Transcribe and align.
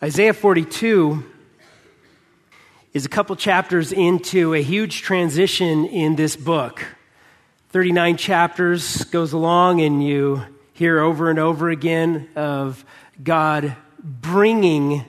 Isaiah 0.00 0.32
42 0.32 1.24
is 2.92 3.04
a 3.04 3.08
couple 3.08 3.34
chapters 3.34 3.90
into 3.90 4.54
a 4.54 4.62
huge 4.62 5.02
transition 5.02 5.86
in 5.86 6.14
this 6.14 6.36
book. 6.36 6.84
39 7.70 8.16
chapters 8.16 9.02
goes 9.06 9.32
along, 9.32 9.80
and 9.80 10.00
you 10.00 10.44
hear 10.72 11.00
over 11.00 11.30
and 11.30 11.40
over 11.40 11.68
again 11.68 12.28
of 12.36 12.84
God 13.20 13.74
bringing 13.98 15.04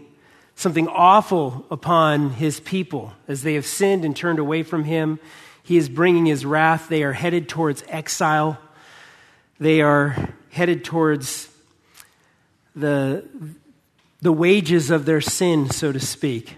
something 0.56 0.88
awful 0.88 1.68
upon 1.70 2.32
his 2.32 2.60
people 2.60 3.14
as 3.28 3.44
they 3.44 3.54
have 3.54 3.68
sinned 3.68 4.04
and 4.04 4.16
turned 4.16 4.40
away 4.40 4.64
from 4.64 4.86
him. 4.86 5.20
He 5.62 5.78
is 5.78 5.88
bringing 5.88 6.26
his 6.26 6.48
wrath. 6.48 6.90
They 6.90 7.04
are 7.04 7.14
headed 7.14 7.48
towards 7.48 7.84
exile. 7.90 8.58
They 9.60 9.82
are 9.82 10.34
headed 10.50 10.84
towards 10.84 11.48
the, 12.76 13.24
the 14.22 14.32
wages 14.34 14.92
of 14.92 15.06
their 15.06 15.22
sin, 15.22 15.70
so 15.70 15.92
to 15.92 16.00
speak. 16.00 16.58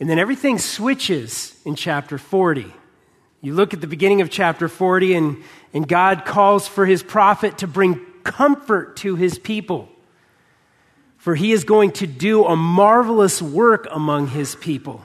And 0.00 0.10
then 0.10 0.18
everything 0.18 0.58
switches 0.58 1.56
in 1.64 1.76
chapter 1.76 2.18
40. 2.18 2.72
You 3.40 3.54
look 3.54 3.74
at 3.74 3.80
the 3.80 3.86
beginning 3.86 4.20
of 4.20 4.30
chapter 4.30 4.68
40, 4.68 5.14
and, 5.14 5.42
and 5.72 5.86
God 5.86 6.24
calls 6.24 6.66
for 6.66 6.86
his 6.86 7.02
prophet 7.02 7.58
to 7.58 7.66
bring 7.66 8.00
comfort 8.24 8.96
to 8.98 9.16
his 9.16 9.38
people. 9.38 9.88
For 11.18 11.34
he 11.36 11.52
is 11.52 11.64
going 11.64 11.92
to 11.92 12.06
do 12.06 12.44
a 12.44 12.56
marvelous 12.56 13.40
work 13.40 13.86
among 13.90 14.28
his 14.28 14.56
people. 14.56 15.04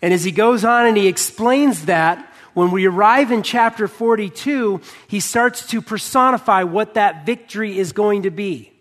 And 0.00 0.12
as 0.14 0.24
he 0.24 0.32
goes 0.32 0.64
on 0.64 0.86
and 0.86 0.96
he 0.96 1.06
explains 1.06 1.84
that, 1.84 2.28
when 2.54 2.70
we 2.70 2.86
arrive 2.86 3.30
in 3.30 3.42
chapter 3.42 3.88
42, 3.88 4.80
he 5.06 5.20
starts 5.20 5.66
to 5.68 5.80
personify 5.80 6.64
what 6.64 6.94
that 6.94 7.24
victory 7.24 7.78
is 7.78 7.92
going 7.92 8.22
to 8.22 8.30
be. 8.30 8.71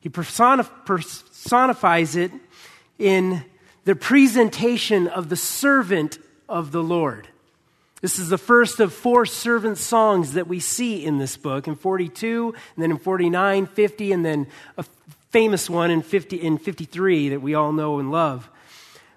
He 0.00 0.08
personifies 0.08 0.66
it 2.16 2.32
in 2.98 3.44
the 3.84 3.94
presentation 3.94 5.06
of 5.08 5.28
the 5.28 5.36
servant 5.36 6.18
of 6.48 6.72
the 6.72 6.82
Lord. 6.82 7.28
This 8.00 8.18
is 8.18 8.30
the 8.30 8.38
first 8.38 8.80
of 8.80 8.94
four 8.94 9.26
servant 9.26 9.76
songs 9.76 10.32
that 10.32 10.48
we 10.48 10.58
see 10.58 11.04
in 11.04 11.18
this 11.18 11.36
book 11.36 11.68
in 11.68 11.74
42, 11.76 12.54
and 12.74 12.82
then 12.82 12.90
in 12.90 12.98
49, 12.98 13.66
50, 13.66 14.12
and 14.12 14.24
then 14.24 14.46
a 14.78 14.84
famous 15.28 15.68
one 15.68 15.90
in, 15.90 16.00
50, 16.00 16.36
in 16.36 16.56
53 16.56 17.28
that 17.30 17.42
we 17.42 17.54
all 17.54 17.72
know 17.72 17.98
and 17.98 18.10
love. 18.10 18.48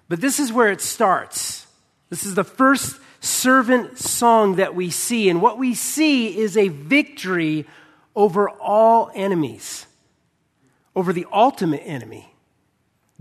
But 0.08 0.20
this 0.20 0.38
is 0.38 0.52
where 0.52 0.70
it 0.70 0.82
starts. 0.82 1.66
This 2.10 2.26
is 2.26 2.34
the 2.34 2.44
first 2.44 3.00
servant 3.20 3.98
song 3.98 4.56
that 4.56 4.74
we 4.74 4.90
see, 4.90 5.30
and 5.30 5.40
what 5.40 5.56
we 5.56 5.74
see 5.74 6.36
is 6.38 6.58
a 6.58 6.68
victory 6.68 7.66
over 8.14 8.50
all 8.50 9.10
enemies 9.14 9.86
over 10.96 11.12
the 11.12 11.26
ultimate 11.32 11.82
enemy, 11.84 12.32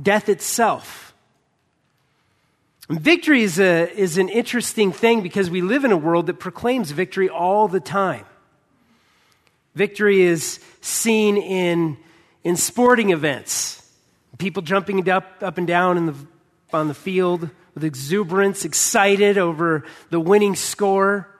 death 0.02 0.30
itself. 0.30 1.14
And 2.90 3.00
victory 3.00 3.44
is, 3.44 3.60
a, 3.60 3.92
is 3.92 4.18
an 4.18 4.30
interesting 4.30 4.92
thing 4.92 5.22
because 5.22 5.50
we 5.50 5.62
live 5.62 5.86
in 5.86 5.92
a 5.92 5.98
world 5.98 6.28
that 6.28 6.40
proclaims 6.40 6.92
victory 6.92 7.30
all 7.30 7.68
the 7.68 7.80
time. 7.80 8.26
Victory 9.76 10.22
is 10.22 10.60
seen 10.82 11.38
in, 11.38 11.98
in 12.44 12.58
sporting 12.58 13.10
events, 13.10 13.82
people 14.38 14.62
jumping 14.62 15.10
up, 15.10 15.42
up 15.42 15.58
and 15.58 15.66
down 15.66 16.06
the, 16.06 16.16
on 16.72 16.88
the 16.88 16.94
field 16.94 17.50
with 17.74 17.84
exuberance, 17.84 18.66
excited 18.66 19.38
over 19.38 19.84
the 20.12 20.20
winning 20.20 20.56
score 20.56 21.33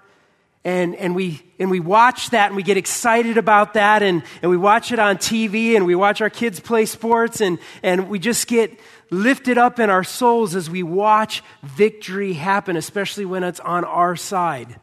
and, 0.66 0.96
and, 0.96 1.14
we, 1.14 1.42
and 1.60 1.70
we 1.70 1.82
watch 1.82 2.30
that 2.30 2.48
and 2.48 2.56
we 2.56 2.64
get 2.64 2.78
excited 2.78 3.38
about 3.38 3.74
that 3.74 4.02
and, 4.02 4.24
and 4.42 4.50
we 4.50 4.56
watch 4.56 4.92
it 4.92 5.00
on 5.00 5.18
TV 5.18 5.76
and 5.76 5.86
we 5.86 5.96
watch 5.96 6.22
our 6.22 6.30
kids 6.30 6.60
play 6.60 6.86
sports 6.86 7.42
and, 7.42 7.60
and 7.82 8.08
we 8.08 8.18
just 8.18 8.48
get 8.48 8.80
lifted 9.10 9.58
up 9.58 9.80
in 9.80 9.90
our 9.90 10.06
souls 10.06 10.56
as 10.56 10.70
we 10.70 10.82
watch 10.82 11.44
victory 11.64 12.34
happen, 12.34 12.78
especially 12.78 13.26
when 13.26 13.44
it's 13.44 13.60
on 13.60 13.84
our 13.84 14.16
side. 14.16 14.80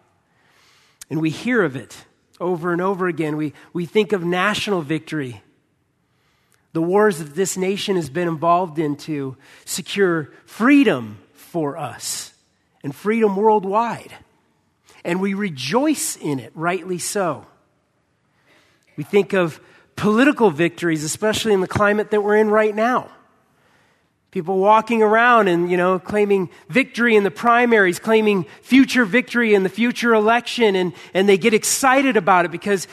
And 1.08 1.20
we 1.20 1.30
hear 1.30 1.63
of 1.63 1.77
it 1.77 2.05
over 2.39 2.73
and 2.73 2.83
over 2.83 3.08
again. 3.08 3.36
We, 3.36 3.55
we 3.73 3.86
think 3.86 4.12
of 4.12 4.23
national 4.23 4.83
victory, 4.83 5.42
the 6.74 6.83
wars 6.83 7.18
that 7.18 7.35
this 7.35 7.57
nation 7.57 7.97
has 7.97 8.11
been 8.11 8.29
involved 8.29 8.79
in 8.79 8.97
to 8.97 9.36
secure 9.64 10.30
freedom 10.45 11.18
for 11.33 11.79
us 11.79 12.35
and 12.85 12.95
freedom 12.95 13.35
worldwide 13.35 14.12
and 15.05 15.20
we 15.20 15.34
rejoice 15.34 16.16
in 16.16 16.38
it, 16.38 16.52
rightly 16.55 16.98
so. 16.98 17.46
We 18.96 19.05
think 19.05 19.33
of 19.33 19.61
political 19.96 20.50
victories, 20.50 21.05
especially 21.05 21.52
in 21.52 21.61
the 21.61 21.68
climate 21.68 22.11
that 22.11 22.22
we're 22.22 22.36
in 22.36 22.50
right 22.50 22.74
now. 22.74 23.11
People 24.30 24.58
walking 24.58 25.02
around 25.02 25.48
and, 25.48 25.70
you 25.70 25.77
know, 25.77 25.98
claiming 25.98 26.50
victory 26.68 27.16
in 27.16 27.24
the 27.24 27.30
primaries, 27.30 27.98
claiming 27.98 28.44
future 28.62 29.05
victory 29.05 29.55
in 29.55 29.62
the 29.62 29.68
future 29.68 30.14
election, 30.14 30.77
and, 30.77 30.92
and 31.14 31.28
they 31.28 31.36
get 31.36 31.52
excited 31.52 32.17
about 32.17 32.44
it 32.44 32.50
because 32.50 32.86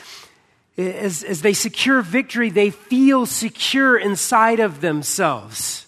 as, 0.76 1.22
as 1.24 1.42
they 1.42 1.52
secure 1.52 2.02
victory, 2.02 2.50
they 2.50 2.70
feel 2.70 3.26
secure 3.26 3.96
inside 3.96 4.60
of 4.60 4.80
themselves. 4.80 5.87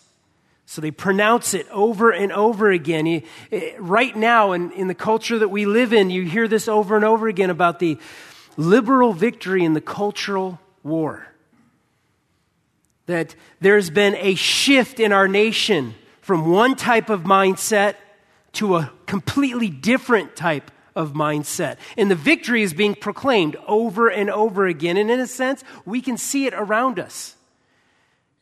So 0.70 0.80
they 0.80 0.92
pronounce 0.92 1.52
it 1.52 1.68
over 1.72 2.12
and 2.12 2.30
over 2.30 2.70
again. 2.70 3.24
Eh, 3.50 3.72
right 3.80 4.14
now, 4.14 4.52
in, 4.52 4.70
in 4.70 4.86
the 4.86 4.94
culture 4.94 5.36
that 5.36 5.48
we 5.48 5.66
live 5.66 5.92
in, 5.92 6.10
you 6.10 6.22
hear 6.22 6.46
this 6.46 6.68
over 6.68 6.94
and 6.94 7.04
over 7.04 7.26
again 7.26 7.50
about 7.50 7.80
the 7.80 7.98
liberal 8.56 9.12
victory 9.12 9.64
in 9.64 9.74
the 9.74 9.80
cultural 9.80 10.60
war. 10.84 11.26
That 13.06 13.34
there's 13.60 13.90
been 13.90 14.14
a 14.14 14.36
shift 14.36 15.00
in 15.00 15.12
our 15.12 15.26
nation 15.26 15.96
from 16.20 16.52
one 16.52 16.76
type 16.76 17.10
of 17.10 17.22
mindset 17.24 17.96
to 18.52 18.76
a 18.76 18.92
completely 19.06 19.70
different 19.70 20.36
type 20.36 20.70
of 20.94 21.14
mindset. 21.14 21.78
And 21.96 22.08
the 22.08 22.14
victory 22.14 22.62
is 22.62 22.74
being 22.74 22.94
proclaimed 22.94 23.56
over 23.66 24.06
and 24.06 24.30
over 24.30 24.68
again. 24.68 24.96
And 24.96 25.10
in 25.10 25.18
a 25.18 25.26
sense, 25.26 25.64
we 25.84 26.00
can 26.00 26.16
see 26.16 26.46
it 26.46 26.54
around 26.54 27.00
us 27.00 27.34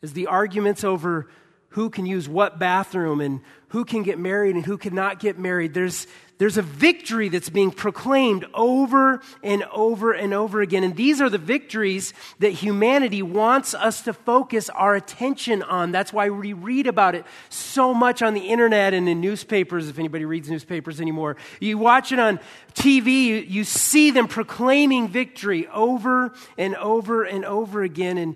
as 0.03 0.13
the 0.13 0.27
arguments 0.27 0.83
over 0.83 1.27
who 1.69 1.89
can 1.89 2.05
use 2.05 2.27
what 2.27 2.59
bathroom 2.59 3.21
and 3.21 3.41
who 3.69 3.85
can 3.85 4.03
get 4.03 4.17
married 4.17 4.55
and 4.55 4.65
who 4.65 4.77
cannot 4.77 5.19
get 5.19 5.37
married. 5.37 5.75
There's, 5.75 6.07
there's 6.39 6.57
a 6.57 6.63
victory 6.63 7.29
that's 7.29 7.49
being 7.49 7.69
proclaimed 7.69 8.45
over 8.55 9.21
and 9.43 9.63
over 9.65 10.11
and 10.11 10.33
over 10.33 10.61
again. 10.61 10.83
And 10.83 10.95
these 10.95 11.21
are 11.21 11.29
the 11.29 11.37
victories 11.37 12.13
that 12.39 12.49
humanity 12.49 13.21
wants 13.21 13.75
us 13.75 14.01
to 14.03 14.13
focus 14.13 14.69
our 14.69 14.95
attention 14.95 15.61
on. 15.61 15.91
That's 15.91 16.11
why 16.11 16.31
we 16.31 16.53
read 16.53 16.87
about 16.87 17.13
it 17.13 17.25
so 17.49 17.93
much 17.93 18.23
on 18.23 18.33
the 18.33 18.47
internet 18.47 18.95
and 18.95 19.07
in 19.07 19.21
newspapers, 19.21 19.87
if 19.87 19.99
anybody 19.99 20.25
reads 20.25 20.49
newspapers 20.49 20.99
anymore. 20.99 21.37
You 21.59 21.77
watch 21.77 22.11
it 22.11 22.19
on 22.19 22.39
TV, 22.73 23.25
you, 23.25 23.35
you 23.35 23.63
see 23.63 24.09
them 24.09 24.27
proclaiming 24.27 25.09
victory 25.09 25.67
over 25.67 26.33
and 26.57 26.75
over 26.77 27.23
and 27.23 27.45
over 27.45 27.83
again. 27.83 28.17
And 28.17 28.35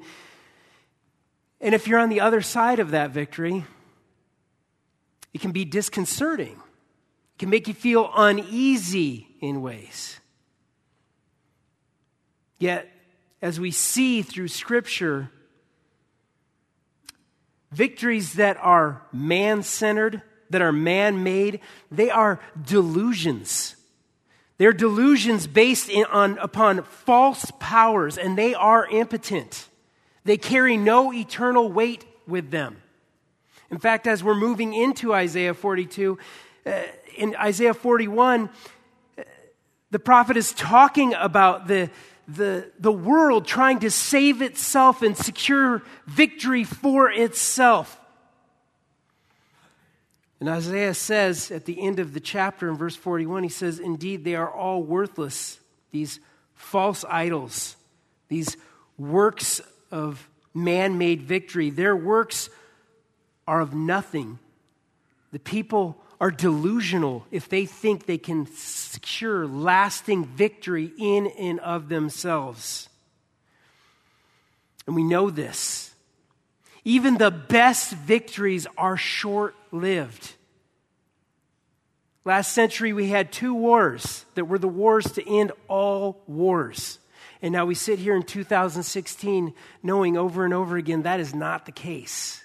and 1.64 1.74
if 1.74 1.88
you're 1.88 2.00
on 2.00 2.10
the 2.10 2.20
other 2.20 2.42
side 2.42 2.80
of 2.80 2.92
that 2.92 3.12
victory, 3.12 3.64
it 5.34 5.40
can 5.40 5.54
be 5.54 5.64
disconcerting. 5.64 6.52
It 6.52 7.40
can 7.40 7.50
make 7.50 7.70
you 7.70 7.74
feel 7.74 8.12
uneasy 8.16 9.30
in 9.40 9.62
ways. 9.62 10.20
Yet, 12.60 12.90
as 13.42 13.62
we 13.62 13.72
see 13.72 14.22
through 14.22 14.50
Scripture, 14.50 15.32
victories 17.72 18.34
that 18.34 18.58
are 18.58 19.02
man 19.14 19.64
centered, 19.64 20.22
that 20.50 20.62
are 20.62 20.74
man 20.74 21.24
made, 21.24 21.62
they 21.90 22.10
are 22.10 22.42
delusions. 22.62 23.78
They're 24.58 24.74
delusions 24.74 25.48
based 25.48 25.90
in, 25.90 26.04
on, 26.06 26.38
upon 26.40 26.84
false 26.84 27.52
powers, 27.60 28.18
and 28.18 28.38
they 28.38 28.54
are 28.54 28.86
impotent. 28.86 29.70
They 30.24 30.38
carry 30.38 30.78
no 30.78 31.14
eternal 31.14 31.72
weight 31.72 32.06
with 32.28 32.52
them. 32.52 32.82
In 33.70 33.80
fact, 33.80 34.08
as 34.08 34.24
we're 34.24 34.36
moving 34.36 34.74
into 34.74 35.14
Isaiah 35.14 35.54
42, 35.54 36.18
uh, 36.66 36.82
in 37.18 37.36
Isaiah 37.36 37.74
41, 37.74 38.50
uh, 39.18 39.24
the 39.92 40.00
prophet 40.00 40.38
is 40.38 40.54
talking 40.54 41.14
about 41.14 41.68
the, 41.68 41.90
the, 42.28 42.72
the 42.80 42.92
world 42.92 43.46
trying 43.46 43.80
to 43.80 43.92
save 43.92 44.42
itself 44.42 45.02
and 45.02 45.18
secure 45.18 45.82
victory 46.06 46.64
for 46.64 47.10
itself. 47.12 48.00
And 50.40 50.50
Isaiah 50.50 50.94
says 50.94 51.52
at 51.52 51.66
the 51.66 51.82
end 51.82 52.00
of 52.00 52.14
the 52.14 52.20
chapter 52.20 52.70
in 52.70 52.76
verse 52.76 52.96
41, 52.96 53.44
he 53.44 53.50
says, 53.50 53.80
Indeed, 53.80 54.24
they 54.24 54.36
are 54.36 54.52
all 54.52 54.84
worthless, 54.84 55.60
these 55.92 56.20
false 56.54 57.06
idols, 57.10 57.76
these 58.28 58.58
works 58.98 59.62
of 59.94 60.28
man 60.54 60.98
made 60.98 61.22
victory. 61.22 61.70
Their 61.70 61.96
works 61.96 62.50
are 63.48 63.62
of 63.62 63.74
nothing. 63.74 64.40
The 65.32 65.40
people 65.40 65.98
are 66.20 66.32
delusional 66.32 67.26
if 67.32 67.48
they 67.48 67.66
think 67.66 68.06
they 68.06 68.18
can 68.18 68.48
secure 68.56 69.46
lasting 69.46 70.26
victory 70.26 70.92
in 70.98 71.28
and 71.28 71.60
of 71.60 71.90
themselves. 71.90 72.90
And 74.88 74.96
we 74.96 75.04
know 75.04 75.30
this. 75.30 75.94
Even 76.84 77.18
the 77.18 77.32
best 77.32 77.94
victories 77.94 78.68
are 78.78 78.98
short 78.98 79.56
lived. 79.72 80.34
Last 82.26 82.54
century, 82.54 82.94
we 82.94 83.10
had 83.10 83.32
two 83.32 83.54
wars 83.54 84.26
that 84.36 84.46
were 84.46 84.60
the 84.60 84.68
wars 84.68 85.12
to 85.14 85.30
end 85.30 85.52
all 85.68 86.22
wars. 86.26 87.00
And 87.44 87.52
now 87.52 87.66
we 87.66 87.76
sit 87.76 88.00
here 88.00 88.16
in 88.16 88.24
2016 88.24 89.54
knowing 89.84 90.18
over 90.18 90.46
and 90.46 90.54
over 90.54 90.78
again 90.78 91.02
that 91.02 91.20
is 91.20 91.36
not 91.36 91.66
the 91.66 91.74
case. 91.74 92.44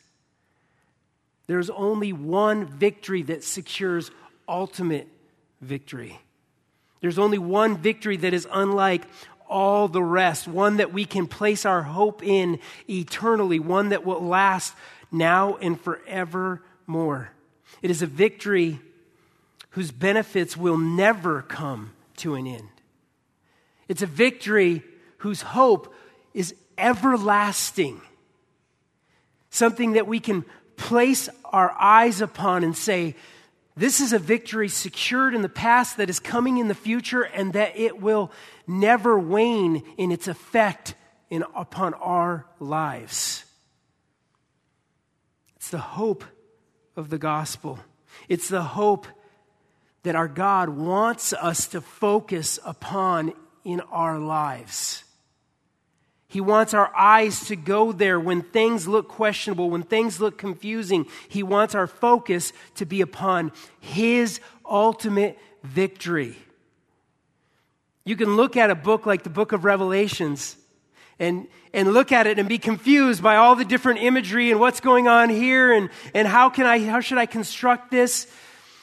There's 1.47 1.71
only 1.71 2.13
one 2.13 2.67
victory 2.67 3.23
that 3.23 3.45
secures 3.45 4.11
ultimate 4.49 5.07
victory. 5.61 6.21
There's 7.01 7.19
only 7.19 7.39
one 7.39 7.79
victory 7.79 8.17
that 8.19 8.35
is 8.35 8.49
unlike 8.53 9.05
all 9.49 9.87
the 9.87 10.03
rest, 10.03 10.49
one 10.49 10.79
that 10.79 10.93
we 10.93 11.05
can 11.05 11.29
place 11.29 11.65
our 11.65 11.83
hope 11.83 12.23
in 12.25 12.59
eternally, 12.91 13.61
one 13.61 13.91
that 13.91 14.05
will 14.05 14.21
last 14.21 14.75
now 15.13 15.57
and 15.59 15.81
forevermore. 15.81 17.31
It 17.83 17.91
is 17.93 18.03
a 18.03 18.07
victory 18.07 18.81
whose 19.71 19.93
benefits 19.93 20.57
will 20.57 20.77
never 20.77 21.43
come 21.43 21.93
to 22.17 22.35
an 22.35 22.49
end. 22.49 22.78
It's 23.89 24.03
a 24.03 24.07
victory 24.07 24.83
whose 25.19 25.43
hope 25.43 25.95
is 26.35 26.55
everlasting. 26.77 28.01
Something 29.51 29.95
that 29.95 30.07
we 30.07 30.21
can 30.21 30.45
place 30.77 31.29
our 31.45 31.73
eyes 31.73 32.21
upon 32.21 32.63
and 32.63 32.77
say, 32.77 33.17
this 33.77 34.01
is 34.01 34.13
a 34.13 34.19
victory 34.19 34.69
secured 34.69 35.35
in 35.35 35.43
the 35.43 35.49
past 35.49 35.97
that 35.97 36.11
is 36.11 36.21
coming 36.21 36.59
in 36.59 36.69
the 36.69 36.75
future 36.75 37.23
and 37.23 37.53
that 37.53 37.77
it 37.77 38.01
will 38.01 38.33
never 38.67 39.19
wane 39.19 39.83
in 39.97 40.13
its 40.13 40.29
effect 40.29 40.95
in, 41.31 41.45
upon 41.55 41.95
our 41.95 42.45
lives. 42.59 43.45
It's 45.57 45.71
the 45.71 45.79
hope 45.79 46.25
of 46.97 47.09
the 47.09 47.19
gospel. 47.19 47.79
It's 48.29 48.49
the 48.49 48.63
hope 48.63 49.07
that 50.03 50.17
our 50.17 50.29
God 50.29 50.71
wants 50.71 51.33
us 51.33 51.69
to 51.69 51.81
focus 51.81 52.59
upon 52.65 53.33
in 53.69 53.83
our 53.93 54.19
lives. 54.19 55.05
He 56.27 56.41
wants 56.41 56.73
our 56.73 56.91
eyes 56.97 57.49
to 57.49 57.57
go 57.57 57.93
there 57.93 58.19
when 58.19 58.41
things 58.41 58.89
look 58.89 59.09
questionable, 59.09 59.69
when 59.69 59.83
things 59.83 60.23
look 60.23 60.39
confusing. 60.39 61.05
He 61.29 61.43
wants 61.43 61.75
our 61.75 61.87
focus 61.87 62.55
to 62.77 62.87
be 62.87 63.03
upon 63.03 63.53
His 63.79 64.41
ultimate 64.65 65.39
victory. 65.63 66.35
You 68.07 68.17
can 68.17 68.37
look 68.37 68.57
at 68.57 68.71
a 68.71 68.75
book 68.75 69.05
like 69.05 69.23
the 69.23 69.29
book 69.29 69.53
of 69.53 69.67
Revelations 69.67 70.57
and, 71.19 71.47
and 71.75 71.93
look 71.93 72.11
at 72.11 72.27
it 72.27 72.39
and 72.39 72.49
be 72.49 72.57
confused 72.57 73.23
by 73.23 73.37
all 73.37 73.55
the 73.55 73.67
different 73.67 74.01
imagery 74.01 74.51
and 74.51 74.59
what's 74.59 74.81
going 74.81 75.09
on 75.09 75.29
here 75.29 75.75
and, 75.75 75.91
and 76.15 76.27
how, 76.27 76.49
can 76.49 76.65
I, 76.65 76.79
how 76.87 77.01
should 77.01 77.19
I 77.19 77.27
construct 77.27 77.91
this 77.91 78.33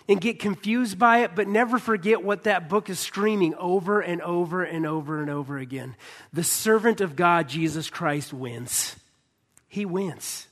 and 0.08 0.22
get 0.22 0.40
confused 0.40 1.00
by 1.00 1.20
it, 1.20 1.32
but 1.36 1.48
never 1.48 1.80
forget 1.80 2.24
what 2.24 2.44
that 2.44 2.70
book 2.70 2.90
is 2.90 3.00
screaming 3.00 3.56
over 3.56 4.02
and 4.02 4.22
over 4.22 4.64
and 4.64 4.86
over 4.86 5.20
and 5.22 5.30
over 5.30 5.58
again. 5.58 5.96
The 6.32 6.44
servant 6.44 7.02
of 7.02 7.16
God, 7.16 7.50
Jesus 7.50 7.90
Christ, 7.90 8.34
wins. 8.34 8.96
He 9.68 9.86
wins. 9.86 10.48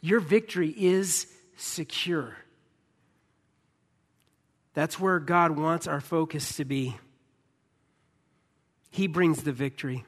Your 0.00 0.20
victory 0.20 0.74
is 0.76 1.26
secure. 1.56 2.36
That's 4.72 4.98
where 4.98 5.18
God 5.18 5.58
wants 5.58 5.86
our 5.86 6.00
focus 6.00 6.56
to 6.56 6.64
be. 6.64 6.96
He 8.90 9.06
brings 9.06 9.42
the 9.42 9.52
victory. 9.52 10.04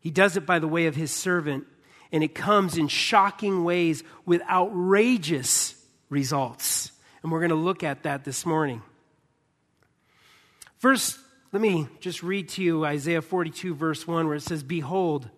He 0.00 0.10
does 0.10 0.36
it 0.36 0.46
by 0.46 0.58
the 0.58 0.68
way 0.68 0.86
of 0.86 0.94
his 0.94 1.10
servant, 1.10 1.66
and 2.12 2.22
it 2.22 2.34
comes 2.34 2.76
in 2.76 2.88
shocking 2.88 3.64
ways 3.64 4.02
with 4.26 4.42
outrageous 4.42 5.74
results. 6.10 6.92
And 7.22 7.32
we're 7.32 7.40
going 7.40 7.50
to 7.50 7.56
look 7.56 7.82
at 7.82 8.04
that 8.04 8.24
this 8.24 8.46
morning. 8.46 8.82
First, 10.78 11.18
let 11.52 11.60
me 11.60 11.88
just 12.00 12.22
read 12.22 12.48
to 12.50 12.62
you 12.62 12.84
Isaiah 12.84 13.22
42, 13.22 13.74
verse 13.74 14.06
1, 14.06 14.26
where 14.26 14.36
it 14.36 14.42
says, 14.42 14.62
Behold, 14.62 15.28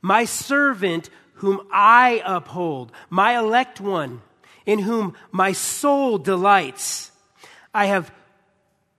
my 0.00 0.24
servant 0.24 1.10
whom 1.34 1.66
I 1.72 2.22
uphold, 2.24 2.92
my 3.10 3.36
elect 3.36 3.80
one, 3.80 4.22
in 4.64 4.78
whom 4.78 5.14
my 5.32 5.52
soul 5.52 6.18
delights. 6.18 7.10
I 7.74 7.86
have 7.86 8.12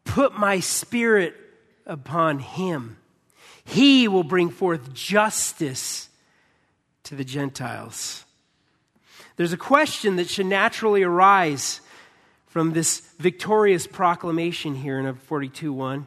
put 0.04 0.38
my 0.38 0.60
spirit 0.60 1.36
upon 1.86 2.39
him. 2.39 2.98
He 3.63 4.07
will 4.07 4.24
bring 4.25 4.50
forth 4.50 4.94
justice 4.94 6.10
to 7.04 7.15
the 7.15 7.24
Gentiles. 7.24 8.25
There's 9.38 9.54
a 9.54 9.57
question 9.57 10.18
that 10.18 10.30
should 10.30 10.45
naturally 10.45 11.04
arise 11.04 11.81
from 12.54 12.72
this 12.72 13.00
victorious 13.18 13.88
proclamation 13.88 14.76
here 14.76 15.00
in 15.00 15.12
42 15.16 15.74
1. 15.74 16.06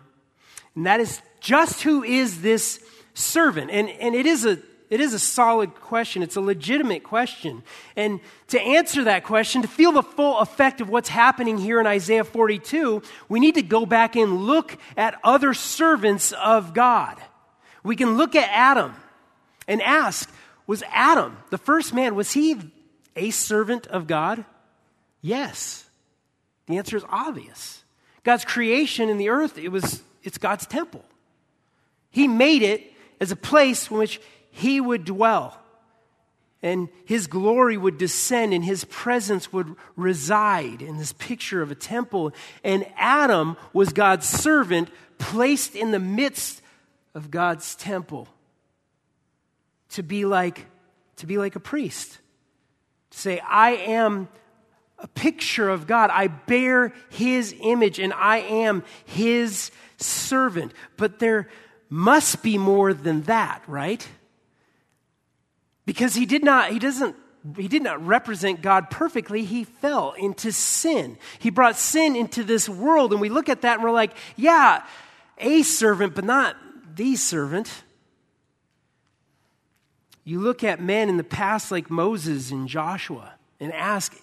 And 0.77 0.87
that 0.87 1.01
is 1.01 1.21
just 1.41 1.83
who 1.83 2.05
is 2.05 2.41
this 2.41 2.79
servant? 3.15 3.73
And, 3.73 3.89
and 3.89 4.15
it, 4.15 4.27
is 4.27 4.47
a, 4.47 4.61
it 4.89 5.01
is 5.01 5.13
a 5.13 5.19
solid 5.19 5.75
question. 5.75 6.23
It's 6.23 6.37
a 6.37 6.41
legitimate 6.41 7.03
question. 7.03 7.65
And 7.97 8.21
to 8.47 8.61
answer 8.61 9.03
that 9.03 9.25
question, 9.25 9.63
to 9.63 9.69
feel 9.69 9.91
the 9.91 10.05
full 10.05 10.39
effect 10.39 10.81
of 10.81 10.89
what's 10.89 11.09
happening 11.09 11.59
here 11.59 11.81
in 11.81 11.87
Isaiah 11.89 12.23
42, 12.23 13.03
we 13.29 13.41
need 13.41 13.57
to 13.57 13.63
go 13.63 13.85
back 13.85 14.15
and 14.15 14.47
look 14.47 14.79
at 14.97 15.19
other 15.25 15.53
servants 15.53 16.31
of 16.31 16.75
God. 16.75 17.21
We 17.83 17.97
can 17.97 18.17
look 18.17 18.37
at 18.37 18.49
Adam 18.53 18.95
and 19.67 19.83
ask, 19.83 20.31
was 20.69 20.85
Adam, 20.93 21.39
the 21.51 21.59
first 21.59 21.93
man, 21.93 22.15
was 22.15 22.31
he 22.31 22.57
a 23.17 23.31
servant 23.31 23.89
of 23.89 24.07
God? 24.07 24.45
Yes. 25.23 25.86
The 26.67 26.79
answer 26.79 26.97
is 26.97 27.05
obvious. 27.09 27.85
God's 28.25 28.45
creation 28.45 29.09
in 29.09 29.19
the 29.19 29.29
earth, 29.29 29.57
it 29.57 29.69
was, 29.69 30.03
it's 30.23 30.39
God's 30.39 30.67
temple. 30.67 31.05
He 32.11 32.27
made 32.27 32.63
it 32.63 32.83
as 33.21 33.31
a 33.31 33.37
place 33.37 33.91
in 33.91 33.99
which 33.99 34.21
He 34.51 34.81
would 34.81 35.05
dwell. 35.05 35.59
And 36.63 36.89
His 37.05 37.29
glory 37.29 37.77
would 37.77 37.99
descend 37.99 38.53
and 38.53 38.65
His 38.65 38.85
presence 38.85 39.53
would 39.53 39.77
reside 39.95 40.83
in 40.83 40.97
this 40.97 41.13
picture 41.13 41.63
of 41.63 41.71
a 41.71 41.77
temple. 41.77 42.33
And 42.65 42.87
Adam 42.97 43.57
was 43.73 43.93
God's 43.93 44.27
servant 44.27 44.89
placed 45.19 45.77
in 45.77 45.93
the 45.93 46.01
midst 46.01 46.63
of 47.15 47.31
God's 47.31 47.75
temple 47.77 48.29
to 49.91 50.03
be 50.03 50.25
like, 50.25 50.67
to 51.17 51.27
be 51.27 51.39
like 51.39 51.55
a 51.55 51.61
priest. 51.61 52.19
To 53.11 53.19
say, 53.19 53.39
I 53.41 53.71
am 53.71 54.29
a 54.99 55.09
picture 55.09 55.69
of 55.69 55.87
God. 55.87 56.11
I 56.13 56.29
bear 56.29 56.93
his 57.11 57.55
image 57.61 57.99
and 57.99 58.13
I 58.13 58.39
am 58.39 58.83
his 59.05 59.71
servant. 59.99 60.73
But 60.97 61.19
there 61.19 61.49
must 61.89 62.43
be 62.43 62.59
more 62.59 62.95
than 62.95 63.23
that, 63.23 63.63
right? 63.67 64.07
Because 65.85 66.15
he 66.15 66.27
did 66.27 66.43
not, 66.43 66.73
he 66.73 66.79
doesn't, 66.79 67.15
he 67.57 67.69
did 67.69 67.83
not 67.83 68.05
represent 68.05 68.63
God 68.63 68.91
perfectly. 68.91 69.45
He 69.45 69.65
fell 69.65 70.13
into 70.13 70.51
sin. 70.51 71.19
He 71.39 71.51
brought 71.51 71.77
sin 71.77 72.17
into 72.17 72.43
this 72.43 72.69
world. 72.69 73.13
And 73.13 73.21
we 73.21 73.29
look 73.29 73.49
at 73.49 73.63
that 73.63 73.75
and 73.75 73.85
we're 73.85 73.91
like, 73.93 74.17
yeah, 74.37 74.83
a 75.39 75.63
servant, 75.63 76.15
but 76.15 76.25
not 76.25 76.57
the 76.97 77.15
servant. 77.17 77.85
You 80.25 80.41
look 80.41 80.65
at 80.65 80.81
men 80.81 81.09
in 81.09 81.19
the 81.19 81.25
past 81.25 81.71
like 81.71 81.89
Moses 81.89 82.51
and 82.51 82.67
Joshua 82.67 83.36
and 83.61 83.73
ask 83.73 84.15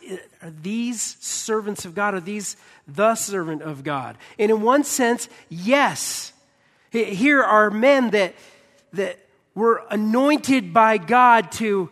Are 0.42 0.52
these 0.52 1.18
servants 1.20 1.86
of 1.86 1.96
God? 1.96 2.14
Are 2.14 2.20
these 2.20 2.58
the 2.88 3.16
servant 3.16 3.62
of 3.62 3.84
God? 3.84 4.18
And 4.38 4.52
in 4.52 4.62
one 4.62 4.84
sense, 4.84 5.30
yes. 5.50 6.34
Here 6.92 7.42
are 7.42 7.72
men 7.72 8.12
that, 8.12 8.36
that 8.94 9.18
were 9.56 9.84
anointed 9.90 10.74
by 10.74 11.00
God 11.00 11.52
to, 11.54 11.90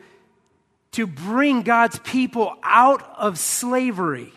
to 0.91 1.07
bring 1.07 1.63
God's 1.63 1.97
people 1.99 2.55
out 2.61 3.03
of 3.17 3.39
slavery 3.39 4.31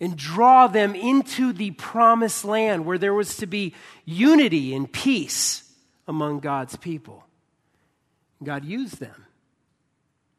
and 0.00 0.16
draw 0.16 0.66
them 0.66 0.94
into 0.94 1.52
the 1.52 1.72
promised 1.72 2.44
land 2.44 2.86
where 2.86 2.98
there 2.98 3.14
was 3.14 3.36
to 3.36 3.46
be 3.46 3.74
unity 4.04 4.74
and 4.74 4.90
peace 4.90 5.70
among 6.08 6.40
God's 6.40 6.76
people. 6.76 7.24
God 8.42 8.64
used 8.64 8.98
them 8.98 9.26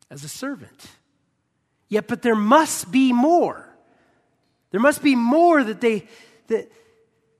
as 0.09 0.23
a 0.23 0.29
servant. 0.29 0.87
Yet, 1.93 2.07
but 2.07 2.23
there 2.23 2.33
must 2.33 2.91
be 2.91 3.13
more. 3.13 3.69
There 4.71 4.79
must 4.79 5.03
be 5.03 5.15
more 5.15 5.63
that 5.63 5.79
they 5.79 6.07
that, 6.47 6.71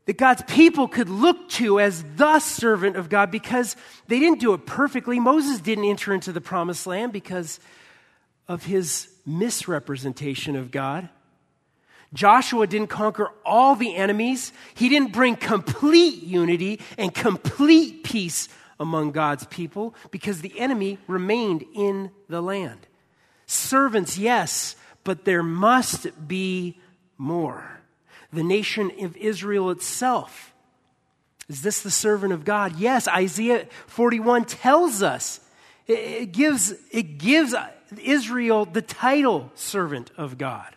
that 0.05 0.17
God's 0.19 0.43
people 0.43 0.88
could 0.88 1.10
look 1.10 1.50
to 1.57 1.79
as 1.79 2.05
the 2.17 2.38
servant 2.38 2.95
of 2.95 3.10
God 3.10 3.31
because 3.31 3.75
they 4.07 4.19
didn't 4.19 4.39
do 4.39 4.53
it 4.53 4.67
perfectly. 4.67 5.19
Moses 5.19 5.60
didn't 5.60 5.86
enter 5.86 6.13
into 6.13 6.31
the 6.31 6.39
promised 6.39 6.86
land 6.86 7.13
because 7.13 7.60
of 8.48 8.65
his 8.65 9.10
misrepresentation 9.25 10.55
of 10.55 10.69
God. 10.69 11.10
Joshua 12.13 12.67
didn't 12.67 12.89
conquer 12.89 13.31
all 13.43 13.75
the 13.75 13.95
enemies. 13.95 14.53
He 14.75 14.88
didn't 14.88 15.13
bring 15.13 15.36
complete 15.36 16.22
unity 16.22 16.79
and 17.00 17.12
complete 17.12 18.03
peace 18.03 18.50
among 18.79 19.13
God's 19.13 19.48
people 19.48 19.95
because 20.12 20.41
the 20.41 20.60
enemy 20.60 21.00
remained 21.07 21.65
in 21.74 22.12
the 22.29 22.39
land. 22.39 22.86
Servants, 23.45 24.17
yes, 24.17 24.75
but 25.03 25.25
there 25.25 25.43
must 25.43 26.27
be 26.27 26.79
more. 27.17 27.81
The 28.31 28.43
nation 28.43 28.91
of 29.01 29.15
Israel 29.17 29.69
itself. 29.69 30.53
Is 31.50 31.62
this 31.62 31.81
the 31.81 31.91
servant 31.91 32.33
of 32.33 32.45
God? 32.45 32.77
Yes, 32.77 33.07
Isaiah 33.07 33.67
41 33.88 34.45
tells 34.45 35.03
us. 35.03 35.39
It 35.85 36.31
gives, 36.31 36.73
it 36.91 37.17
gives 37.17 37.53
Israel 38.01 38.65
the 38.65 38.81
title 38.81 39.51
servant 39.53 40.12
of 40.17 40.38
God. 40.38 40.75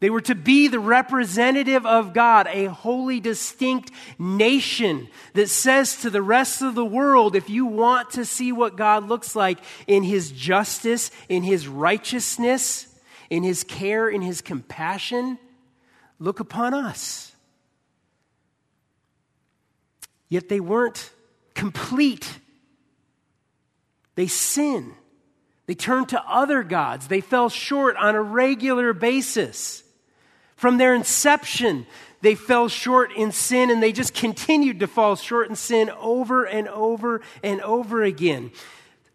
They 0.00 0.08
were 0.08 0.22
to 0.22 0.34
be 0.34 0.68
the 0.68 0.80
representative 0.80 1.84
of 1.84 2.14
God, 2.14 2.48
a 2.50 2.66
holy, 2.66 3.20
distinct 3.20 3.90
nation 4.18 5.08
that 5.34 5.50
says 5.50 6.00
to 6.00 6.10
the 6.10 6.22
rest 6.22 6.62
of 6.62 6.74
the 6.74 6.84
world 6.84 7.36
if 7.36 7.50
you 7.50 7.66
want 7.66 8.12
to 8.12 8.24
see 8.24 8.50
what 8.50 8.76
God 8.76 9.06
looks 9.06 9.36
like 9.36 9.58
in 9.86 10.02
His 10.02 10.32
justice, 10.32 11.10
in 11.28 11.42
His 11.42 11.68
righteousness, 11.68 12.86
in 13.28 13.42
His 13.42 13.62
care, 13.62 14.08
in 14.08 14.22
His 14.22 14.40
compassion, 14.40 15.38
look 16.18 16.40
upon 16.40 16.72
us. 16.72 17.36
Yet 20.30 20.48
they 20.48 20.60
weren't 20.60 21.10
complete. 21.54 22.38
They 24.14 24.28
sin. 24.28 24.94
They 25.66 25.74
turned 25.74 26.08
to 26.10 26.22
other 26.26 26.62
gods. 26.62 27.08
They 27.08 27.20
fell 27.20 27.50
short 27.50 27.96
on 27.96 28.14
a 28.14 28.22
regular 28.22 28.94
basis. 28.94 29.84
From 30.60 30.76
their 30.76 30.94
inception, 30.94 31.86
they 32.20 32.34
fell 32.34 32.68
short 32.68 33.14
in 33.16 33.32
sin 33.32 33.70
and 33.70 33.82
they 33.82 33.92
just 33.92 34.12
continued 34.12 34.80
to 34.80 34.86
fall 34.86 35.16
short 35.16 35.48
in 35.48 35.56
sin 35.56 35.88
over 35.88 36.44
and 36.44 36.68
over 36.68 37.22
and 37.42 37.62
over 37.62 38.02
again. 38.02 38.50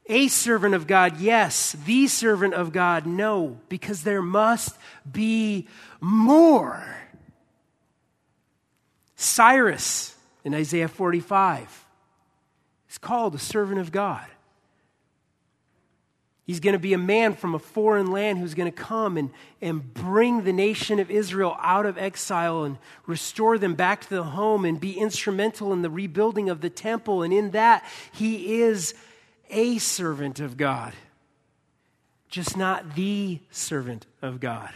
A 0.07 0.27
servant 0.27 0.73
of 0.73 0.87
God, 0.87 1.19
yes. 1.19 1.73
The 1.85 2.07
servant 2.07 2.55
of 2.55 2.71
God, 2.71 3.05
no, 3.05 3.59
because 3.69 4.01
there 4.01 4.23
must 4.23 4.75
be 5.09 5.67
more. 6.01 6.83
Cyrus 9.15 10.15
in 10.43 10.55
Isaiah 10.55 10.87
45 10.87 11.85
is 12.89 12.97
called 12.97 13.35
a 13.35 13.39
servant 13.39 13.79
of 13.79 13.91
God. 13.91 14.25
He's 16.45 16.59
going 16.59 16.73
to 16.73 16.79
be 16.79 16.93
a 16.93 16.99
man 16.99 17.33
from 17.33 17.55
a 17.55 17.59
foreign 17.59 18.11
land 18.11 18.37
who's 18.37 18.53
going 18.53 18.71
to 18.71 18.77
come 18.77 19.17
and, 19.17 19.31
and 19.61 19.93
bring 19.95 20.43
the 20.43 20.53
nation 20.53 20.99
of 20.99 21.09
Israel 21.09 21.57
out 21.59 21.87
of 21.87 21.97
exile 21.97 22.63
and 22.65 22.77
restore 23.07 23.57
them 23.57 23.73
back 23.73 24.01
to 24.01 24.09
the 24.09 24.23
home 24.23 24.63
and 24.63 24.79
be 24.79 24.93
instrumental 24.93 25.73
in 25.73 25.81
the 25.81 25.89
rebuilding 25.89 26.49
of 26.49 26.61
the 26.61 26.69
temple. 26.69 27.23
And 27.23 27.33
in 27.33 27.51
that, 27.51 27.83
he 28.11 28.61
is 28.61 28.93
a 29.49 29.79
servant 29.79 30.39
of 30.39 30.55
God, 30.55 30.93
just 32.29 32.55
not 32.55 32.93
the 32.93 33.39
servant 33.49 34.05
of 34.21 34.39
God. 34.39 34.71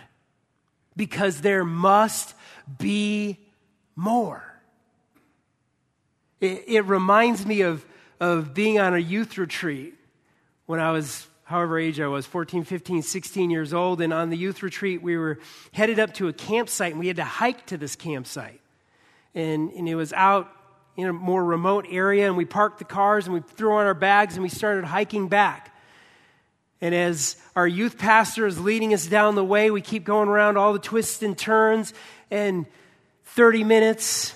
Because 0.98 1.42
there 1.42 1.64
must 1.64 2.34
be 2.80 3.38
more. 3.96 4.44
It, 6.42 6.64
it 6.66 6.82
reminds 6.82 7.46
me 7.46 7.62
of, 7.62 7.86
of 8.20 8.56
being 8.56 8.80
on 8.80 8.96
a 8.96 9.00
youth 9.00 9.38
retreat 9.38 9.94
when 10.66 10.80
I 10.80 10.92
was 10.92 11.29
however 11.50 11.80
age 11.80 12.00
I 12.00 12.06
was 12.06 12.28
14, 12.28 12.64
15, 12.64 13.02
16 13.02 13.50
years 13.50 13.74
old. 13.74 14.02
And 14.02 14.14
on 14.14 14.30
the 14.30 14.38
youth 14.38 14.62
retreat, 14.62 15.02
we 15.02 15.18
were 15.18 15.40
headed 15.72 15.98
up 15.98 16.14
to 16.16 16.28
a 16.28 16.34
campsite 16.34 16.92
and 16.92 17.00
we 17.00 17.08
had 17.08 17.16
to 17.16 17.24
hike 17.24 17.66
to 17.68 17.78
this 17.78 17.96
campsite. 17.96 18.62
And, 19.34 19.72
and 19.72 19.90
it 19.90 19.96
was 19.96 20.14
out 20.14 20.48
in 20.96 21.08
a 21.08 21.14
more 21.14 21.44
remote 21.44 21.88
area. 21.90 22.28
And 22.28 22.38
we 22.38 22.46
parked 22.46 22.78
the 22.78 22.86
cars 22.86 23.26
and 23.26 23.34
we 23.34 23.42
threw 23.42 23.74
on 23.74 23.88
our 23.88 23.96
bags 23.96 24.36
and 24.36 24.44
we 24.44 24.50
started 24.50 24.86
hiking 24.86 25.28
back. 25.28 25.76
And 26.82 26.94
as 26.94 27.36
our 27.56 27.68
youth 27.68 27.98
pastor 27.98 28.46
is 28.46 28.60
leading 28.60 28.94
us 28.94 29.08
down 29.08 29.34
the 29.34 29.44
way, 29.44 29.72
we 29.72 29.82
keep 29.82 30.04
going 30.04 30.30
around 30.30 30.58
all 30.58 30.72
the 30.72 30.78
twists 30.78 31.24
and 31.24 31.36
turns. 31.36 31.96
And 32.30 32.68
30 33.26 33.64
minutes, 33.64 34.36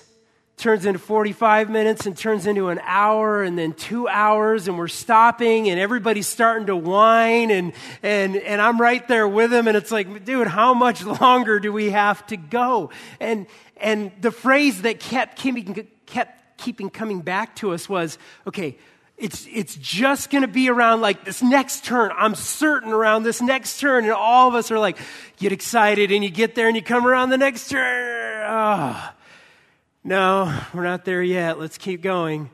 turns 0.56 0.86
into 0.86 0.98
45 0.98 1.68
minutes 1.68 2.06
and 2.06 2.16
turns 2.16 2.46
into 2.46 2.68
an 2.68 2.80
hour 2.84 3.42
and 3.42 3.58
then 3.58 3.72
two 3.72 4.06
hours 4.06 4.68
and 4.68 4.78
we're 4.78 4.86
stopping 4.86 5.68
and 5.68 5.80
everybody's 5.80 6.28
starting 6.28 6.66
to 6.66 6.76
whine 6.76 7.50
and, 7.50 7.72
and, 8.02 8.36
and 8.36 8.62
I'm 8.62 8.80
right 8.80 9.06
there 9.08 9.26
with 9.26 9.50
them 9.50 9.66
and 9.66 9.76
it's 9.76 9.90
like, 9.90 10.24
dude, 10.24 10.46
how 10.46 10.72
much 10.72 11.04
longer 11.20 11.58
do 11.58 11.72
we 11.72 11.90
have 11.90 12.24
to 12.28 12.36
go? 12.36 12.90
And, 13.18 13.46
and 13.76 14.12
the 14.20 14.30
phrase 14.30 14.82
that 14.82 15.00
kept 15.00 15.36
keeping, 15.36 15.88
kept 16.06 16.58
keeping 16.58 16.88
coming 16.88 17.20
back 17.20 17.56
to 17.56 17.72
us 17.72 17.88
was, 17.88 18.16
okay, 18.46 18.78
it's, 19.16 19.46
it's 19.50 19.74
just 19.76 20.30
going 20.30 20.42
to 20.42 20.48
be 20.48 20.68
around 20.68 21.00
like 21.00 21.24
this 21.24 21.42
next 21.42 21.84
turn. 21.84 22.12
I'm 22.16 22.34
certain 22.34 22.92
around 22.92 23.24
this 23.24 23.40
next 23.40 23.80
turn. 23.80 24.04
And 24.04 24.12
all 24.12 24.48
of 24.48 24.54
us 24.54 24.70
are 24.70 24.78
like, 24.78 24.98
get 25.36 25.52
excited 25.52 26.12
and 26.12 26.22
you 26.22 26.30
get 26.30 26.54
there 26.54 26.68
and 26.68 26.76
you 26.76 26.82
come 26.82 27.06
around 27.06 27.30
the 27.30 27.38
next 27.38 27.68
turn. 27.68 29.12
No, 30.06 30.54
we're 30.74 30.84
not 30.84 31.06
there 31.06 31.22
yet. 31.22 31.58
Let's 31.58 31.78
keep 31.78 32.02
going. 32.02 32.50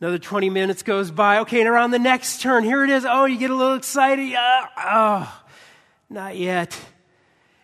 Another 0.00 0.18
20 0.18 0.50
minutes 0.50 0.84
goes 0.84 1.10
by. 1.10 1.38
Okay, 1.38 1.58
and 1.58 1.68
around 1.68 1.90
the 1.90 1.98
next 1.98 2.40
turn, 2.40 2.62
here 2.62 2.84
it 2.84 2.90
is. 2.90 3.04
Oh, 3.04 3.24
you 3.24 3.38
get 3.38 3.50
a 3.50 3.56
little 3.56 3.74
excited. 3.74 4.32
Oh, 4.36 5.42
not 6.08 6.36
yet. 6.36 6.78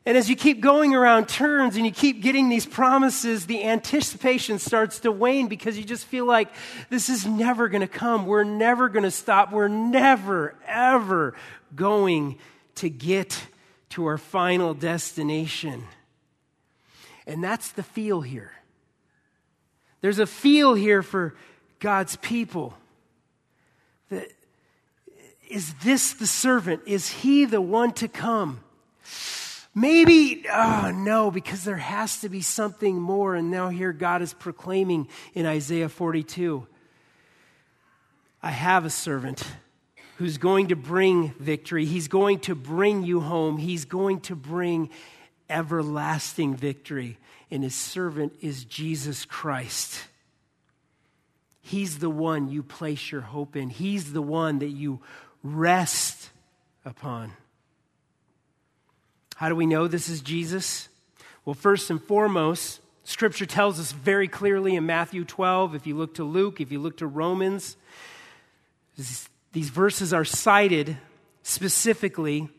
And 0.04 0.16
as 0.16 0.28
you 0.28 0.34
keep 0.34 0.60
going 0.60 0.94
around 0.94 1.28
turns 1.28 1.76
and 1.76 1.84
you 1.86 1.92
keep 1.92 2.20
getting 2.20 2.48
these 2.48 2.66
promises, 2.66 3.46
the 3.46 3.62
anticipation 3.62 4.58
starts 4.58 4.98
to 5.00 5.12
wane 5.12 5.46
because 5.46 5.78
you 5.78 5.84
just 5.84 6.04
feel 6.06 6.24
like 6.24 6.48
this 6.88 7.08
is 7.08 7.24
never 7.26 7.68
going 7.68 7.82
to 7.82 7.86
come. 7.86 8.26
We're 8.26 8.42
never 8.42 8.88
going 8.88 9.04
to 9.04 9.10
stop. 9.12 9.52
We're 9.52 9.68
never, 9.68 10.56
ever 10.66 11.34
going 11.76 12.38
to 12.76 12.90
get 12.90 13.40
to 13.90 14.06
our 14.06 14.18
final 14.18 14.74
destination. 14.74 15.84
And 17.26 17.44
that's 17.44 17.70
the 17.70 17.84
feel 17.84 18.22
here. 18.22 18.52
There's 20.00 20.18
a 20.18 20.26
feel 20.26 20.74
here 20.74 21.02
for 21.02 21.34
God's 21.78 22.16
people. 22.16 22.74
That, 24.10 24.28
is 25.48 25.74
this 25.82 26.12
the 26.14 26.26
servant? 26.26 26.82
Is 26.86 27.08
he 27.08 27.44
the 27.44 27.60
one 27.60 27.92
to 27.94 28.08
come? 28.08 28.60
Maybe, 29.74 30.44
oh 30.52 30.92
no, 30.94 31.30
because 31.30 31.64
there 31.64 31.76
has 31.76 32.20
to 32.20 32.28
be 32.28 32.40
something 32.40 33.00
more. 33.00 33.34
And 33.34 33.50
now 33.50 33.68
here 33.68 33.92
God 33.92 34.22
is 34.22 34.32
proclaiming 34.32 35.08
in 35.34 35.46
Isaiah 35.46 35.88
42 35.88 36.66
I 38.42 38.50
have 38.50 38.86
a 38.86 38.90
servant 38.90 39.44
who's 40.16 40.38
going 40.38 40.68
to 40.68 40.76
bring 40.76 41.34
victory. 41.38 41.84
He's 41.84 42.08
going 42.08 42.38
to 42.40 42.54
bring 42.54 43.02
you 43.02 43.20
home. 43.20 43.58
He's 43.58 43.84
going 43.84 44.20
to 44.22 44.36
bring 44.36 44.88
everlasting 45.50 46.56
victory 46.56 47.18
and 47.50 47.62
his 47.62 47.74
servant 47.74 48.34
is 48.40 48.64
Jesus 48.64 49.24
Christ. 49.24 50.04
He's 51.60 51.98
the 51.98 52.10
one 52.10 52.48
you 52.48 52.62
place 52.62 53.10
your 53.10 53.20
hope 53.20 53.56
in, 53.56 53.70
he's 53.70 54.12
the 54.12 54.22
one 54.22 54.60
that 54.60 54.68
you 54.68 55.00
rest 55.42 56.30
upon. 56.84 57.32
How 59.36 59.48
do 59.48 59.56
we 59.56 59.66
know 59.66 59.88
this 59.88 60.08
is 60.08 60.20
Jesus? 60.20 60.88
Well, 61.44 61.54
first 61.54 61.90
and 61.90 62.02
foremost, 62.02 62.80
Scripture 63.04 63.46
tells 63.46 63.80
us 63.80 63.92
very 63.92 64.28
clearly 64.28 64.76
in 64.76 64.84
Matthew 64.84 65.24
12, 65.24 65.74
if 65.74 65.86
you 65.86 65.96
look 65.96 66.14
to 66.14 66.24
Luke, 66.24 66.60
if 66.60 66.70
you 66.70 66.78
look 66.78 66.98
to 66.98 67.06
Romans, 67.06 67.76
these 69.52 69.70
verses 69.70 70.12
are 70.12 70.24
cited 70.24 70.98
specifically 71.42 72.50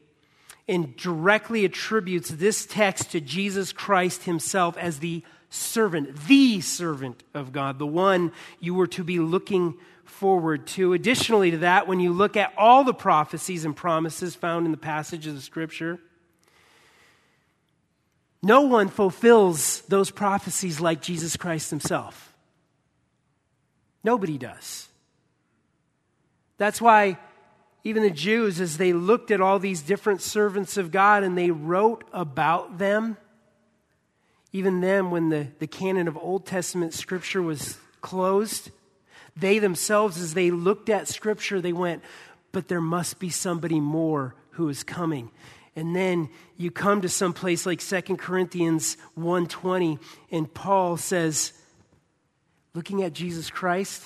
and 0.67 0.95
directly 0.95 1.65
attributes 1.65 2.29
this 2.29 2.65
text 2.65 3.11
to 3.11 3.21
Jesus 3.21 3.73
Christ 3.73 4.23
himself 4.23 4.77
as 4.77 4.99
the 4.99 5.23
servant, 5.49 6.15
the 6.27 6.61
servant 6.61 7.23
of 7.33 7.51
God, 7.51 7.77
the 7.77 7.87
one 7.87 8.31
you 8.59 8.73
were 8.73 8.87
to 8.87 9.03
be 9.03 9.19
looking 9.19 9.75
forward 10.05 10.67
to. 10.67 10.93
Additionally 10.93 11.51
to 11.51 11.57
that, 11.59 11.87
when 11.87 11.99
you 11.99 12.13
look 12.13 12.37
at 12.37 12.53
all 12.57 12.83
the 12.83 12.93
prophecies 12.93 13.65
and 13.65 13.75
promises 13.75 14.35
found 14.35 14.65
in 14.65 14.71
the 14.71 14.77
passages 14.77 15.27
of 15.27 15.35
the 15.35 15.41
Scripture, 15.41 15.99
no 18.43 18.61
one 18.61 18.87
fulfills 18.87 19.81
those 19.81 20.09
prophecies 20.09 20.79
like 20.79 21.01
Jesus 21.01 21.37
Christ 21.37 21.69
himself. 21.69 22.33
Nobody 24.03 24.37
does. 24.37 24.87
That's 26.57 26.81
why 26.81 27.17
even 27.83 28.03
the 28.03 28.11
Jews, 28.11 28.59
as 28.59 28.77
they 28.77 28.93
looked 28.93 29.31
at 29.31 29.41
all 29.41 29.57
these 29.57 29.81
different 29.81 30.21
servants 30.21 30.77
of 30.77 30.91
God 30.91 31.23
and 31.23 31.37
they 31.37 31.51
wrote 31.51 32.03
about 32.13 32.77
them, 32.77 33.17
even 34.53 34.81
then, 34.81 35.11
when 35.11 35.29
the, 35.29 35.47
the 35.59 35.67
canon 35.67 36.07
of 36.07 36.17
Old 36.17 36.45
Testament 36.45 36.93
scripture 36.93 37.41
was 37.41 37.77
closed, 38.01 38.69
they 39.35 39.59
themselves, 39.59 40.19
as 40.19 40.33
they 40.33 40.51
looked 40.51 40.89
at 40.89 41.07
scripture, 41.07 41.61
they 41.61 41.71
went, 41.71 42.03
but 42.51 42.67
there 42.67 42.81
must 42.81 43.17
be 43.17 43.29
somebody 43.29 43.79
more 43.79 44.35
who 44.51 44.67
is 44.67 44.83
coming. 44.83 45.31
And 45.75 45.95
then 45.95 46.29
you 46.57 46.69
come 46.69 47.01
to 47.01 47.09
some 47.09 47.33
place 47.33 47.65
like 47.65 47.79
2 47.79 48.17
Corinthians 48.17 48.97
1:20 49.17 49.99
and 50.29 50.53
Paul 50.53 50.97
says 50.97 51.53
looking 52.73 53.03
at 53.03 53.13
Jesus 53.13 53.49
Christ 53.49 54.03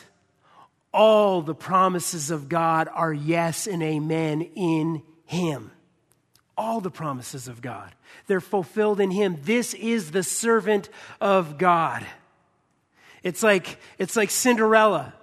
all 0.96 1.42
the 1.42 1.54
promises 1.54 2.32
of 2.32 2.48
God 2.48 2.88
are 2.92 3.14
yes 3.14 3.68
and 3.68 3.84
amen 3.84 4.42
in 4.56 5.04
Him. 5.26 5.72
All 6.58 6.80
the 6.80 6.90
promises 6.90 7.50
of 7.50 7.62
God. 7.62 7.94
They're 8.28 8.40
fulfilled 8.40 9.02
in 9.02 9.12
Him. 9.12 9.38
This 9.44 9.74
is 9.74 10.12
the 10.12 10.24
servant 10.24 10.88
of 11.20 11.58
God. 11.58 12.06
It's 13.24 13.44
like, 13.44 13.78
it's 14.00 14.16
like 14.16 14.30
Cinderella. 14.30 15.14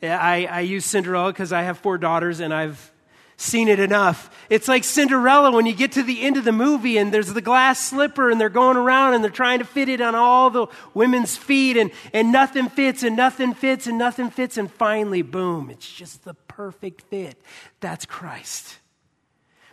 I, 0.00 0.46
I 0.46 0.60
use 0.60 0.84
Cinderella 0.84 1.32
because 1.32 1.52
I 1.52 1.62
have 1.62 1.78
four 1.78 1.98
daughters 1.98 2.38
and 2.38 2.54
I've 2.54 2.92
seen 3.40 3.68
it 3.68 3.80
enough. 3.80 4.30
It's 4.50 4.68
like 4.68 4.84
Cinderella 4.84 5.50
when 5.50 5.64
you 5.64 5.72
get 5.72 5.92
to 5.92 6.02
the 6.02 6.22
end 6.22 6.36
of 6.36 6.44
the 6.44 6.52
movie 6.52 6.98
and 6.98 7.12
there's 7.12 7.32
the 7.32 7.40
glass 7.40 7.80
slipper 7.80 8.30
and 8.30 8.40
they're 8.40 8.48
going 8.48 8.76
around 8.76 9.14
and 9.14 9.24
they're 9.24 9.30
trying 9.30 9.60
to 9.60 9.64
fit 9.64 9.88
it 9.88 10.00
on 10.00 10.14
all 10.14 10.50
the 10.50 10.66
women's 10.92 11.36
feet 11.36 11.76
and, 11.76 11.90
and 12.12 12.32
nothing 12.32 12.68
fits 12.68 13.02
and 13.02 13.16
nothing 13.16 13.54
fits 13.54 13.86
and 13.86 13.96
nothing 13.96 14.30
fits 14.30 14.58
and 14.58 14.70
finally, 14.70 15.22
boom, 15.22 15.70
it's 15.70 15.90
just 15.90 16.24
the 16.24 16.34
perfect 16.34 17.02
fit. 17.02 17.40
That's 17.80 18.04
Christ. 18.04 18.78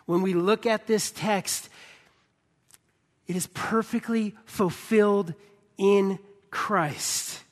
When 0.06 0.22
we 0.22 0.34
look 0.34 0.66
at 0.66 0.88
this 0.88 1.12
text, 1.12 1.70
it 3.28 3.36
is 3.36 3.48
perfectly 3.48 4.36
fulfilled 4.46 5.34
in 5.78 6.20
Christ. 6.52 7.44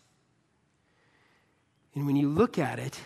And 1.93 2.05
when 2.05 2.15
you 2.15 2.29
look 2.29 2.57
at 2.57 2.79
it, 2.79 2.99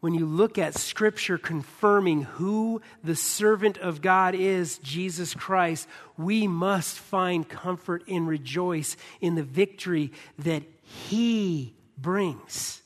when 0.00 0.14
you 0.14 0.26
look 0.26 0.58
at 0.58 0.74
Scripture 0.74 1.38
confirming 1.38 2.22
who 2.22 2.82
the 3.02 3.16
servant 3.16 3.78
of 3.78 4.02
God 4.02 4.34
is, 4.34 4.78
Jesus 4.78 5.34
Christ, 5.34 5.88
we 6.16 6.46
must 6.46 6.98
find 6.98 7.48
comfort 7.48 8.04
and 8.08 8.28
rejoice 8.28 8.96
in 9.20 9.34
the 9.34 9.42
victory 9.42 10.12
that 10.38 10.62
He 10.82 11.74
brings. 11.96 12.82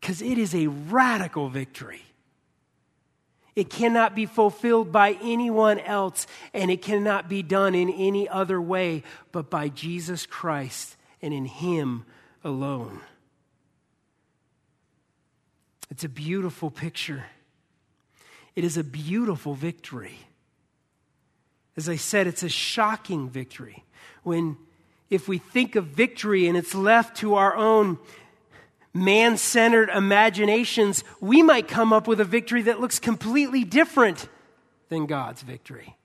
Because 0.00 0.22
it 0.22 0.38
is 0.38 0.54
a 0.54 0.68
radical 0.68 1.48
victory. 1.48 2.02
It 3.54 3.70
cannot 3.70 4.14
be 4.14 4.24
fulfilled 4.24 4.92
by 4.92 5.18
anyone 5.20 5.80
else, 5.80 6.28
and 6.54 6.70
it 6.70 6.80
cannot 6.80 7.28
be 7.28 7.42
done 7.42 7.74
in 7.74 7.90
any 7.90 8.28
other 8.28 8.60
way 8.60 9.02
but 9.32 9.50
by 9.50 9.68
Jesus 9.68 10.26
Christ 10.26 10.96
and 11.20 11.34
in 11.34 11.44
Him 11.44 12.04
alone. 12.44 13.00
It's 15.90 16.04
a 16.04 16.08
beautiful 16.08 16.70
picture. 16.70 17.24
It 18.54 18.64
is 18.64 18.76
a 18.76 18.84
beautiful 18.84 19.54
victory. 19.54 20.18
As 21.76 21.88
I 21.88 21.96
said, 21.96 22.26
it's 22.26 22.42
a 22.42 22.48
shocking 22.48 23.30
victory. 23.30 23.84
When, 24.22 24.56
if 25.10 25.28
we 25.28 25.38
think 25.38 25.76
of 25.76 25.86
victory 25.86 26.48
and 26.48 26.56
it's 26.56 26.74
left 26.74 27.18
to 27.18 27.34
our 27.34 27.56
own 27.56 27.98
man 28.92 29.36
centered 29.36 29.90
imaginations, 29.90 31.04
we 31.20 31.42
might 31.42 31.68
come 31.68 31.92
up 31.92 32.08
with 32.08 32.20
a 32.20 32.24
victory 32.24 32.62
that 32.62 32.80
looks 32.80 32.98
completely 32.98 33.64
different 33.64 34.28
than 34.88 35.06
God's 35.06 35.42
victory. 35.42 35.97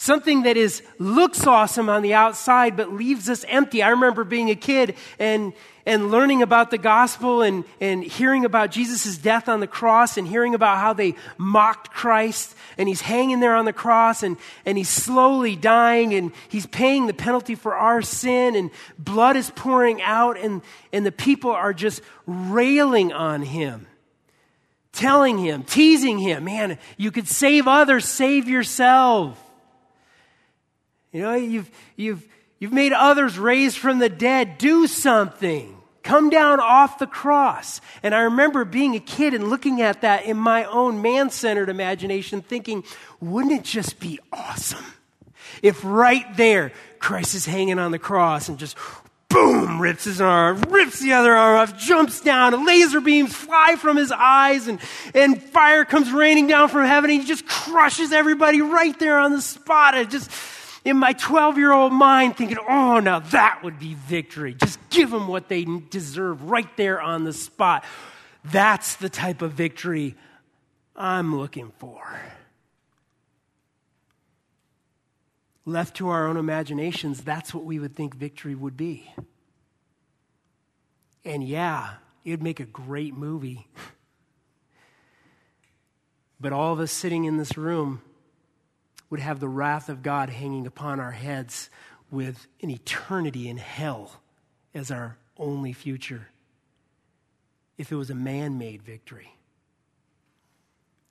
Something 0.00 0.44
that 0.44 0.56
is 0.56 0.82
looks 1.00 1.44
awesome 1.44 1.88
on 1.88 2.02
the 2.02 2.14
outside 2.14 2.76
but 2.76 2.92
leaves 2.92 3.28
us 3.28 3.44
empty. 3.48 3.82
I 3.82 3.88
remember 3.88 4.22
being 4.22 4.48
a 4.48 4.54
kid 4.54 4.94
and 5.18 5.52
and 5.88 6.10
learning 6.10 6.42
about 6.42 6.70
the 6.70 6.76
gospel 6.76 7.40
and, 7.40 7.64
and 7.80 8.04
hearing 8.04 8.44
about 8.44 8.70
Jesus' 8.70 9.16
death 9.16 9.48
on 9.48 9.60
the 9.60 9.66
cross 9.66 10.18
and 10.18 10.28
hearing 10.28 10.54
about 10.54 10.76
how 10.76 10.92
they 10.92 11.14
mocked 11.38 11.90
Christ 11.90 12.54
and 12.76 12.86
he's 12.86 13.00
hanging 13.00 13.40
there 13.40 13.56
on 13.56 13.64
the 13.64 13.72
cross 13.72 14.22
and, 14.22 14.36
and 14.66 14.76
he's 14.76 14.90
slowly 14.90 15.56
dying 15.56 16.12
and 16.12 16.30
he's 16.50 16.66
paying 16.66 17.06
the 17.06 17.14
penalty 17.14 17.54
for 17.54 17.74
our 17.74 18.02
sin 18.02 18.54
and 18.54 18.70
blood 18.98 19.34
is 19.34 19.50
pouring 19.56 20.02
out 20.02 20.36
and, 20.36 20.60
and 20.92 21.06
the 21.06 21.12
people 21.12 21.52
are 21.52 21.72
just 21.72 22.02
railing 22.26 23.10
on 23.12 23.42
him 23.42 23.86
telling 24.92 25.38
him, 25.38 25.62
teasing 25.62 26.18
him, 26.18 26.44
man, 26.44 26.76
you 26.96 27.12
could 27.12 27.28
save 27.28 27.68
others, 27.68 28.04
save 28.04 28.48
yourself. 28.48 29.47
You 31.12 31.22
know, 31.22 31.34
you've, 31.34 31.70
you've, 31.96 32.26
you've 32.58 32.72
made 32.72 32.92
others 32.92 33.38
raised 33.38 33.78
from 33.78 33.98
the 33.98 34.08
dead. 34.08 34.58
Do 34.58 34.86
something. 34.86 35.74
Come 36.02 36.30
down 36.30 36.60
off 36.60 36.98
the 36.98 37.06
cross. 37.06 37.80
And 38.02 38.14
I 38.14 38.20
remember 38.20 38.64
being 38.64 38.94
a 38.94 39.00
kid 39.00 39.34
and 39.34 39.48
looking 39.48 39.82
at 39.82 40.02
that 40.02 40.24
in 40.24 40.36
my 40.36 40.64
own 40.64 41.02
man 41.02 41.30
centered 41.30 41.68
imagination, 41.68 42.40
thinking, 42.40 42.84
wouldn't 43.20 43.52
it 43.52 43.64
just 43.64 44.00
be 44.00 44.18
awesome 44.32 44.84
if 45.62 45.84
right 45.84 46.36
there 46.36 46.72
Christ 46.98 47.34
is 47.34 47.46
hanging 47.46 47.78
on 47.78 47.90
the 47.90 47.98
cross 47.98 48.48
and 48.48 48.58
just 48.58 48.76
boom, 49.28 49.80
rips 49.80 50.04
his 50.04 50.20
arm, 50.20 50.60
rips 50.68 51.00
the 51.00 51.12
other 51.12 51.34
arm 51.34 51.58
off, 51.58 51.78
jumps 51.78 52.20
down, 52.20 52.66
laser 52.66 53.00
beams 53.00 53.34
fly 53.34 53.76
from 53.76 53.96
his 53.96 54.10
eyes, 54.10 54.68
and, 54.68 54.80
and 55.14 55.42
fire 55.42 55.84
comes 55.84 56.10
raining 56.10 56.46
down 56.46 56.68
from 56.68 56.86
heaven, 56.86 57.10
and 57.10 57.20
he 57.20 57.26
just 57.26 57.46
crushes 57.46 58.12
everybody 58.12 58.62
right 58.62 58.98
there 58.98 59.18
on 59.18 59.32
the 59.32 59.42
spot. 59.42 59.94
It 59.94 60.10
just 60.10 60.30
in 60.88 60.96
my 60.96 61.12
12 61.12 61.58
year 61.58 61.72
old 61.72 61.92
mind 61.92 62.36
thinking, 62.36 62.58
oh, 62.66 62.98
now 62.98 63.18
that 63.18 63.60
would 63.62 63.78
be 63.78 63.94
victory. 63.94 64.54
Just 64.54 64.78
give 64.88 65.10
them 65.10 65.28
what 65.28 65.48
they 65.48 65.64
deserve 65.64 66.50
right 66.50 66.74
there 66.76 67.00
on 67.00 67.24
the 67.24 67.32
spot. 67.32 67.84
That's 68.44 68.96
the 68.96 69.10
type 69.10 69.42
of 69.42 69.52
victory 69.52 70.16
I'm 70.96 71.36
looking 71.36 71.72
for. 71.78 72.18
Left 75.66 75.96
to 75.96 76.08
our 76.08 76.26
own 76.26 76.38
imaginations, 76.38 77.22
that's 77.22 77.52
what 77.52 77.64
we 77.64 77.78
would 77.78 77.94
think 77.94 78.14
victory 78.14 78.54
would 78.54 78.76
be. 78.76 79.12
And 81.26 81.46
yeah, 81.46 81.96
it 82.24 82.30
would 82.30 82.42
make 82.42 82.60
a 82.60 82.64
great 82.64 83.14
movie. 83.14 83.68
But 86.40 86.54
all 86.54 86.72
of 86.72 86.80
us 86.80 86.90
sitting 86.90 87.24
in 87.24 87.36
this 87.36 87.58
room, 87.58 88.00
would 89.10 89.20
have 89.20 89.40
the 89.40 89.48
wrath 89.48 89.88
of 89.88 90.02
God 90.02 90.28
hanging 90.30 90.66
upon 90.66 91.00
our 91.00 91.10
heads 91.10 91.70
with 92.10 92.46
an 92.62 92.70
eternity 92.70 93.48
in 93.48 93.56
hell 93.56 94.20
as 94.74 94.90
our 94.90 95.16
only 95.36 95.72
future 95.72 96.28
if 97.76 97.92
it 97.92 97.96
was 97.96 98.10
a 98.10 98.14
man 98.14 98.58
made 98.58 98.82
victory. 98.82 99.32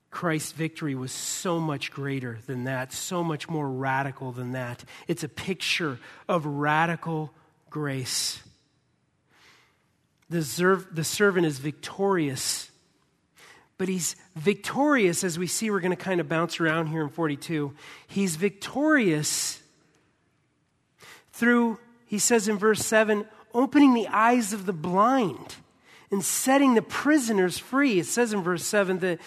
Christ's 0.10 0.52
victory 0.52 0.96
was 0.96 1.12
so 1.12 1.60
much 1.60 1.92
greater 1.92 2.40
than 2.46 2.64
that, 2.64 2.92
so 2.92 3.24
much 3.24 3.50
more 3.50 3.70
radical 3.70 4.32
than 4.32 4.54
that. 4.54 4.84
It's 5.08 5.24
a 5.24 5.30
picture 5.30 6.00
of 6.28 6.46
radical 6.46 7.32
grace. 7.70 8.42
The, 10.30 10.44
servant 10.44 11.46
is 11.46 11.60
victorious 11.60 12.70
but 13.78 13.88
he's 13.88 14.16
victorious, 14.36 15.24
as 15.24 15.38
we 15.38 15.48
see, 15.48 15.70
we're 15.70 15.80
going 15.80 15.92
to 15.92 15.96
kind 15.96 16.20
of 16.20 16.28
bounce 16.28 16.60
around 16.60 16.88
here 16.88 17.02
in 17.02 17.10
42. 17.10 17.74
He's 18.08 18.36
victorious 18.36 19.62
through, 21.32 21.78
he 22.08 22.18
says 22.18 22.48
in 22.48 22.58
verse 22.58 22.84
7, 22.86 23.26
opening 23.54 23.94
the 23.94 24.08
eyes 24.08 24.54
of 24.54 24.66
the 24.66 24.74
blind 24.74 25.56
and 26.12 26.24
setting 26.24 26.74
the 26.74 26.82
prisoners 26.82 27.58
free. 27.58 28.00
It 28.00 28.06
says 28.06 28.34
in 28.34 28.42
verse 28.42 28.64
7 28.64 29.00
that 29.00 29.20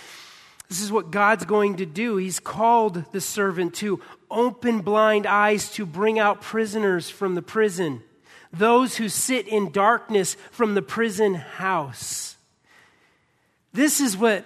this 0.68 0.80
is 0.80 0.92
what 0.92 1.10
God's 1.10 1.44
going 1.44 1.76
to 1.76 1.86
do. 1.86 2.16
He's 2.16 2.40
called 2.40 3.04
the 3.12 3.20
servant 3.20 3.74
to 3.76 4.00
open 4.30 4.80
blind 4.80 5.26
eyes 5.26 5.70
to 5.72 5.84
bring 5.84 6.18
out 6.18 6.40
prisoners 6.40 7.10
from 7.10 7.34
the 7.34 7.42
prison, 7.42 8.02
those 8.52 8.96
who 8.96 9.08
sit 9.08 9.48
in 9.48 9.72
darkness 9.72 10.36
from 10.50 10.74
the 10.74 10.82
prison 10.82 11.34
house. 11.34 12.29
This 13.72 14.00
is 14.00 14.16
what 14.16 14.44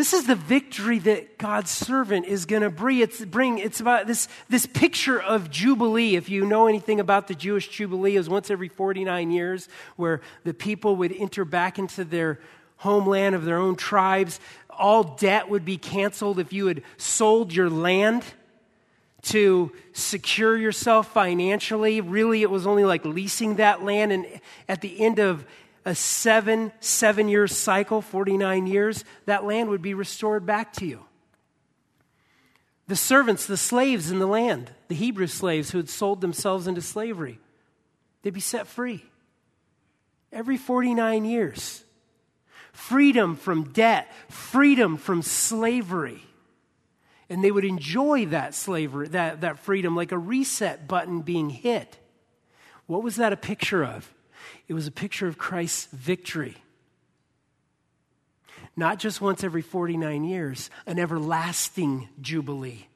this 0.00 0.14
is 0.14 0.26
the 0.26 0.34
victory 0.34 0.98
that 1.00 1.36
God's 1.36 1.70
servant 1.70 2.24
is 2.24 2.46
going 2.46 2.62
to 2.62 2.70
bring. 2.70 3.00
It's, 3.00 3.22
bring. 3.22 3.58
it's 3.58 3.80
about 3.80 4.06
this, 4.06 4.28
this 4.48 4.64
picture 4.64 5.20
of 5.20 5.50
Jubilee. 5.50 6.16
If 6.16 6.30
you 6.30 6.46
know 6.46 6.68
anything 6.68 7.00
about 7.00 7.28
the 7.28 7.34
Jewish 7.34 7.68
Jubilee, 7.68 8.14
it 8.14 8.18
was 8.18 8.28
once 8.28 8.50
every 8.50 8.68
49 8.68 9.30
years 9.30 9.68
where 9.96 10.22
the 10.44 10.54
people 10.54 10.96
would 10.96 11.12
enter 11.12 11.44
back 11.44 11.78
into 11.78 12.04
their 12.04 12.40
homeland 12.78 13.34
of 13.34 13.44
their 13.44 13.58
own 13.58 13.76
tribes. 13.76 14.40
All 14.70 15.04
debt 15.04 15.50
would 15.50 15.66
be 15.66 15.76
canceled 15.76 16.38
if 16.38 16.50
you 16.50 16.68
had 16.68 16.82
sold 16.96 17.52
your 17.52 17.68
land 17.68 18.24
to 19.24 19.70
secure 19.92 20.56
yourself 20.56 21.12
financially. 21.12 22.00
Really, 22.00 22.40
it 22.40 22.48
was 22.48 22.66
only 22.66 22.84
like 22.84 23.04
leasing 23.04 23.56
that 23.56 23.82
land. 23.82 24.12
And 24.12 24.26
at 24.66 24.80
the 24.80 24.98
end 24.98 25.18
of 25.18 25.44
a 25.84 25.94
seven, 25.94 26.72
seven 26.80 27.28
year 27.28 27.46
cycle, 27.46 28.02
49 28.02 28.66
years, 28.66 29.04
that 29.26 29.44
land 29.44 29.70
would 29.70 29.82
be 29.82 29.94
restored 29.94 30.46
back 30.46 30.72
to 30.74 30.86
you. 30.86 31.04
The 32.86 32.96
servants, 32.96 33.46
the 33.46 33.56
slaves 33.56 34.10
in 34.10 34.18
the 34.18 34.26
land, 34.26 34.72
the 34.88 34.94
Hebrew 34.94 35.28
slaves 35.28 35.70
who 35.70 35.78
had 35.78 35.88
sold 35.88 36.20
themselves 36.20 36.66
into 36.66 36.82
slavery, 36.82 37.38
they'd 38.22 38.34
be 38.34 38.40
set 38.40 38.66
free. 38.66 39.04
Every 40.32 40.56
49 40.56 41.24
years. 41.24 41.84
Freedom 42.72 43.36
from 43.36 43.72
debt, 43.72 44.12
freedom 44.28 44.96
from 44.96 45.22
slavery. 45.22 46.22
And 47.28 47.44
they 47.44 47.50
would 47.50 47.64
enjoy 47.64 48.26
that 48.26 48.54
slavery, 48.54 49.08
that, 49.08 49.42
that 49.42 49.60
freedom, 49.60 49.94
like 49.94 50.12
a 50.12 50.18
reset 50.18 50.88
button 50.88 51.20
being 51.20 51.50
hit. 51.50 51.98
What 52.86 53.04
was 53.04 53.16
that 53.16 53.32
a 53.32 53.36
picture 53.36 53.84
of? 53.84 54.12
It 54.70 54.74
was 54.74 54.86
a 54.86 54.92
picture 54.92 55.26
of 55.26 55.36
Christ's 55.36 55.86
victory. 55.86 56.56
Not 58.76 59.00
just 59.00 59.20
once 59.20 59.42
every 59.42 59.62
49 59.62 60.22
years, 60.22 60.70
an 60.86 61.00
everlasting 61.00 62.08
jubilee 62.20 62.86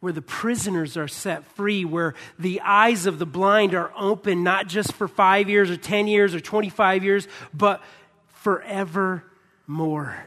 where 0.00 0.14
the 0.14 0.22
prisoners 0.22 0.96
are 0.96 1.08
set 1.08 1.44
free, 1.56 1.84
where 1.84 2.14
the 2.38 2.62
eyes 2.62 3.04
of 3.04 3.18
the 3.18 3.26
blind 3.26 3.74
are 3.74 3.92
open, 3.98 4.42
not 4.42 4.66
just 4.66 4.94
for 4.94 5.06
five 5.06 5.50
years 5.50 5.70
or 5.70 5.76
10 5.76 6.08
years 6.08 6.34
or 6.34 6.40
25 6.40 7.04
years, 7.04 7.28
but 7.52 7.82
forevermore. 8.28 10.24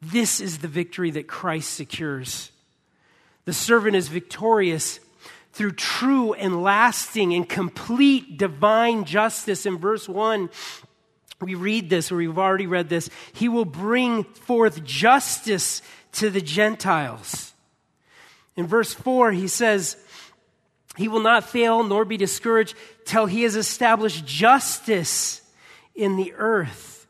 This 0.00 0.40
is 0.40 0.60
the 0.60 0.68
victory 0.68 1.10
that 1.10 1.26
Christ 1.26 1.74
secures. 1.74 2.50
The 3.44 3.52
servant 3.52 3.96
is 3.96 4.08
victorious 4.08 4.98
through 5.56 5.72
true 5.72 6.34
and 6.34 6.62
lasting 6.62 7.32
and 7.32 7.48
complete 7.48 8.36
divine 8.36 9.06
justice. 9.06 9.64
In 9.64 9.78
verse 9.78 10.06
1, 10.06 10.50
we 11.40 11.54
read 11.54 11.88
this, 11.88 12.12
or 12.12 12.16
we've 12.16 12.38
already 12.38 12.66
read 12.66 12.90
this. 12.90 13.08
He 13.32 13.48
will 13.48 13.64
bring 13.64 14.24
forth 14.24 14.84
justice 14.84 15.80
to 16.12 16.28
the 16.28 16.42
Gentiles. 16.42 17.54
In 18.54 18.66
verse 18.66 18.92
4, 18.92 19.32
he 19.32 19.48
says, 19.48 19.96
He 20.96 21.08
will 21.08 21.20
not 21.20 21.48
fail 21.48 21.82
nor 21.82 22.04
be 22.04 22.18
discouraged 22.18 22.74
till 23.06 23.24
he 23.24 23.42
has 23.44 23.56
established 23.56 24.26
justice 24.26 25.40
in 25.94 26.16
the 26.16 26.34
earth. 26.34 27.06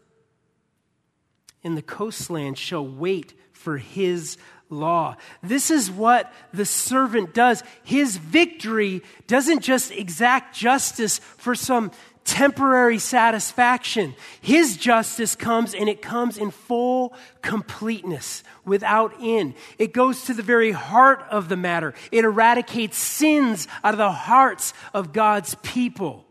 And 1.65 1.77
the 1.77 1.83
coastland 1.83 2.59
shall 2.59 2.87
wait 2.87 3.35
for 3.51 3.79
his 3.79 4.39
law. 4.69 5.17
This 5.43 5.71
is 5.71 5.91
what 5.91 6.33
the 6.53 6.65
servant 6.65 7.35
does. 7.35 7.63
His 7.85 8.17
victory 8.17 9.03
doesn't 9.27 9.61
just 9.61 9.93
exact 9.93 10.57
justice 10.57 11.19
for 11.19 11.55
some 11.55 11.91
temporary 12.25 12.99
satisfaction. 12.99 14.15
His 14.41 14.77
justice 14.77 15.37
comes 15.37 15.75
and 15.75 15.89
it 15.89 16.03
comes 16.03 16.37
in 16.37 16.51
full 16.51 17.15
completeness, 17.41 18.43
without 18.65 19.15
end. 19.23 19.55
It 19.79 19.93
goes 19.93 20.25
to 20.25 20.35
the 20.35 20.43
very 20.43 20.73
heart 20.73 21.25
of 21.31 21.49
the 21.49 21.57
matter. 21.57 21.95
It 22.11 22.25
eradicates 22.25 22.99
sins 22.99 23.69
out 23.85 23.95
of 23.95 23.99
the 23.99 24.11
hearts 24.11 24.75
of 24.93 25.13
God's 25.13 25.55
people 25.63 26.26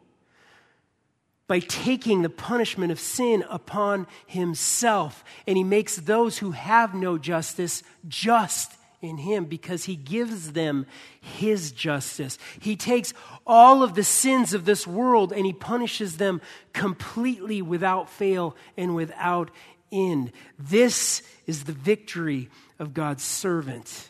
by 1.47 1.59
taking 1.59 2.21
the 2.21 2.29
punishment 2.29 2.91
of 2.91 2.99
sin 2.99 3.43
upon 3.49 4.07
himself. 4.25 5.23
And 5.45 5.57
he 5.57 5.63
makes 5.63 5.95
those 5.95 6.39
who 6.39 6.51
have 6.51 6.93
no 6.93 7.17
justice 7.17 7.83
just 8.07 8.73
in 9.01 9.17
him 9.17 9.45
because 9.45 9.83
he 9.83 9.95
gives 9.95 10.53
them 10.53 10.87
his 11.21 11.71
justice. 11.71 12.39
He 12.59 12.75
takes 12.75 13.13
all 13.45 13.83
of 13.83 13.93
the 13.93 14.03
sins 14.03 14.53
of 14.53 14.65
this 14.65 14.87
world 14.87 15.31
and 15.31 15.45
he 15.45 15.53
punishes 15.53 16.17
them 16.17 16.41
completely 16.73 17.61
without 17.61 18.09
fail 18.09 18.55
and 18.75 18.95
without 18.95 19.51
end. 19.91 20.31
This 20.57 21.21
is 21.45 21.65
the 21.65 21.73
victory 21.73 22.49
of 22.79 22.93
God's 22.93 23.23
servant. 23.23 24.09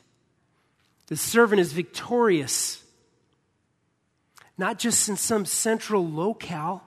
The 1.08 1.18
servant 1.18 1.60
is 1.60 1.74
victorious, 1.74 2.82
not 4.58 4.80
just 4.80 5.10
in 5.10 5.18
some 5.18 5.46
central 5.46 6.08
locale, 6.08 6.85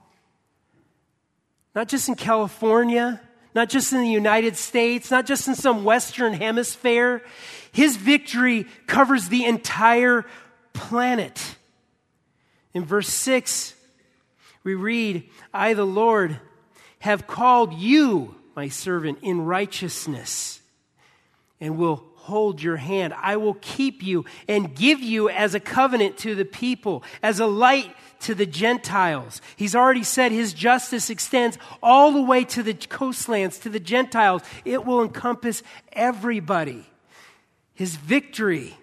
not 1.75 1.87
just 1.87 2.09
in 2.09 2.15
California, 2.15 3.21
not 3.55 3.69
just 3.69 3.93
in 3.93 4.01
the 4.01 4.09
United 4.09 4.55
States, 4.55 5.11
not 5.11 5.25
just 5.25 5.47
in 5.47 5.55
some 5.55 5.83
Western 5.83 6.33
hemisphere. 6.33 7.23
His 7.71 7.97
victory 7.97 8.65
covers 8.87 9.29
the 9.29 9.45
entire 9.45 10.25
planet. 10.73 11.55
In 12.73 12.85
verse 12.85 13.09
6, 13.09 13.75
we 14.63 14.75
read, 14.75 15.29
I, 15.53 15.73
the 15.73 15.85
Lord, 15.85 16.39
have 16.99 17.27
called 17.27 17.73
you, 17.73 18.35
my 18.55 18.69
servant, 18.69 19.19
in 19.21 19.45
righteousness, 19.45 20.61
and 21.59 21.77
will 21.77 22.03
hold 22.15 22.61
your 22.61 22.77
hand. 22.77 23.13
I 23.15 23.37
will 23.37 23.55
keep 23.55 24.03
you 24.03 24.25
and 24.47 24.75
give 24.75 24.99
you 24.99 25.29
as 25.29 25.55
a 25.55 25.59
covenant 25.59 26.17
to 26.19 26.35
the 26.35 26.45
people, 26.45 27.03
as 27.23 27.39
a 27.39 27.47
light 27.47 27.95
to 28.19 28.35
the 28.35 28.45
Gentiles. 28.45 29.41
He's 29.55 29.75
already 29.75 30.03
said 30.03 30.31
his 30.31 30.53
justice 30.53 31.09
extends 31.09 31.57
all 31.81 32.11
the 32.11 32.21
way 32.21 32.43
to 32.45 32.63
the 32.63 32.73
coastlands, 32.73 33.59
to 33.59 33.69
the 33.69 33.79
Gentiles. 33.79 34.41
It 34.65 34.85
will 34.85 35.01
encompass 35.01 35.63
everybody. 35.93 36.85
His 37.73 37.95
victory 37.95 38.77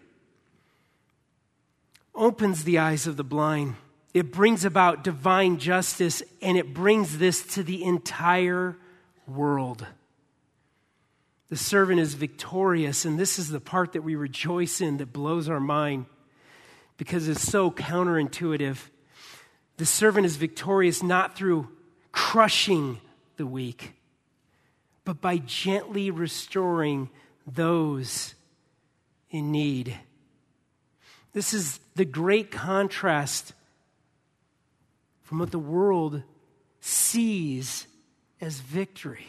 opens 2.14 2.64
the 2.64 2.78
eyes 2.78 3.06
of 3.06 3.16
the 3.16 3.24
blind. 3.24 3.76
It 4.14 4.32
brings 4.32 4.64
about 4.64 5.04
divine 5.04 5.58
justice 5.58 6.22
and 6.40 6.56
it 6.56 6.72
brings 6.72 7.18
this 7.18 7.44
to 7.54 7.62
the 7.62 7.84
entire 7.84 8.76
world. 9.26 9.86
The 11.48 11.56
servant 11.56 12.00
is 12.00 12.14
victorious, 12.14 13.04
and 13.04 13.18
this 13.18 13.38
is 13.38 13.50
the 13.50 13.60
part 13.60 13.92
that 13.92 14.02
we 14.02 14.16
rejoice 14.16 14.80
in 14.80 14.96
that 14.96 15.12
blows 15.12 15.48
our 15.48 15.60
mind 15.60 16.06
because 16.96 17.28
it's 17.28 17.42
so 17.42 17.70
counterintuitive. 17.70 18.78
The 19.76 19.86
servant 19.86 20.26
is 20.26 20.36
victorious 20.36 21.02
not 21.02 21.36
through 21.36 21.68
crushing 22.12 23.00
the 23.36 23.46
weak, 23.46 23.92
but 25.04 25.20
by 25.20 25.38
gently 25.38 26.10
restoring 26.10 27.10
those 27.46 28.34
in 29.30 29.52
need. 29.52 29.98
This 31.32 31.52
is 31.52 31.78
the 31.94 32.06
great 32.06 32.50
contrast 32.50 33.52
from 35.22 35.38
what 35.38 35.50
the 35.50 35.58
world 35.58 36.22
sees 36.80 37.86
as 38.40 38.60
victory. 38.60 39.26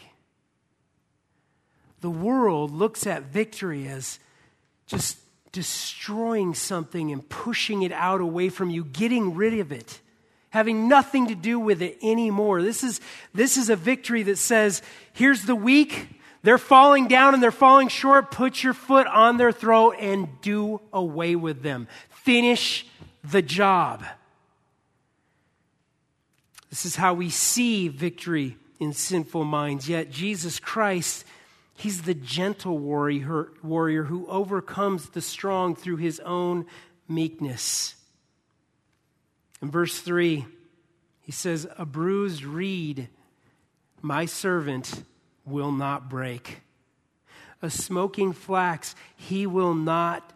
The 2.00 2.10
world 2.10 2.70
looks 2.70 3.06
at 3.06 3.24
victory 3.24 3.88
as 3.88 4.18
just 4.86 5.18
destroying 5.52 6.54
something 6.54 7.10
and 7.10 7.28
pushing 7.28 7.82
it 7.82 7.92
out 7.92 8.20
away 8.20 8.48
from 8.48 8.70
you, 8.70 8.84
getting 8.84 9.34
rid 9.34 9.58
of 9.58 9.72
it, 9.72 10.00
having 10.50 10.88
nothing 10.88 11.28
to 11.28 11.34
do 11.34 11.58
with 11.60 11.82
it 11.82 11.98
anymore. 12.02 12.62
This 12.62 12.82
is, 12.82 13.00
this 13.34 13.56
is 13.56 13.70
a 13.70 13.76
victory 13.76 14.22
that 14.24 14.38
says, 14.38 14.82
here's 15.12 15.42
the 15.42 15.56
weak, 15.56 16.08
they're 16.42 16.58
falling 16.58 17.08
down 17.08 17.34
and 17.34 17.42
they're 17.42 17.50
falling 17.50 17.88
short. 17.88 18.30
Put 18.30 18.62
your 18.62 18.74
foot 18.74 19.06
on 19.06 19.36
their 19.36 19.52
throat 19.52 19.96
and 19.98 20.28
do 20.40 20.80
away 20.92 21.36
with 21.36 21.62
them. 21.62 21.88
Finish 22.08 22.86
the 23.24 23.42
job. 23.42 24.04
This 26.70 26.86
is 26.86 26.96
how 26.96 27.14
we 27.14 27.30
see 27.30 27.88
victory 27.88 28.56
in 28.78 28.92
sinful 28.92 29.44
minds. 29.44 29.88
Yet 29.88 30.10
Jesus 30.10 30.60
Christ, 30.60 31.24
He's 31.74 32.02
the 32.02 32.14
gentle 32.14 32.78
warrior, 32.78 33.48
warrior 33.62 34.04
who 34.04 34.26
overcomes 34.26 35.10
the 35.10 35.20
strong 35.20 35.76
through 35.76 35.96
His 35.96 36.20
own 36.20 36.66
meekness. 37.08 37.94
In 39.60 39.70
verse 39.70 40.00
3, 40.00 40.46
He 41.20 41.32
says, 41.32 41.66
A 41.76 41.84
bruised 41.84 42.44
reed, 42.44 43.08
my 44.00 44.24
servant, 44.24 45.04
will 45.44 45.72
not 45.72 46.08
break. 46.08 46.60
A 47.60 47.70
smoking 47.70 48.32
flax 48.32 48.94
he 49.16 49.46
will 49.46 49.74
not 49.74 50.32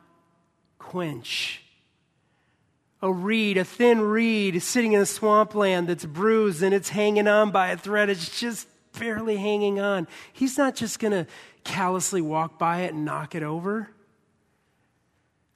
quench. 0.79 1.63
A 3.01 3.13
reed, 3.13 3.57
a 3.59 3.65
thin 3.65 4.01
reed 4.01 4.63
sitting 4.63 4.93
in 4.93 5.01
a 5.01 5.07
swampland 5.07 5.89
that's 5.89 6.05
bruised 6.05 6.63
and 6.63 6.75
it's 6.75 6.89
hanging 6.89 7.29
on 7.29 7.51
by 7.51 7.69
a 7.69 7.77
thread. 7.77 8.11
It's 8.11 8.39
just 8.39 8.69
barely 8.99 9.37
hanging 9.37 9.81
on. 9.81 10.07
He's 10.33 10.59
not 10.59 10.77
just 10.77 10.99
going 10.99 11.13
to 11.13 11.27
callously 11.65 12.21
walk 12.21 12.59
by 12.59 12.83
it 12.83 12.95
and 12.95 13.05
knock 13.05 13.35
it 13.35 13.43
over. 13.43 13.92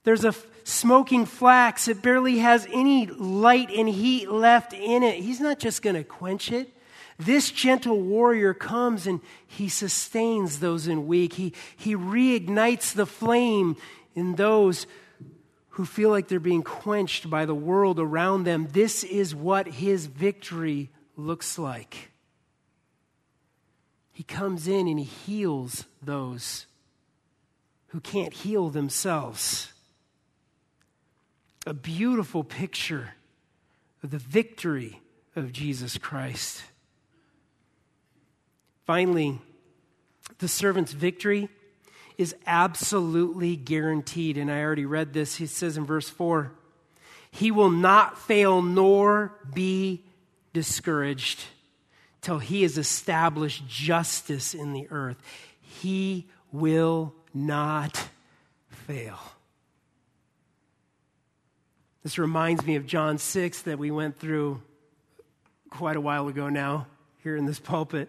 There's 0.07 0.23
a 0.23 0.33
smoking 0.63 1.25
flax. 1.25 1.89
It 1.89 2.01
barely 2.01 2.37
has 2.37 2.65
any 2.71 3.07
light 3.07 3.69
and 3.69 3.89
heat 3.89 4.31
left 4.31 4.71
in 4.71 5.03
it. 5.03 5.21
He's 5.21 5.41
not 5.41 5.59
just 5.59 5.81
going 5.81 5.97
to 5.97 6.05
quench 6.05 6.49
it. 6.49 6.73
This 7.19 7.51
gentle 7.51 7.99
warrior 7.99 8.53
comes 8.53 9.05
and 9.05 9.19
he 9.45 9.67
sustains 9.67 10.61
those 10.61 10.87
in 10.87 11.07
weak. 11.07 11.33
He, 11.33 11.51
he 11.75 11.93
reignites 11.93 12.93
the 12.93 13.05
flame 13.05 13.75
in 14.15 14.35
those 14.35 14.87
who 15.71 15.83
feel 15.83 16.09
like 16.09 16.29
they're 16.29 16.39
being 16.39 16.63
quenched 16.63 17.29
by 17.29 17.45
the 17.45 17.53
world 17.53 17.99
around 17.99 18.45
them. 18.45 18.69
This 18.71 19.03
is 19.03 19.35
what 19.35 19.67
his 19.67 20.05
victory 20.05 20.89
looks 21.17 21.59
like. 21.59 22.11
He 24.13 24.23
comes 24.23 24.69
in 24.69 24.87
and 24.87 24.99
he 24.99 25.03
heals 25.03 25.83
those 26.01 26.65
who 27.87 27.99
can't 27.99 28.31
heal 28.31 28.69
themselves. 28.69 29.73
A 31.67 31.73
beautiful 31.73 32.45
picture 32.45 33.13
of 34.01 34.11
the 34.11 34.17
victory 34.17 35.01
of 35.35 35.51
Jesus 35.51 35.97
Christ. 35.97 36.63
Finally, 38.85 39.41
the 40.39 40.47
servant's 40.47 40.93
victory 40.93 41.49
is 42.17 42.33
absolutely 42.45 43.57
guaranteed. 43.57 44.37
And 44.37 44.49
I 44.49 44.61
already 44.61 44.85
read 44.85 45.11
this. 45.11 45.35
He 45.35 45.45
says 45.45 45.75
in 45.75 45.85
verse 45.85 46.07
4 46.07 46.53
He 47.31 47.51
will 47.51 47.69
not 47.69 48.17
fail 48.17 48.61
nor 48.61 49.33
be 49.53 50.05
discouraged 50.53 51.41
till 52.21 52.39
he 52.39 52.61
has 52.61 52.77
established 52.77 53.67
justice 53.67 54.53
in 54.53 54.71
the 54.71 54.87
earth. 54.89 55.17
He 55.59 56.29
will 56.49 57.13
not 57.33 58.07
fail. 58.69 59.19
This 62.07 62.17
reminds 62.17 62.65
me 62.65 62.77
of 62.77 62.85
John 62.85 63.17
6 63.17 63.63
that 63.63 63.77
we 63.77 63.91
went 63.91 64.17
through 64.17 64.61
quite 65.69 65.97
a 65.97 65.99
while 65.99 66.29
ago 66.29 66.47
now 66.47 66.87
here 67.21 67.35
in 67.35 67.45
this 67.45 67.59
pulpit 67.59 68.07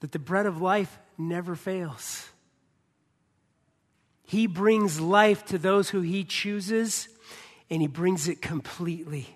that 0.00 0.12
the 0.12 0.18
bread 0.18 0.44
of 0.44 0.60
life 0.60 0.98
never 1.16 1.56
fails. 1.56 2.28
He 4.26 4.46
brings 4.46 5.00
life 5.00 5.46
to 5.46 5.56
those 5.56 5.88
who 5.88 6.02
he 6.02 6.24
chooses, 6.24 7.08
and 7.70 7.80
he 7.80 7.88
brings 7.88 8.28
it 8.28 8.42
completely. 8.42 9.34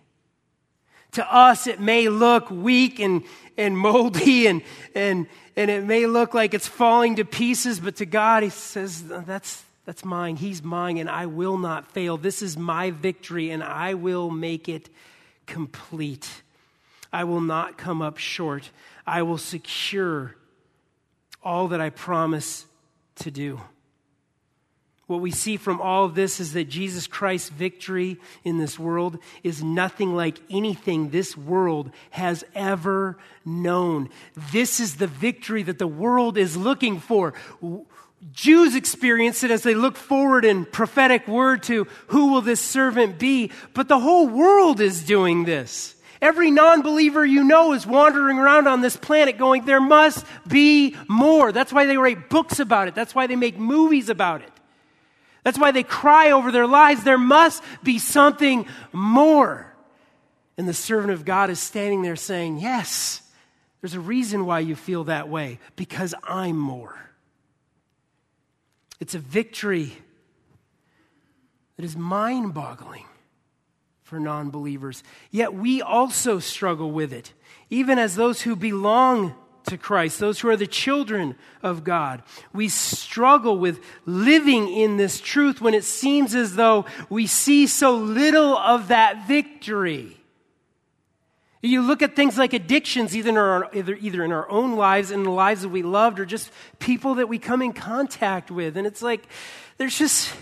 To 1.12 1.34
us, 1.34 1.66
it 1.66 1.80
may 1.80 2.11
look 2.11 2.50
weak 2.50 3.00
and, 3.00 3.22
and 3.56 3.78
moldy, 3.78 4.46
and, 4.46 4.61
and, 4.94 5.26
and 5.56 5.70
it 5.70 5.84
may 5.84 6.04
look 6.04 6.34
like 6.34 6.52
it's 6.52 6.68
falling 6.68 7.16
to 7.16 7.24
pieces, 7.24 7.80
but 7.80 7.96
to 7.96 8.04
God, 8.04 8.42
he 8.42 8.50
says, 8.50 9.04
That's, 9.04 9.64
that's 9.88 10.05
mine. 10.05 10.37
He's 10.37 10.62
mine, 10.62 10.98
and 10.98 11.09
I 11.09 11.24
will 11.24 11.57
not 11.57 11.90
fail. 11.92 12.18
This 12.18 12.42
is 12.42 12.59
my 12.59 12.90
victory, 12.90 13.48
and 13.48 13.64
I 13.64 13.94
will 13.94 14.29
make 14.29 14.68
it 14.68 14.90
complete. 15.46 16.29
I 17.11 17.24
will 17.24 17.40
not 17.40 17.79
come 17.79 18.03
up 18.03 18.18
short. 18.18 18.70
I 19.07 19.22
will 19.22 19.38
secure 19.38 20.37
all 21.42 21.68
that 21.68 21.81
I 21.81 21.88
promise 21.88 22.66
to 23.20 23.31
do. 23.31 23.62
What 25.07 25.22
we 25.22 25.31
see 25.31 25.57
from 25.57 25.81
all 25.81 26.05
of 26.05 26.14
this 26.14 26.38
is 26.38 26.53
that 26.53 26.68
Jesus 26.68 27.07
Christ's 27.07 27.48
victory 27.48 28.18
in 28.44 28.59
this 28.59 28.79
world 28.79 29.18
is 29.42 29.62
nothing 29.62 30.14
like 30.14 30.38
anything 30.51 31.09
this 31.09 31.35
world 31.35 31.90
has 32.11 32.44
ever 32.55 33.16
known. 33.42 34.11
This 34.53 34.81
is 34.81 34.96
the 34.96 35.07
victory 35.07 35.62
that 35.62 35.79
the 35.79 35.87
world 35.87 36.37
is 36.37 36.59
looking 36.59 37.01
for. 37.01 37.33
Jews 38.33 38.74
experience 38.74 39.44
it 39.44 39.50
as 39.50 39.62
they 39.62 39.74
look 39.74 39.96
forward 39.96 40.44
in 40.44 40.64
prophetic 40.64 41.28
word 41.28 41.62
to 41.64 41.87
who 42.09 42.33
will 42.33 42.40
this 42.40 42.61
servant 42.61 43.18
be, 43.18 43.52
but 43.74 43.88
the 43.88 43.98
whole 43.98 44.28
world 44.28 44.81
is 44.81 45.04
doing 45.04 45.44
this. 45.44 45.94
Every 46.20 46.50
non 46.50 46.83
believer 46.83 47.24
you 47.24 47.44
know 47.44 47.72
is 47.74 47.87
wandering 47.87 48.38
around 48.38 48.66
on 48.66 48.81
this 48.81 48.96
planet 48.96 49.38
going, 49.38 49.64
there 49.64 49.81
must 49.81 50.26
be 50.46 50.96
more. 51.07 51.52
That's 51.52 51.72
why 51.72 51.87
they 51.87 51.96
write 51.96 52.28
books 52.28 52.59
about 52.59 52.88
it. 52.88 52.94
That's 52.94 53.14
why 53.14 53.28
they 53.28 53.37
make 53.37 53.57
movies 53.57 54.09
about 54.09 54.42
it. 54.42 54.50
That's 55.44 55.59
why 55.59 55.70
they 55.70 55.85
cry 55.85 56.33
over 56.33 56.50
their 56.50 56.66
lives. 56.66 57.04
There 57.04 57.18
must 57.18 57.62
be 57.85 58.00
something 58.00 58.66
more. 58.92 59.72
And 60.57 60.68
the 60.68 60.74
servant 60.74 61.12
of 61.12 61.24
God 61.24 61.50
is 61.50 61.61
standing 61.61 62.02
there 62.02 62.16
saying, 62.16 62.59
Yes, 62.59 63.22
there's 63.81 63.94
a 63.94 64.00
reason 64.00 64.44
why 64.44 64.59
you 64.59 64.74
feel 64.74 65.04
that 65.04 65.28
way, 65.28 65.61
because 65.76 66.14
I'm 66.24 66.59
more. 66.59 67.08
It's 69.00 69.14
a 69.14 69.18
victory 69.18 69.96
that 71.76 71.84
is 71.84 71.96
mind 71.96 72.54
boggling 72.54 73.06
for 74.02 74.18
non 74.18 74.50
believers. 74.50 75.02
Yet 75.30 75.54
we 75.54 75.80
also 75.80 76.38
struggle 76.38 76.90
with 76.90 77.12
it, 77.12 77.32
even 77.70 77.98
as 77.98 78.16
those 78.16 78.42
who 78.42 78.56
belong 78.56 79.34
to 79.66 79.78
Christ, 79.78 80.18
those 80.18 80.40
who 80.40 80.48
are 80.48 80.56
the 80.56 80.66
children 80.66 81.37
of 81.62 81.84
God. 81.84 82.22
We 82.52 82.68
struggle 82.68 83.58
with 83.58 83.80
living 84.06 84.68
in 84.68 84.96
this 84.96 85.20
truth 85.20 85.61
when 85.61 85.74
it 85.74 85.84
seems 85.84 86.34
as 86.34 86.56
though 86.56 86.87
we 87.08 87.26
see 87.26 87.66
so 87.66 87.96
little 87.96 88.56
of 88.56 88.88
that 88.88 89.28
victory. 89.28 90.17
You 91.61 91.83
look 91.83 92.03
at 92.03 92.14
things 92.14 92.38
like 92.38 92.53
addictions, 92.53 93.16
either 93.16 93.31
in, 93.31 93.37
our, 93.37 93.68
either, 93.75 93.97
either 94.01 94.25
in 94.25 94.31
our 94.31 94.49
own 94.49 94.77
lives, 94.77 95.11
in 95.11 95.25
the 95.25 95.31
lives 95.31 95.62
that 95.62 95.71
we 95.71 95.83
loved, 95.83 96.21
or 96.21 96.25
just 96.25 96.51
people 96.79 97.16
that 97.16 97.29
we 97.29 97.38
come 97.38 97.62
in 97.62 97.73
contact 97.73 98.51
with. 98.51 98.77
And 98.77 98.87
it's 98.87 99.03
like, 99.03 99.27
there's 99.77 99.99
just, 99.99 100.33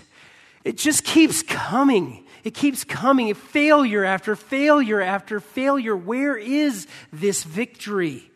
it 0.63 0.77
just 0.77 1.05
keeps 1.05 1.43
coming. 1.43 2.27
It 2.45 2.53
keeps 2.53 2.85
coming. 2.85 3.33
Failure 3.33 4.05
after 4.05 4.37
failure 4.37 5.01
after 5.01 5.41
failure. 5.41 5.97
Where 5.97 6.37
is 6.37 6.87
this 7.13 7.45
victory 7.45 8.31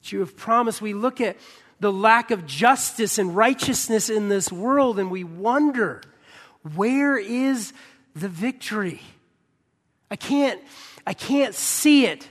that 0.00 0.12
you 0.12 0.20
have 0.20 0.36
promised? 0.38 0.80
We 0.80 0.94
look 0.94 1.20
at 1.20 1.36
the 1.80 1.92
lack 1.92 2.30
of 2.30 2.46
justice 2.46 3.18
and 3.18 3.36
righteousness 3.36 4.08
in 4.08 4.30
this 4.30 4.50
world 4.50 4.98
and 4.98 5.10
we 5.10 5.24
wonder, 5.24 6.00
where 6.74 7.18
is 7.18 7.74
the 8.14 8.28
victory? 8.28 9.02
I 10.10 10.16
can't 10.16 10.60
I 11.06 11.14
can't 11.14 11.54
see 11.54 12.06
it. 12.06 12.28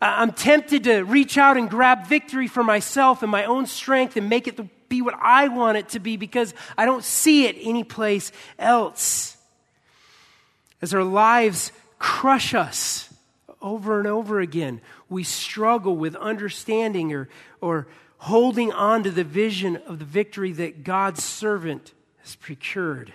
I'm 0.00 0.32
tempted 0.32 0.84
to 0.84 1.02
reach 1.02 1.38
out 1.38 1.56
and 1.56 1.68
grab 1.68 2.06
victory 2.06 2.48
for 2.48 2.64
myself 2.64 3.22
and 3.22 3.30
my 3.30 3.44
own 3.44 3.66
strength 3.66 4.16
and 4.16 4.28
make 4.28 4.48
it 4.48 4.88
be 4.88 5.00
what 5.00 5.14
I 5.20 5.48
want 5.48 5.78
it 5.78 5.90
to 5.90 6.00
be 6.00 6.16
because 6.16 6.54
I 6.76 6.84
don't 6.84 7.04
see 7.04 7.46
it 7.46 7.56
anyplace 7.60 8.32
else. 8.58 9.36
As 10.80 10.92
our 10.92 11.04
lives 11.04 11.72
crush 11.98 12.52
us 12.52 13.12
over 13.60 13.98
and 13.98 14.08
over 14.08 14.40
again, 14.40 14.80
we 15.08 15.22
struggle 15.22 15.96
with 15.96 16.16
understanding 16.16 17.12
or, 17.12 17.28
or 17.60 17.86
holding 18.18 18.72
on 18.72 19.04
to 19.04 19.10
the 19.10 19.24
vision 19.24 19.76
of 19.86 20.00
the 20.00 20.04
victory 20.04 20.52
that 20.52 20.82
God's 20.82 21.22
servant 21.22 21.92
has 22.18 22.34
procured. 22.34 23.12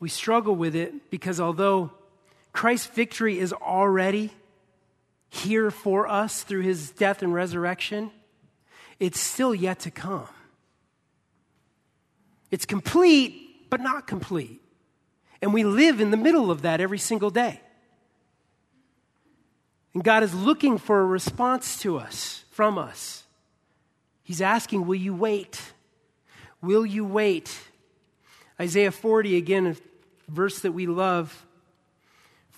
We 0.00 0.08
struggle 0.08 0.56
with 0.56 0.74
it 0.74 1.10
because 1.10 1.40
although 1.40 1.92
Christ's 2.52 2.86
victory 2.88 3.38
is 3.38 3.52
already 3.52 4.32
here 5.30 5.70
for 5.70 6.08
us 6.08 6.42
through 6.42 6.62
his 6.62 6.90
death 6.90 7.22
and 7.22 7.32
resurrection. 7.34 8.10
It's 8.98 9.20
still 9.20 9.54
yet 9.54 9.80
to 9.80 9.90
come. 9.90 10.28
It's 12.50 12.64
complete, 12.64 13.70
but 13.70 13.80
not 13.80 14.06
complete. 14.06 14.60
And 15.40 15.54
we 15.54 15.64
live 15.64 16.00
in 16.00 16.10
the 16.10 16.16
middle 16.16 16.50
of 16.50 16.62
that 16.62 16.80
every 16.80 16.98
single 16.98 17.30
day. 17.30 17.60
And 19.94 20.02
God 20.02 20.22
is 20.22 20.34
looking 20.34 20.78
for 20.78 21.00
a 21.00 21.04
response 21.04 21.80
to 21.80 21.98
us, 21.98 22.44
from 22.50 22.78
us. 22.78 23.24
He's 24.22 24.40
asking, 24.40 24.86
Will 24.86 24.96
you 24.96 25.14
wait? 25.14 25.60
Will 26.60 26.84
you 26.84 27.04
wait? 27.04 27.56
Isaiah 28.60 28.90
40, 28.90 29.36
again, 29.36 29.66
a 29.66 30.30
verse 30.30 30.60
that 30.60 30.72
we 30.72 30.86
love. 30.86 31.46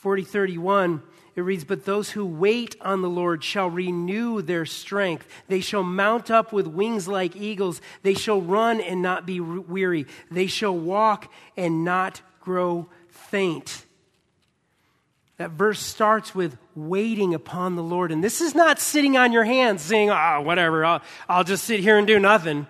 4031, 0.01 1.03
it 1.37 1.43
reads, 1.43 1.65
But 1.65 1.85
those 1.85 2.11
who 2.11 2.25
wait 2.25 2.75
on 2.81 3.03
the 3.03 3.09
Lord 3.09 3.45
shall 3.45 3.69
renew 3.69 4.41
their 4.41 4.65
strength. 4.65 5.27
They 5.49 5.61
shall 5.61 5.83
mount 5.83 6.31
up 6.31 6.53
with 6.53 6.67
wings 6.67 7.07
like 7.07 7.37
eagles. 7.37 7.81
They 8.03 8.15
shall 8.15 8.41
run 8.41 8.81
and 8.81 9.03
not 9.03 9.27
be 9.27 9.41
weary. 9.41 10.07
They 10.31 10.47
shall 10.47 10.77
walk 10.77 11.31
and 11.57 11.85
not 11.85 12.23
grow 12.41 12.89
faint. 13.09 13.85
That 15.37 15.51
verse 15.51 15.81
starts 15.81 16.35
with 16.35 16.57
waiting 16.75 17.35
upon 17.35 17.77
the 17.77 17.83
Lord. 17.83 18.11
And 18.13 18.25
this 18.25 18.41
is 18.41 18.55
not 18.55 18.79
sitting 18.79 19.17
on 19.17 19.33
your 19.33 19.45
hands 19.45 19.83
saying, 19.83 20.11
ah, 20.11 20.37
oh, 20.37 20.41
whatever, 20.43 20.85
I'll, 20.85 21.03
I'll 21.29 21.45
just 21.45 21.65
sit 21.65 21.81
here 21.81 21.97
and 21.97 22.07
do 22.07 22.19
nothing. 22.19 22.67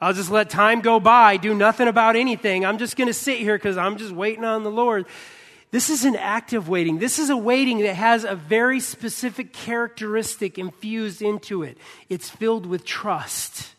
I'll 0.00 0.12
just 0.12 0.30
let 0.30 0.50
time 0.50 0.80
go 0.80 1.00
by, 1.00 1.38
do 1.38 1.54
nothing 1.54 1.88
about 1.88 2.16
anything. 2.16 2.64
I'm 2.66 2.78
just 2.78 2.96
going 2.96 3.08
to 3.08 3.14
sit 3.14 3.38
here 3.38 3.56
because 3.56 3.76
I'm 3.76 3.96
just 3.96 4.12
waiting 4.12 4.44
on 4.44 4.62
the 4.62 4.70
Lord. 4.70 5.06
This 5.74 5.90
is 5.90 6.04
an 6.04 6.14
active 6.14 6.68
waiting. 6.68 7.00
This 7.00 7.18
is 7.18 7.30
a 7.30 7.36
waiting 7.36 7.80
that 7.80 7.96
has 7.96 8.22
a 8.22 8.36
very 8.36 8.78
specific 8.78 9.52
characteristic 9.52 10.56
infused 10.56 11.20
into 11.20 11.64
it. 11.64 11.78
It's 12.08 12.30
filled 12.30 12.64
with 12.64 12.84
trust, 12.84 13.74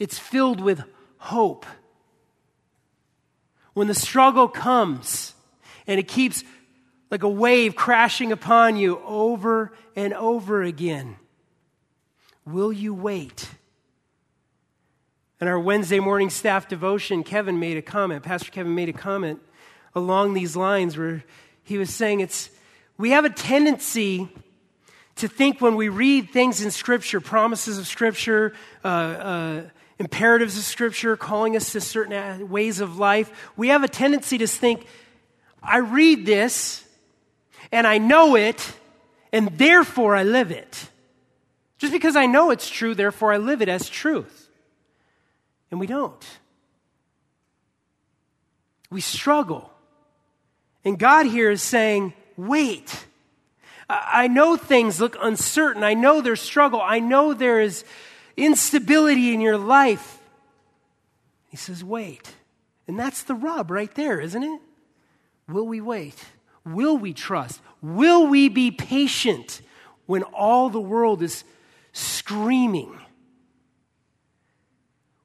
it's 0.00 0.18
filled 0.18 0.60
with 0.60 0.82
hope. 1.18 1.64
When 3.72 3.86
the 3.86 3.94
struggle 3.94 4.48
comes 4.48 5.34
and 5.86 6.00
it 6.00 6.08
keeps 6.08 6.42
like 7.08 7.22
a 7.22 7.28
wave 7.28 7.76
crashing 7.76 8.32
upon 8.32 8.76
you 8.76 8.98
over 9.06 9.70
and 9.94 10.12
over 10.14 10.64
again, 10.64 11.14
will 12.44 12.72
you 12.72 12.94
wait? 12.94 13.48
In 15.40 15.46
our 15.46 15.60
Wednesday 15.60 16.00
morning 16.00 16.30
staff 16.30 16.66
devotion, 16.66 17.22
Kevin 17.22 17.60
made 17.60 17.76
a 17.76 17.82
comment. 17.82 18.24
Pastor 18.24 18.50
Kevin 18.50 18.74
made 18.74 18.88
a 18.88 18.92
comment 18.92 19.40
along 19.94 20.34
these 20.34 20.56
lines 20.56 20.96
where 20.96 21.24
he 21.62 21.78
was 21.78 21.92
saying 21.92 22.20
it's, 22.20 22.50
we 22.98 23.10
have 23.10 23.24
a 23.24 23.30
tendency 23.30 24.28
to 25.16 25.28
think 25.28 25.60
when 25.60 25.76
we 25.76 25.88
read 25.88 26.30
things 26.30 26.62
in 26.62 26.70
Scripture, 26.70 27.20
promises 27.20 27.78
of 27.78 27.86
Scripture, 27.86 28.54
uh, 28.84 28.88
uh, 28.88 29.62
imperatives 29.98 30.56
of 30.56 30.64
Scripture, 30.64 31.16
calling 31.16 31.56
us 31.56 31.72
to 31.72 31.80
certain 31.80 32.48
ways 32.48 32.80
of 32.80 32.98
life, 32.98 33.52
we 33.56 33.68
have 33.68 33.84
a 33.84 33.88
tendency 33.88 34.38
to 34.38 34.46
think, 34.46 34.86
I 35.62 35.78
read 35.78 36.26
this 36.26 36.84
and 37.70 37.86
I 37.86 37.98
know 37.98 38.36
it, 38.36 38.72
and 39.32 39.48
therefore 39.58 40.14
I 40.14 40.24
live 40.24 40.50
it. 40.50 40.90
Just 41.78 41.92
because 41.92 42.16
I 42.16 42.26
know 42.26 42.50
it's 42.50 42.68
true, 42.68 42.94
therefore 42.94 43.32
I 43.32 43.38
live 43.38 43.62
it 43.62 43.68
as 43.68 43.88
truth. 43.88 44.50
And 45.70 45.80
we 45.80 45.86
don't. 45.86 46.24
We 48.90 49.00
struggle 49.00 49.71
and 50.84 50.98
God 50.98 51.26
here 51.26 51.50
is 51.50 51.62
saying, 51.62 52.14
wait. 52.36 53.06
I 53.88 54.28
know 54.28 54.56
things 54.56 55.00
look 55.00 55.16
uncertain. 55.20 55.84
I 55.84 55.94
know 55.94 56.20
there's 56.20 56.40
struggle. 56.40 56.80
I 56.80 56.98
know 56.98 57.34
there 57.34 57.60
is 57.60 57.84
instability 58.36 59.34
in 59.34 59.40
your 59.40 59.58
life. 59.58 60.18
He 61.48 61.56
says, 61.56 61.84
wait. 61.84 62.34
And 62.88 62.98
that's 62.98 63.22
the 63.22 63.34
rub 63.34 63.70
right 63.70 63.94
there, 63.94 64.18
isn't 64.18 64.42
it? 64.42 64.60
Will 65.48 65.66
we 65.66 65.80
wait? 65.80 66.16
Will 66.64 66.96
we 66.96 67.12
trust? 67.12 67.60
Will 67.82 68.26
we 68.26 68.48
be 68.48 68.70
patient 68.70 69.60
when 70.06 70.22
all 70.22 70.70
the 70.70 70.80
world 70.80 71.22
is 71.22 71.44
screaming? 71.92 72.98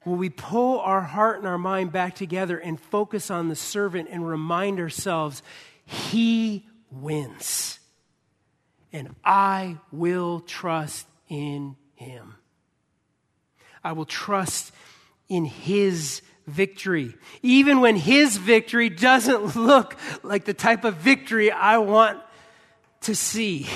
Will 0.08 0.16
we 0.16 0.30
pull 0.30 0.80
our 0.80 1.02
heart 1.02 1.40
and 1.40 1.46
our 1.46 1.58
mind 1.58 1.92
back 1.92 2.16
together 2.16 2.58
and 2.58 2.80
focus 2.80 3.30
on 3.30 3.50
the 3.50 3.58
servant 3.58 4.08
and 4.10 4.26
remind 4.26 4.80
ourselves, 4.80 5.44
He 5.84 6.66
wins? 6.90 7.80
And 8.94 9.14
I 9.26 9.80
will 9.92 10.40
trust 10.40 11.06
in 11.28 11.76
Him. 11.96 12.36
I 13.84 13.92
will 13.92 14.06
trust 14.06 14.72
in 15.28 15.44
His 15.44 16.22
victory, 16.48 17.14
even 17.42 17.82
when 17.82 17.98
His 17.98 18.38
victory 18.38 18.88
doesn't 18.88 19.58
look 19.58 19.98
like 20.24 20.46
the 20.46 20.54
type 20.54 20.86
of 20.86 20.96
victory 20.96 21.52
I 21.52 21.80
want 21.80 22.18
to 23.02 23.14
see. 23.14 23.68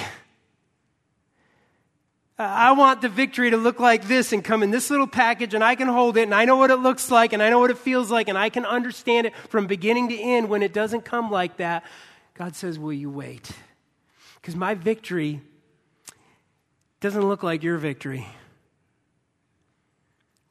I 2.42 2.72
want 2.74 3.02
the 3.02 3.10
victory 3.10 3.52
to 3.52 3.58
look 3.58 3.80
like 3.80 4.08
this 4.08 4.34
and 4.34 4.44
come 4.44 4.64
in 4.64 4.72
this 4.72 4.90
little 4.90 5.08
package, 5.08 5.54
and 5.54 5.64
I 5.64 5.76
can 5.76 5.88
hold 5.88 6.18
it, 6.18 6.24
and 6.24 6.36
I 6.36 6.46
know 6.46 6.58
what 6.58 6.72
it 6.72 6.78
looks 6.78 7.12
like, 7.12 7.34
and 7.34 7.42
I 7.42 7.50
know 7.50 7.60
what 7.60 7.72
it 7.72 7.78
feels 7.78 8.12
like, 8.12 8.28
and 8.28 8.38
I 8.38 8.50
can 8.50 8.66
understand 8.66 9.28
it 9.28 9.36
from 9.50 9.68
beginning 9.68 10.10
to 10.10 10.20
end. 10.20 10.50
When 10.50 10.64
it 10.64 10.74
doesn't 10.74 11.06
come 11.06 11.32
like 11.32 11.58
that, 11.58 11.84
God 12.34 12.56
says, 12.56 12.80
Will 12.80 12.94
you 12.94 13.10
wait? 13.10 13.52
Because 14.36 14.56
my 14.56 14.74
victory 14.74 15.42
doesn't 17.00 17.28
look 17.28 17.44
like 17.44 17.64
your 17.64 17.78
victory. 17.78 18.28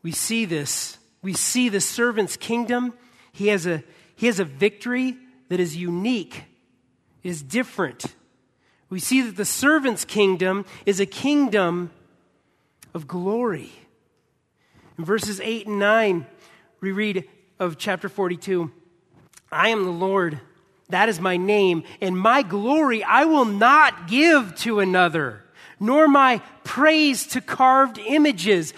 We 0.02 0.12
see 0.12 0.44
this. 0.44 0.98
We 1.22 1.32
see 1.32 1.68
the 1.68 1.80
servant's 1.80 2.36
kingdom. 2.36 2.94
He 3.32 3.48
has 3.48 3.66
a, 3.66 3.82
he 4.16 4.26
has 4.26 4.40
a 4.40 4.44
victory 4.44 5.16
that 5.48 5.60
is 5.60 5.76
unique, 5.76 6.44
is 7.22 7.42
different. 7.42 8.06
We 8.90 8.98
see 8.98 9.22
that 9.22 9.36
the 9.36 9.44
servant's 9.44 10.04
kingdom 10.04 10.66
is 10.84 10.98
a 10.98 11.06
kingdom 11.06 11.92
of 12.92 13.06
glory. 13.06 13.70
In 14.98 15.04
verses 15.04 15.40
8 15.40 15.68
and 15.68 15.78
9, 15.78 16.26
we 16.80 16.90
read 16.90 17.24
of 17.58 17.78
chapter 17.78 18.08
42 18.08 18.70
I 19.52 19.68
am 19.70 19.84
the 19.84 19.90
Lord, 19.90 20.40
that 20.90 21.08
is 21.08 21.20
my 21.20 21.36
name, 21.36 21.84
and 22.00 22.18
my 22.18 22.42
glory 22.42 23.02
I 23.02 23.24
will 23.24 23.44
not 23.44 24.08
give 24.08 24.54
to 24.56 24.80
another, 24.80 25.44
nor 25.78 26.08
my 26.08 26.38
praise 26.64 27.26
to 27.28 27.40
carved 27.40 27.98
images. 27.98 28.74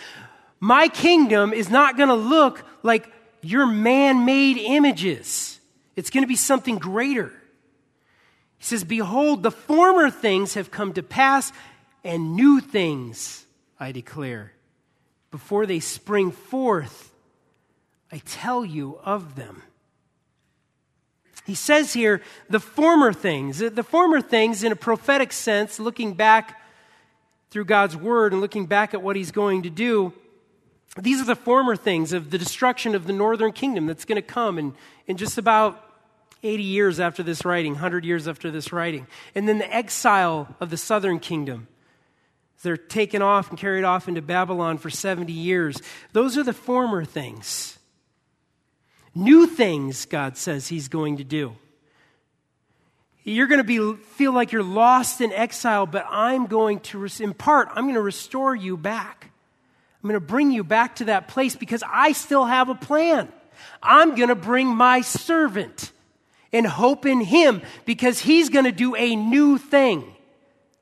My 0.61 0.89
kingdom 0.89 1.53
is 1.53 1.71
not 1.71 1.97
going 1.97 2.09
to 2.09 2.15
look 2.15 2.65
like 2.83 3.11
your 3.43 3.67
man 3.67 4.25
made 4.25 4.57
images, 4.59 5.59
it's 5.97 6.11
going 6.11 6.23
to 6.23 6.29
be 6.29 6.37
something 6.37 6.77
greater. 6.77 7.33
He 8.63 8.67
says, 8.67 8.85
Behold, 8.85 9.43
the 9.43 9.51
former 9.51 10.09
things 10.09 10.55
have 10.55 10.71
come 10.71 10.93
to 10.93 11.03
pass, 11.03 11.53
and 12.05 12.37
new 12.37 12.61
things 12.61 13.45
I 13.81 13.91
declare. 13.91 14.53
Before 15.33 15.67
they 15.67 15.81
spring 15.81 16.31
forth, 16.31 17.13
I 18.13 18.19
tell 18.19 18.65
you 18.65 19.01
of 19.03 19.35
them. 19.35 19.65
He 21.45 21.57
says 21.57 21.93
here, 21.93 22.23
the 22.49 22.61
former 22.61 23.13
things. 23.13 23.61
Uh, 23.61 23.69
the 23.69 23.83
former 23.83 24.21
things, 24.21 24.63
in 24.63 24.71
a 24.71 24.77
prophetic 24.77 25.33
sense, 25.33 25.81
looking 25.81 26.15
back 26.15 26.63
through 27.51 27.65
God's 27.65 27.97
word 27.97 28.33
and 28.33 28.41
looking 28.41 28.67
back 28.67 28.95
at 28.95 29.03
what 29.03 29.17
he's 29.17 29.33
going 29.33 29.65
to 29.65 29.71
do, 29.71 30.13
these 30.97 31.21
are 31.21 31.25
the 31.27 31.35
former 31.35 31.75
things 31.75 32.13
of 32.13 32.31
the 32.31 32.39
destruction 32.39 32.95
of 32.95 33.09
the 33.09 33.13
northern 33.13 33.51
kingdom 33.51 33.87
that's 33.87 34.05
going 34.05 34.23
to 34.23 34.23
come 34.23 34.57
in, 34.57 34.73
in 35.09 35.17
just 35.17 35.37
about 35.37 35.92
80 36.43 36.63
years 36.63 37.01
after 37.01 37.23
this 37.23 37.45
writing, 37.45 37.73
100 37.73 38.05
years 38.05 38.27
after 38.27 38.51
this 38.51 38.73
writing. 38.73 39.07
And 39.35 39.49
then 39.49 39.59
the 39.59 39.75
exile 39.75 40.55
of 40.61 40.71
the 40.71 40.77
southern 40.77 41.21
kingdom. 41.21 41.69
They're 42.63 42.77
taken 42.77 43.23
off 43.23 43.51
and 43.51 43.59
carried 43.59 43.85
off 43.85 44.09
into 44.09 44.23
Babylon 44.23 44.79
for 44.79 44.89
70 44.89 45.33
years. 45.33 45.83
Those 46.13 46.39
are 46.39 46.45
the 46.45 46.53
former 46.53 47.05
things. 47.05 47.79
New 49.15 49.47
things, 49.47 50.07
God 50.07 50.37
says 50.37 50.69
He's 50.69 50.89
going 50.89 51.19
to 51.19 51.25
do. 51.25 51.57
You're 53.25 53.47
going 53.47 53.59
to 53.59 53.65
be, 53.65 54.03
feel 54.15 54.33
like 54.33 54.53
you're 54.53 54.63
lost 54.63 55.21
in 55.21 55.33
exile, 55.33 55.87
but 55.87 56.07
I'm 56.09 56.47
going 56.47 56.81
to, 56.81 57.07
in 57.21 57.35
part, 57.35 57.69
I'm 57.71 57.85
going 57.85 57.95
to 57.95 58.01
restore 58.01 58.55
you 58.55 58.77
back. 58.77 59.31
I'm 60.03 60.09
going 60.09 60.21
to 60.21 60.27
bring 60.27 60.51
you 60.51 60.65
back 60.65 60.97
to 60.97 61.05
that 61.07 61.29
place 61.29 61.55
because 61.55 61.85
I 61.87 62.13
still 62.13 62.45
have 62.45 62.69
a 62.69 62.75
plan. 62.75 63.29
I'm 63.81 64.17
going 64.17 64.29
to 64.29 64.35
bring 64.35 64.67
my 64.67 65.03
servant 65.03 65.93
and 66.53 66.67
hope 66.67 67.07
in 67.07 67.21
him 67.21 67.63
because 67.85 68.21
he's 68.21 68.49
going 68.49 68.65
to 68.65 68.73
do 68.73 68.95
a 68.97 69.17
new 69.17 69.59
thing. 69.59 70.15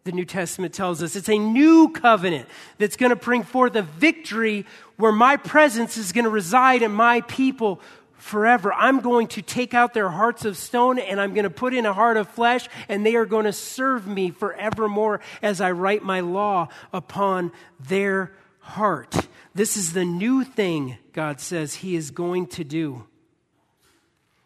The 0.05 0.13
New 0.13 0.25
Testament 0.25 0.73
tells 0.73 1.03
us 1.03 1.15
it's 1.15 1.29
a 1.29 1.39
new 1.39 1.91
covenant 1.91 2.49
that's 2.79 2.97
going 2.97 3.11
to 3.11 3.17
bring 3.17 3.43
forth 3.43 3.77
a 3.77 3.83
victory 3.83 4.67
where 4.97 5.13
my 5.13 5.37
presence 5.37 5.97
is 5.97 6.13
going 6.13 6.25
to 6.25 6.31
reside 6.31 6.83
in 6.83 6.91
my 6.91 7.21
people 7.23 7.81
forever. 8.15 8.73
I'm 8.73 9.01
going 9.01 9.29
to 9.29 9.43
take 9.43 9.75
out 9.75 9.95
their 9.95 10.09
hearts 10.09 10.45
of 10.45 10.57
stone 10.57 10.99
and 10.99 11.21
I'm 11.21 11.35
going 11.35 11.45
to 11.45 11.51
put 11.51 11.75
in 11.75 11.87
a 11.87 11.93
heart 11.93 12.17
of 12.17 12.29
flesh, 12.29 12.69
and 12.89 13.05
they 13.05 13.17
are 13.17 13.27
going 13.27 13.45
to 13.45 13.53
serve 13.53 14.07
me 14.07 14.31
forevermore 14.31 15.21
as 15.43 15.61
I 15.61 15.73
write 15.73 16.03
my 16.03 16.21
law 16.21 16.69
upon 16.93 17.53
their 17.79 18.33
heart. 18.61 19.15
This 19.55 19.77
is 19.77 19.93
the 19.93 20.05
new 20.05 20.45
thing 20.45 20.97
God 21.13 21.41
says 21.41 21.75
He 21.75 21.97
is 21.97 22.11
going 22.11 22.47
to 22.49 22.65
do. 22.65 23.05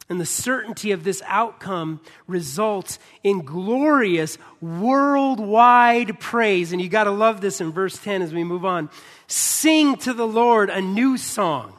And 0.09 0.21
the 0.21 0.27
certainty 0.27 0.93
of 0.93 1.03
this 1.03 1.23
outcome 1.25 2.01
results 2.27 2.99
in 3.23 3.43
glorious 3.43 4.37
worldwide 4.61 6.21
praise. 6.21 6.73
And 6.73 6.81
you 6.81 6.89
got 6.91 7.05
to 7.05 7.11
love 7.11 7.41
this 7.41 7.61
in 7.61 7.73
verse 7.73 7.97
10 7.99 8.21
as 8.21 8.33
we 8.35 8.45
move 8.45 8.67
on. 8.67 8.91
Sing 9.27 9.97
to 9.99 10.13
the 10.13 10.27
Lord 10.27 10.69
a 10.69 10.83
new 10.83 11.17
song 11.17 11.75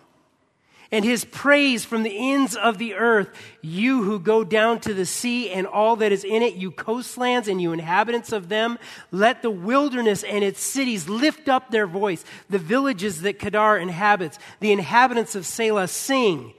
and 0.92 1.04
his 1.04 1.26
praise 1.26 1.84
from 1.84 2.04
the 2.04 2.32
ends 2.32 2.56
of 2.56 2.78
the 2.78 2.94
earth. 2.94 3.30
You 3.62 4.04
who 4.04 4.20
go 4.20 4.44
down 4.44 4.80
to 4.82 4.94
the 4.94 5.06
sea 5.06 5.50
and 5.50 5.68
all 5.68 5.98
that 5.98 6.12
is 6.12 6.24
in 6.24 6.42
it, 6.42 6.56
you 6.56 6.72
coastlands 6.72 7.48
and 7.48 7.62
you 7.62 7.74
inhabitants 7.74 8.32
of 8.32 8.50
them, 8.50 8.80
let 9.12 9.42
the 9.42 9.50
wilderness 9.50 10.24
and 10.24 10.44
its 10.44 10.62
cities 10.62 11.10
lift 11.10 11.50
up 11.50 11.70
their 11.70 11.88
voice. 11.88 12.24
The 12.50 12.60
villages 12.60 13.22
that 13.24 13.40
Kedar 13.40 13.78
inhabits, 13.78 14.40
the 14.60 14.72
inhabitants 14.72 15.36
of 15.36 15.44
Sela 15.44 15.90
sing. 15.90 16.54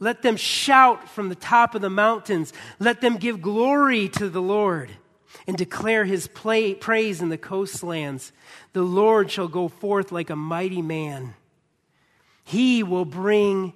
Let 0.00 0.22
them 0.22 0.36
shout 0.36 1.08
from 1.08 1.28
the 1.28 1.34
top 1.34 1.74
of 1.74 1.80
the 1.80 1.90
mountains. 1.90 2.52
Let 2.78 3.00
them 3.00 3.16
give 3.16 3.40
glory 3.40 4.08
to 4.10 4.28
the 4.28 4.42
Lord 4.42 4.90
and 5.46 5.56
declare 5.56 6.04
his 6.04 6.26
play, 6.26 6.74
praise 6.74 7.20
in 7.20 7.28
the 7.28 7.38
coastlands. 7.38 8.32
The 8.72 8.82
Lord 8.82 9.30
shall 9.30 9.48
go 9.48 9.68
forth 9.68 10.12
like 10.12 10.30
a 10.30 10.36
mighty 10.36 10.82
man. 10.82 11.34
He 12.44 12.82
will 12.82 13.04
bring 13.04 13.72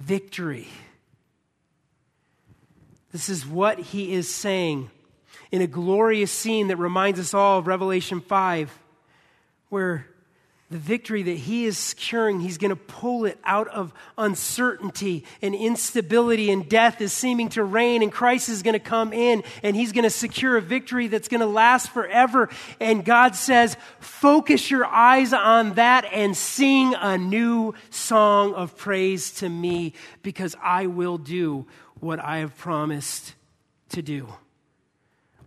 victory. 0.00 0.68
This 3.12 3.28
is 3.28 3.46
what 3.46 3.78
he 3.78 4.12
is 4.12 4.28
saying 4.28 4.90
in 5.52 5.62
a 5.62 5.66
glorious 5.66 6.32
scene 6.32 6.68
that 6.68 6.76
reminds 6.78 7.20
us 7.20 7.32
all 7.32 7.60
of 7.60 7.66
Revelation 7.66 8.20
5, 8.20 8.76
where 9.68 10.06
the 10.74 10.80
victory 10.80 11.22
that 11.22 11.36
he 11.36 11.66
is 11.66 11.78
securing, 11.78 12.40
he's 12.40 12.58
going 12.58 12.70
to 12.70 12.74
pull 12.74 13.26
it 13.26 13.38
out 13.44 13.68
of 13.68 13.92
uncertainty 14.18 15.24
and 15.40 15.54
instability, 15.54 16.50
and 16.50 16.68
death 16.68 17.00
is 17.00 17.12
seeming 17.12 17.48
to 17.50 17.62
reign, 17.62 18.02
and 18.02 18.10
Christ 18.10 18.48
is 18.48 18.64
going 18.64 18.72
to 18.72 18.80
come 18.80 19.12
in, 19.12 19.44
and 19.62 19.76
he's 19.76 19.92
going 19.92 20.02
to 20.02 20.10
secure 20.10 20.56
a 20.56 20.60
victory 20.60 21.06
that's 21.06 21.28
going 21.28 21.42
to 21.42 21.46
last 21.46 21.90
forever. 21.90 22.48
And 22.80 23.04
God 23.04 23.36
says, 23.36 23.76
Focus 24.00 24.68
your 24.68 24.84
eyes 24.84 25.32
on 25.32 25.74
that 25.74 26.06
and 26.06 26.36
sing 26.36 26.96
a 26.96 27.16
new 27.16 27.74
song 27.90 28.52
of 28.54 28.76
praise 28.76 29.30
to 29.34 29.48
me, 29.48 29.92
because 30.24 30.56
I 30.60 30.86
will 30.86 31.18
do 31.18 31.66
what 32.00 32.18
I 32.18 32.38
have 32.38 32.58
promised 32.58 33.36
to 33.90 34.02
do. 34.02 34.26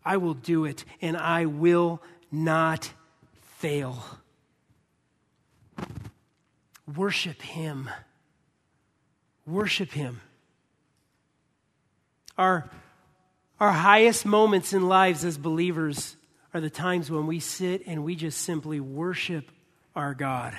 I 0.05 0.15
will 0.15 0.35
do 0.35 0.63
it, 0.63 0.85
and 1.01 1.17
I 1.17 1.47
will 1.47 2.01
not 2.31 2.93
fail. 3.57 4.05
Worship 6.95 7.41
Him. 7.41 7.89
Worship 9.45 9.91
Him. 9.91 10.21
Our, 12.37 12.69
our 13.59 13.73
highest 13.73 14.25
moments 14.25 14.73
in 14.73 14.87
lives 14.87 15.25
as 15.25 15.37
believers 15.37 16.15
are 16.53 16.61
the 16.61 16.69
times 16.69 17.11
when 17.11 17.27
we 17.27 17.39
sit 17.39 17.83
and 17.85 18.03
we 18.03 18.15
just 18.15 18.41
simply 18.41 18.79
worship 18.79 19.51
our 19.95 20.13
God. 20.13 20.55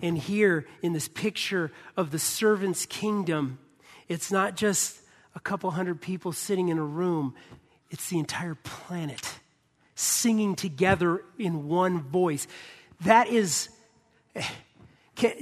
And 0.00 0.18
here 0.18 0.66
in 0.82 0.92
this 0.92 1.08
picture 1.08 1.72
of 1.96 2.10
the 2.10 2.18
servant's 2.18 2.86
kingdom, 2.86 3.58
it's 4.08 4.30
not 4.30 4.56
just 4.56 4.98
a 5.34 5.40
couple 5.40 5.70
hundred 5.70 6.00
people 6.00 6.32
sitting 6.32 6.68
in 6.68 6.78
a 6.78 6.84
room, 6.84 7.34
it's 7.90 8.08
the 8.08 8.18
entire 8.18 8.56
planet 8.56 9.38
singing 9.94 10.54
together 10.54 11.22
in 11.38 11.68
one 11.68 12.02
voice. 12.02 12.46
That 13.02 13.28
is 13.28 13.68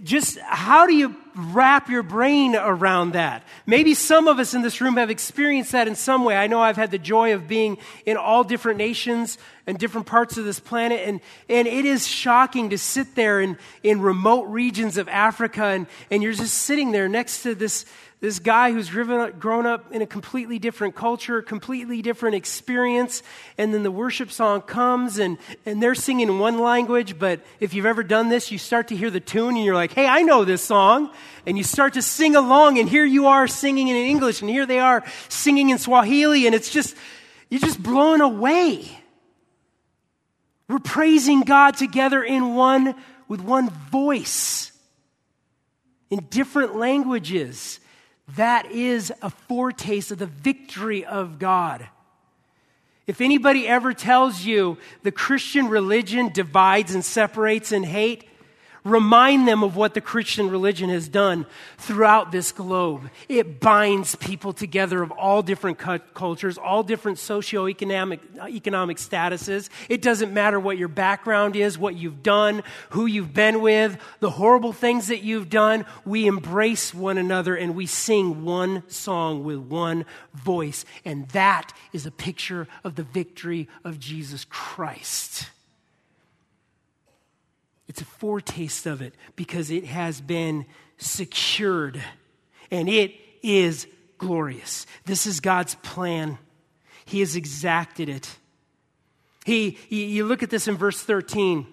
just 0.03 0.39
how 0.41 0.87
do 0.87 0.95
you 0.95 1.15
wrap 1.35 1.89
your 1.89 2.03
brain 2.03 2.57
around 2.57 3.13
that? 3.13 3.45
Maybe 3.67 3.95
some 3.95 4.29
of 4.29 4.39
us 4.39 4.53
in 4.53 4.63
this 4.63 4.81
room 4.81 4.97
have 4.97 5.11
experienced 5.11 5.73
that 5.73 5.89
in 5.89 5.95
some 5.95 6.25
way. 6.25 6.37
I 6.37 6.49
know 6.49 6.61
I've 6.61 6.77
had 6.77 6.91
the 6.91 6.99
joy 6.99 7.35
of 7.35 7.47
being 7.49 7.79
in 8.05 8.17
all 8.17 8.45
different 8.45 8.79
nations 8.79 9.39
and 9.67 9.79
different 9.79 10.07
parts 10.07 10.37
of 10.37 10.45
this 10.45 10.59
planet, 10.59 11.03
and, 11.07 11.21
and 11.49 11.69
it 11.69 11.85
is 11.85 12.07
shocking 12.07 12.71
to 12.71 12.79
sit 12.79 13.15
there 13.15 13.41
in, 13.41 13.57
in 13.83 14.01
remote 14.01 14.45
regions 14.49 14.97
of 14.97 15.09
Africa, 15.09 15.65
and, 15.65 15.87
and 16.11 16.23
you're 16.23 16.33
just 16.33 16.55
sitting 16.55 16.91
there 16.91 17.09
next 17.09 17.43
to 17.45 17.55
this, 17.55 17.87
this 18.21 18.39
guy 18.39 18.71
who's 18.71 18.91
grown 18.91 19.65
up 19.65 19.93
in 19.93 20.03
a 20.03 20.07
completely 20.07 20.59
different 20.59 20.95
culture, 20.95 21.41
completely 21.41 22.03
different 22.03 22.35
experience, 22.35 23.23
and 23.57 23.73
then 23.73 23.83
the 23.83 23.91
worship 23.91 24.31
song 24.31 24.61
comes 24.61 25.19
and, 25.19 25.39
and 25.65 25.83
they're 25.83 25.95
singing 25.95 26.39
one 26.39 26.59
language, 26.59 27.19
but 27.19 27.41
if 27.61 27.73
you've 27.73 27.87
ever 27.87 28.03
done 28.03 28.29
this, 28.29 28.51
you 28.51 28.59
start 28.59 28.89
to 28.89 28.97
hear 28.97 29.11
the 29.11 29.21
tune 29.21 29.57
and 29.57 29.65
you're 29.65 29.75
like, 29.75 29.93
hey, 29.93 30.07
I 30.07 30.21
know 30.21 30.45
this 30.45 30.63
song. 30.63 31.11
And 31.47 31.57
you 31.57 31.65
start 31.65 31.95
to 31.95 32.03
sing 32.03 32.37
along, 32.37 32.79
and 32.79 32.87
here 32.87 33.07
you 33.07 33.29
are 33.29 33.49
singing 33.49 33.89
in 33.89 33.97
English, 33.97 34.43
and 34.43 34.51
here 34.51 34.67
they 34.67 34.79
are 34.79 35.03
singing 35.31 35.71
in 35.71 35.79
Swahili, 35.79 36.45
and 36.45 36.55
it's 36.55 36.71
just, 36.71 36.95
you're 37.49 37.61
just 37.61 37.83
blown 37.83 38.21
away. 38.21 38.87
We're 40.69 40.79
praising 40.79 41.41
God 41.41 41.77
together 41.79 42.23
in 42.23 42.55
one, 42.55 42.95
with 43.27 43.41
one 43.41 43.71
voice, 43.71 44.71
in 46.11 46.27
different 46.29 46.77
languages. 46.77 47.81
That 48.37 48.71
is 48.71 49.13
a 49.23 49.31
foretaste 49.31 50.11
of 50.11 50.19
the 50.19 50.27
victory 50.27 51.05
of 51.05 51.39
God. 51.39 51.89
If 53.07 53.21
anybody 53.21 53.67
ever 53.67 53.93
tells 53.93 54.45
you 54.45 54.79
the 55.03 55.11
Christian 55.11 55.69
religion 55.69 56.31
divides 56.33 56.95
and 56.95 57.05
separates 57.05 57.73
and 57.73 57.85
hate, 57.85 58.30
Remind 58.85 59.47
them 59.47 59.63
of 59.63 59.77
what 59.77 59.93
the 59.93 60.01
Christian 60.01 60.49
religion 60.49 60.89
has 60.89 61.09
done 61.09 61.45
throughout 61.77 62.33
this 62.33 62.51
globe. 62.51 63.11
It 63.29 63.61
binds 63.61 64.17
people 64.17 64.55
together 64.55 65.03
of 65.03 65.11
all 65.11 65.43
different 65.43 65.79
cultures, 65.79 66.57
all 66.57 66.83
different 66.83 67.19
socioeconomic 67.19 68.21
uh, 68.41 68.47
economic 68.49 68.97
statuses. 68.97 69.69
It 69.89 70.01
doesn't 70.01 70.33
matter 70.33 70.59
what 70.59 70.79
your 70.79 70.89
background 70.89 71.57
is, 71.57 71.77
what 71.77 71.95
you've 71.95 72.23
done, 72.23 72.63
who 72.91 73.05
you've 73.05 73.35
been 73.35 73.61
with, 73.61 73.99
the 74.21 74.31
horrible 74.31 74.73
things 74.73 75.09
that 75.09 75.23
you've 75.23 75.51
done. 75.51 75.85
We 76.07 76.27
embrace 76.27 76.95
one 76.95 77.19
another 77.19 77.55
and 77.55 77.75
we 77.75 77.85
sing 77.87 78.45
one 78.45 78.83
song 78.89 79.45
with 79.45 79.59
one 79.59 80.07
voice. 80.33 80.87
And 81.05 81.29
that 81.29 81.73
is 81.93 82.07
a 82.07 82.11
picture 82.11 82.67
of 82.83 82.95
the 82.95 83.03
victory 83.03 83.69
of 83.85 83.99
Jesus 83.99 84.47
Christ. 84.49 85.51
It's 87.91 88.03
a 88.03 88.05
foretaste 88.05 88.87
of 88.87 89.03
it 89.03 89.17
because 89.35 89.73
it 89.73 89.85
has 89.85 90.21
been 90.21 90.65
secured 90.99 92.01
and 92.71 92.89
it 92.89 93.13
is 93.43 93.89
glorious. 94.17 94.87
This 95.07 95.27
is 95.27 95.41
God's 95.41 95.75
plan. 95.75 96.39
He 97.05 97.19
has 97.19 97.35
exacted 97.35 98.09
it. 98.09 98.37
He, 99.45 99.77
you 99.89 100.25
look 100.25 100.45
at 100.45 100.51
this 100.51 100.69
in 100.69 100.77
verse 100.77 101.03
13. 101.03 101.67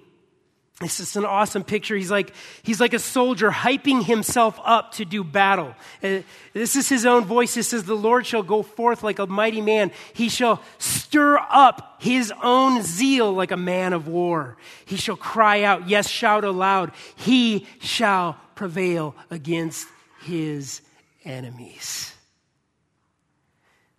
This 0.79 0.99
is 0.99 1.15
an 1.15 1.25
awesome 1.25 1.63
picture. 1.63 1.95
He's 1.95 2.11
like, 2.11 2.33
he's 2.61 2.79
like 2.79 2.93
a 2.93 2.99
soldier 2.99 3.49
hyping 3.49 4.03
himself 4.03 4.59
up 4.63 4.91
to 4.93 5.05
do 5.05 5.23
battle. 5.23 5.73
Uh, 6.03 6.19
this 6.53 6.75
is 6.75 6.87
his 6.87 7.03
own 7.03 7.25
voice. 7.25 7.55
He 7.55 7.63
says, 7.63 7.85
The 7.85 7.95
Lord 7.95 8.27
shall 8.27 8.43
go 8.43 8.61
forth 8.61 9.01
like 9.01 9.17
a 9.17 9.25
mighty 9.25 9.61
man. 9.61 9.91
He 10.13 10.29
shall 10.29 10.61
stir 10.77 11.39
up 11.49 11.95
his 11.99 12.31
own 12.43 12.83
zeal 12.83 13.33
like 13.33 13.49
a 13.49 13.57
man 13.57 13.93
of 13.93 14.07
war. 14.07 14.55
He 14.85 14.97
shall 14.97 15.15
cry 15.15 15.63
out, 15.63 15.89
yes, 15.89 16.07
shout 16.07 16.43
aloud. 16.43 16.91
He 17.15 17.65
shall 17.79 18.37
prevail 18.53 19.15
against 19.31 19.87
his 20.21 20.81
enemies. 21.25 22.13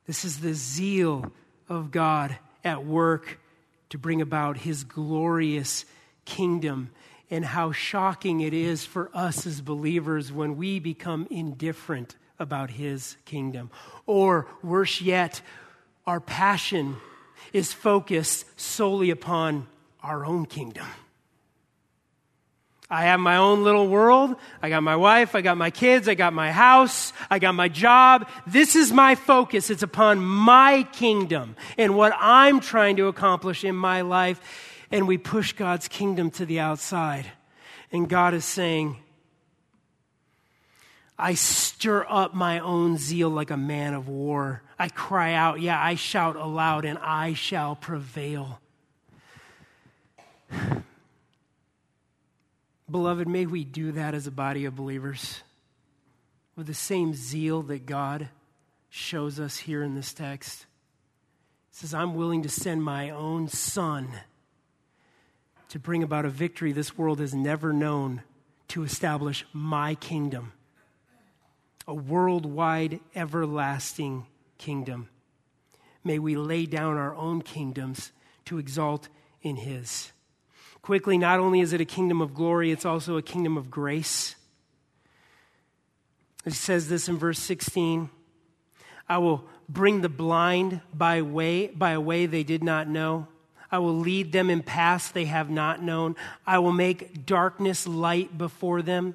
This 0.06 0.24
is 0.24 0.38
the 0.38 0.54
zeal 0.54 1.32
of 1.68 1.90
God 1.90 2.38
at 2.62 2.84
work 2.84 3.40
to 3.90 3.98
bring 3.98 4.22
about 4.22 4.58
his 4.58 4.84
glorious 4.84 5.84
kingdom 6.28 6.90
and 7.30 7.44
how 7.44 7.72
shocking 7.72 8.40
it 8.40 8.54
is 8.54 8.84
for 8.84 9.10
us 9.14 9.46
as 9.46 9.60
believers 9.60 10.30
when 10.30 10.56
we 10.56 10.78
become 10.78 11.26
indifferent 11.30 12.16
about 12.38 12.70
his 12.70 13.16
kingdom. 13.24 13.70
Or 14.06 14.46
worse 14.62 15.00
yet, 15.00 15.40
our 16.06 16.20
passion 16.20 16.96
is 17.52 17.72
focused 17.72 18.46
solely 18.60 19.10
upon 19.10 19.66
our 20.02 20.24
own 20.24 20.46
kingdom. 20.46 20.86
I 22.90 23.04
have 23.04 23.20
my 23.20 23.36
own 23.36 23.64
little 23.64 23.88
world. 23.88 24.36
I 24.62 24.70
got 24.70 24.82
my 24.82 24.96
wife. 24.96 25.34
I 25.34 25.42
got 25.42 25.58
my 25.58 25.70
kids. 25.70 26.08
I 26.08 26.14
got 26.14 26.32
my 26.32 26.52
house. 26.52 27.12
I 27.28 27.38
got 27.38 27.54
my 27.54 27.68
job. 27.68 28.28
This 28.46 28.76
is 28.76 28.92
my 28.92 29.14
focus. 29.14 29.68
It's 29.68 29.82
upon 29.82 30.20
my 30.20 30.86
kingdom 30.92 31.56
and 31.76 31.96
what 31.96 32.14
I'm 32.18 32.60
trying 32.60 32.96
to 32.96 33.08
accomplish 33.08 33.64
in 33.64 33.76
my 33.76 34.00
life 34.00 34.40
and 34.90 35.06
we 35.06 35.18
push 35.18 35.52
God's 35.52 35.88
kingdom 35.88 36.30
to 36.32 36.46
the 36.46 36.60
outside. 36.60 37.26
And 37.92 38.08
God 38.08 38.34
is 38.34 38.44
saying, 38.44 38.96
I 41.18 41.34
stir 41.34 42.06
up 42.08 42.34
my 42.34 42.60
own 42.60 42.96
zeal 42.96 43.28
like 43.28 43.50
a 43.50 43.56
man 43.56 43.94
of 43.94 44.08
war. 44.08 44.62
I 44.78 44.88
cry 44.88 45.32
out, 45.32 45.60
yeah, 45.60 45.82
I 45.82 45.96
shout 45.96 46.36
aloud, 46.36 46.84
and 46.84 46.98
I 46.98 47.34
shall 47.34 47.74
prevail. 47.74 48.60
Beloved, 52.90 53.28
may 53.28 53.46
we 53.46 53.64
do 53.64 53.92
that 53.92 54.14
as 54.14 54.26
a 54.26 54.30
body 54.30 54.64
of 54.64 54.76
believers 54.76 55.42
with 56.56 56.66
the 56.66 56.74
same 56.74 57.14
zeal 57.14 57.62
that 57.62 57.84
God 57.84 58.28
shows 58.88 59.38
us 59.38 59.58
here 59.58 59.82
in 59.82 59.94
this 59.94 60.12
text. 60.12 60.66
He 61.70 61.76
says, 61.76 61.92
I'm 61.94 62.14
willing 62.14 62.42
to 62.44 62.48
send 62.48 62.82
my 62.82 63.10
own 63.10 63.48
son 63.48 64.08
to 65.68 65.78
bring 65.78 66.02
about 66.02 66.24
a 66.24 66.30
victory 66.30 66.72
this 66.72 66.96
world 66.96 67.20
has 67.20 67.34
never 67.34 67.72
known 67.72 68.22
to 68.68 68.84
establish 68.84 69.44
my 69.52 69.94
kingdom, 69.94 70.52
a 71.86 71.94
worldwide, 71.94 73.00
everlasting 73.14 74.26
kingdom. 74.58 75.08
May 76.04 76.18
we 76.18 76.36
lay 76.36 76.66
down 76.66 76.96
our 76.96 77.14
own 77.14 77.42
kingdoms 77.42 78.12
to 78.46 78.58
exalt 78.58 79.08
in 79.42 79.56
His. 79.56 80.12
Quickly, 80.82 81.18
not 81.18 81.40
only 81.40 81.60
is 81.60 81.72
it 81.72 81.80
a 81.80 81.86
kingdom 81.86 82.20
of 82.20 82.34
glory, 82.34 82.70
it's 82.70 82.86
also 82.86 83.16
a 83.16 83.22
kingdom 83.22 83.56
of 83.56 83.70
grace. 83.70 84.36
It 86.44 86.54
says 86.54 86.88
this 86.88 87.08
in 87.08 87.18
verse 87.18 87.38
16 87.38 88.10
I 89.08 89.18
will 89.18 89.44
bring 89.68 90.02
the 90.02 90.08
blind 90.08 90.80
by, 90.92 91.22
way, 91.22 91.68
by 91.68 91.92
a 91.92 92.00
way 92.00 92.26
they 92.26 92.42
did 92.42 92.62
not 92.62 92.88
know. 92.88 93.26
I 93.70 93.78
will 93.78 93.96
lead 93.96 94.32
them 94.32 94.50
in 94.50 94.62
paths 94.62 95.10
they 95.10 95.26
have 95.26 95.50
not 95.50 95.82
known. 95.82 96.16
I 96.46 96.58
will 96.58 96.72
make 96.72 97.26
darkness 97.26 97.86
light 97.86 98.36
before 98.36 98.82
them 98.82 99.14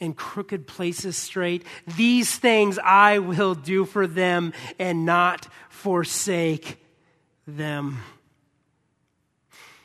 and 0.00 0.16
crooked 0.16 0.66
places 0.66 1.16
straight. 1.16 1.64
These 1.96 2.36
things 2.36 2.78
I 2.78 3.18
will 3.18 3.54
do 3.54 3.84
for 3.84 4.06
them 4.06 4.52
and 4.78 5.04
not 5.04 5.48
forsake 5.68 6.84
them. 7.46 7.98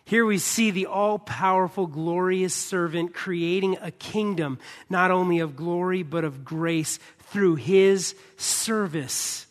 Here 0.05 0.25
we 0.25 0.37
see 0.37 0.69
the 0.69 0.85
all 0.85 1.17
powerful, 1.17 1.87
glorious 1.87 2.53
servant 2.53 3.13
creating 3.13 3.77
a 3.81 3.89
kingdom, 3.89 4.59
not 4.89 5.11
only 5.11 5.39
of 5.39 5.55
glory, 5.55 6.03
but 6.03 6.23
of 6.23 6.43
grace 6.43 6.99
through 7.19 7.55
his 7.55 8.15
service 8.37 9.47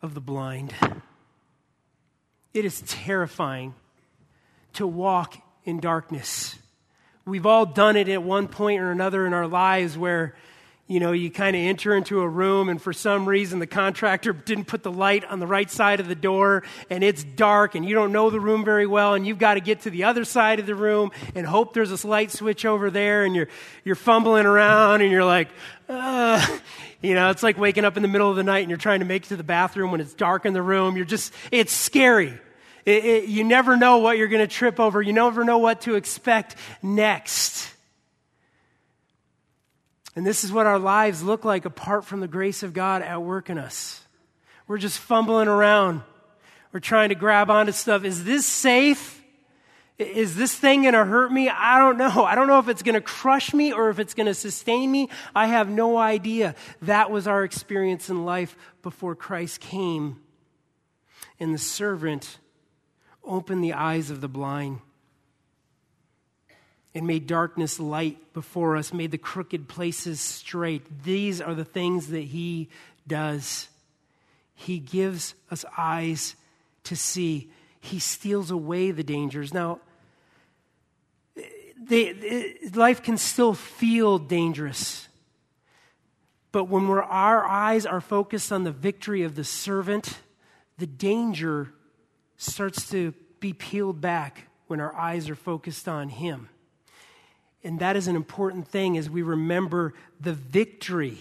of 0.00 0.14
the 0.14 0.20
blind. 0.20 0.74
It 2.54 2.64
is 2.64 2.82
terrifying 2.82 3.74
to 4.74 4.86
walk 4.86 5.36
in 5.64 5.80
darkness. 5.80 6.56
We've 7.24 7.46
all 7.46 7.66
done 7.66 7.96
it 7.96 8.08
at 8.08 8.22
one 8.22 8.48
point 8.48 8.80
or 8.80 8.90
another 8.90 9.26
in 9.26 9.32
our 9.32 9.46
lives 9.46 9.96
where, 9.96 10.34
you 10.88 11.00
know, 11.00 11.12
you 11.12 11.30
kind 11.30 11.56
of 11.56 11.62
enter 11.62 11.96
into 11.96 12.20
a 12.20 12.28
room 12.28 12.68
and 12.68 12.82
for 12.82 12.92
some 12.92 13.26
reason 13.26 13.60
the 13.60 13.66
contractor 13.66 14.32
didn't 14.32 14.64
put 14.64 14.82
the 14.82 14.90
light 14.90 15.24
on 15.24 15.38
the 15.38 15.46
right 15.46 15.70
side 15.70 16.00
of 16.00 16.08
the 16.08 16.14
door 16.14 16.64
and 16.90 17.04
it's 17.04 17.22
dark 17.24 17.74
and 17.74 17.88
you 17.88 17.94
don't 17.94 18.12
know 18.12 18.30
the 18.30 18.40
room 18.40 18.64
very 18.64 18.86
well 18.86 19.14
and 19.14 19.26
you've 19.26 19.38
got 19.38 19.54
to 19.54 19.60
get 19.60 19.82
to 19.82 19.90
the 19.90 20.04
other 20.04 20.24
side 20.24 20.58
of 20.58 20.66
the 20.66 20.74
room 20.74 21.10
and 21.34 21.46
hope 21.46 21.72
there's 21.72 22.04
a 22.04 22.06
light 22.06 22.30
switch 22.30 22.66
over 22.66 22.90
there 22.90 23.24
and 23.24 23.34
you're, 23.34 23.48
you're 23.84 23.94
fumbling 23.94 24.44
around 24.44 25.02
and 25.02 25.10
you're 25.10 25.24
like, 25.24 25.48
uh, 25.88 26.58
you 27.00 27.14
know, 27.14 27.30
it's 27.30 27.42
like 27.42 27.56
waking 27.56 27.84
up 27.84 27.96
in 27.96 28.02
the 28.02 28.08
middle 28.08 28.28
of 28.28 28.36
the 28.36 28.42
night 28.42 28.60
and 28.60 28.68
you're 28.68 28.76
trying 28.76 29.00
to 29.00 29.06
make 29.06 29.24
it 29.24 29.28
to 29.28 29.36
the 29.36 29.44
bathroom 29.44 29.92
when 29.92 30.00
it's 30.00 30.14
dark 30.14 30.44
in 30.44 30.52
the 30.52 30.62
room. 30.62 30.96
You're 30.96 31.06
just, 31.06 31.32
it's 31.50 31.72
scary. 31.72 32.38
It, 32.84 33.04
it, 33.04 33.28
you 33.28 33.44
never 33.44 33.76
know 33.76 33.98
what 33.98 34.18
you're 34.18 34.28
going 34.28 34.46
to 34.46 34.52
trip 34.52 34.80
over. 34.80 35.00
You 35.00 35.12
never 35.12 35.44
know 35.44 35.58
what 35.58 35.82
to 35.82 35.94
expect 35.94 36.56
next. 36.82 37.72
And 40.14 40.26
this 40.26 40.44
is 40.44 40.52
what 40.52 40.66
our 40.66 40.78
lives 40.78 41.22
look 41.22 41.44
like 41.44 41.64
apart 41.64 42.04
from 42.04 42.20
the 42.20 42.28
grace 42.28 42.62
of 42.62 42.72
God 42.72 43.02
at 43.02 43.22
work 43.22 43.48
in 43.48 43.58
us. 43.58 44.04
We're 44.66 44.78
just 44.78 44.98
fumbling 44.98 45.48
around. 45.48 46.02
We're 46.72 46.80
trying 46.80 47.10
to 47.10 47.14
grab 47.14 47.50
onto 47.50 47.72
stuff. 47.72 48.04
Is 48.04 48.24
this 48.24 48.46
safe? 48.46 49.22
Is 49.98 50.36
this 50.36 50.54
thing 50.54 50.82
going 50.82 50.94
to 50.94 51.04
hurt 51.04 51.32
me? 51.32 51.48
I 51.48 51.78
don't 51.78 51.98
know. 51.98 52.24
I 52.24 52.34
don't 52.34 52.46
know 52.46 52.58
if 52.58 52.68
it's 52.68 52.82
going 52.82 52.94
to 52.94 53.00
crush 53.00 53.54
me 53.54 53.72
or 53.72 53.90
if 53.90 53.98
it's 53.98 54.14
going 54.14 54.26
to 54.26 54.34
sustain 54.34 54.90
me. 54.90 55.08
I 55.34 55.46
have 55.46 55.68
no 55.68 55.96
idea. 55.96 56.54
That 56.82 57.10
was 57.10 57.26
our 57.26 57.44
experience 57.44 58.10
in 58.10 58.24
life 58.24 58.56
before 58.82 59.14
Christ 59.14 59.60
came. 59.60 60.20
And 61.38 61.54
the 61.54 61.58
servant 61.58 62.38
opened 63.24 63.62
the 63.62 63.74
eyes 63.74 64.10
of 64.10 64.20
the 64.20 64.28
blind 64.28 64.80
and 66.94 67.06
made 67.06 67.26
darkness 67.26 67.80
light 67.80 68.32
before 68.34 68.76
us, 68.76 68.92
made 68.92 69.10
the 69.10 69.18
crooked 69.18 69.68
places 69.68 70.20
straight. 70.20 71.04
These 71.04 71.40
are 71.40 71.54
the 71.54 71.64
things 71.64 72.08
that 72.08 72.24
he 72.24 72.68
does. 73.06 73.68
He 74.54 74.78
gives 74.78 75.34
us 75.50 75.64
eyes 75.76 76.36
to 76.84 76.96
see. 76.96 77.50
He 77.80 77.98
steals 77.98 78.50
away 78.50 78.90
the 78.90 79.02
dangers. 79.02 79.54
Now, 79.54 79.80
they, 81.80 82.58
life 82.74 83.02
can 83.02 83.16
still 83.16 83.54
feel 83.54 84.18
dangerous. 84.18 85.08
But 86.52 86.64
when 86.64 86.84
our 86.90 87.44
eyes 87.44 87.86
are 87.86 88.00
focused 88.00 88.52
on 88.52 88.64
the 88.64 88.70
victory 88.70 89.22
of 89.22 89.34
the 89.34 89.44
servant, 89.44 90.18
the 90.78 90.86
danger 90.86 91.72
starts 92.36 92.90
to 92.90 93.14
be 93.40 93.52
peeled 93.52 94.00
back 94.00 94.48
when 94.66 94.80
our 94.80 94.94
eyes 94.94 95.30
are 95.30 95.34
focused 95.34 95.88
on 95.88 96.10
him. 96.10 96.48
And 97.64 97.78
that 97.80 97.96
is 97.96 98.08
an 98.08 98.16
important 98.16 98.68
thing 98.68 98.96
as 98.98 99.08
we 99.08 99.22
remember 99.22 99.94
the 100.20 100.32
victory 100.32 101.18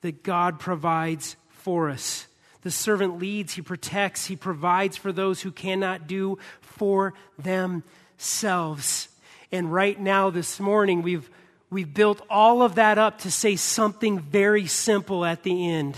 that 0.00 0.22
God 0.22 0.58
provides 0.58 1.36
for 1.50 1.90
us. 1.90 2.26
The 2.62 2.70
servant 2.70 3.18
leads, 3.18 3.54
he 3.54 3.62
protects, 3.62 4.26
he 4.26 4.36
provides 4.36 4.96
for 4.96 5.12
those 5.12 5.40
who 5.40 5.52
cannot 5.52 6.06
do 6.06 6.38
for 6.60 7.14
themselves. 7.38 9.08
And 9.52 9.72
right 9.72 9.98
now, 9.98 10.30
this 10.30 10.58
morning, 10.58 11.02
we've, 11.02 11.30
we've 11.70 11.92
built 11.92 12.20
all 12.28 12.62
of 12.62 12.74
that 12.74 12.98
up 12.98 13.20
to 13.20 13.30
say 13.30 13.56
something 13.56 14.18
very 14.18 14.66
simple 14.66 15.24
at 15.24 15.44
the 15.44 15.70
end. 15.70 15.96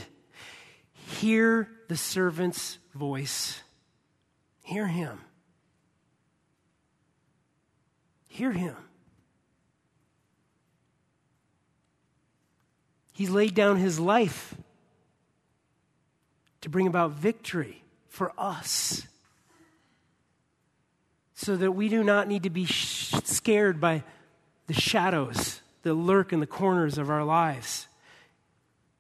Hear 0.93 1.69
the 1.89 1.97
servant's 1.97 2.79
voice. 2.95 3.61
Hear 4.63 4.87
him. 4.87 5.19
Hear 8.29 8.53
him. 8.53 8.77
He 13.21 13.27
laid 13.27 13.55
down 13.55 13.77
his 13.77 14.01
life 14.01 14.55
to 16.63 16.71
bring 16.71 16.87
about 16.87 17.11
victory 17.11 17.83
for 18.09 18.33
us 18.39 19.07
so 21.35 21.55
that 21.55 21.73
we 21.73 21.91
do 21.91 22.03
not 22.03 22.29
need 22.29 22.45
to 22.45 22.49
be 22.49 22.65
sh- 22.65 23.13
scared 23.25 23.79
by 23.79 24.05
the 24.69 24.73
shadows 24.73 25.61
that 25.83 25.93
lurk 25.93 26.33
in 26.33 26.41
the 26.41 26.47
corners 26.47 26.97
of 26.97 27.11
our 27.11 27.23
lives. 27.23 27.89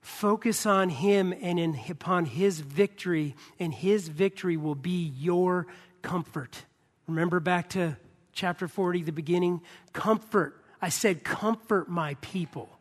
Focus 0.02 0.66
on 0.66 0.90
Him 0.90 1.32
and 1.40 1.58
in, 1.58 1.80
upon 1.88 2.26
His 2.26 2.60
victory, 2.60 3.34
and 3.58 3.72
His 3.72 4.08
victory 4.08 4.58
will 4.58 4.74
be 4.74 5.14
your 5.16 5.66
comfort. 6.02 6.66
Remember 7.06 7.40
back 7.40 7.70
to 7.70 7.96
chapter 8.34 8.68
40, 8.68 9.00
the 9.00 9.12
beginning? 9.12 9.62
Comfort. 9.94 10.62
I 10.82 10.90
said, 10.90 11.24
Comfort 11.24 11.88
my 11.88 12.16
people. 12.20 12.79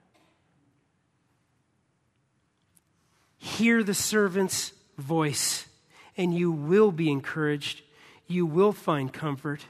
Hear 3.39 3.83
the 3.83 3.93
servant's 3.93 4.73
voice, 4.97 5.65
and 6.15 6.33
you 6.33 6.51
will 6.51 6.91
be 6.91 7.09
encouraged 7.09 7.81
you 8.29 8.45
will 8.45 8.71
find 8.71 9.11
comfort. 9.11 9.65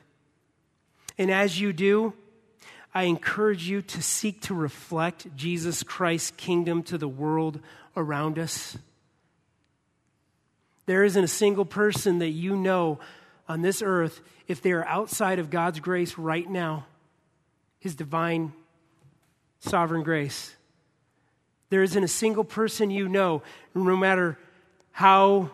And 1.17 1.31
as 1.31 1.59
you 1.59 1.73
do, 1.73 2.13
I 2.93 3.03
encourage 3.03 3.67
you 3.67 3.81
to 3.83 4.01
seek 4.01 4.41
to 4.43 4.53
reflect 4.53 5.35
Jesus 5.35 5.81
Christ's 5.81 6.31
kingdom 6.31 6.83
to 6.83 6.97
the 6.97 7.07
world 7.07 7.59
around 7.95 8.37
us. 8.37 8.77
There 10.85 11.03
isn't 11.03 11.23
a 11.23 11.27
single 11.27 11.65
person 11.65 12.19
that 12.19 12.29
you 12.29 12.55
know 12.55 12.99
on 13.47 13.61
this 13.61 13.81
earth, 13.81 14.21
if 14.47 14.61
they 14.61 14.71
are 14.73 14.85
outside 14.85 15.39
of 15.39 15.49
God's 15.49 15.79
grace 15.79 16.17
right 16.17 16.47
now, 16.47 16.85
His 17.79 17.95
divine 17.95 18.53
sovereign 19.59 20.03
grace. 20.03 20.55
There 21.69 21.83
isn't 21.83 22.03
a 22.03 22.07
single 22.07 22.43
person 22.43 22.89
you 22.89 23.07
know, 23.07 23.43
no 23.75 23.95
matter 23.95 24.37
how 24.91 25.51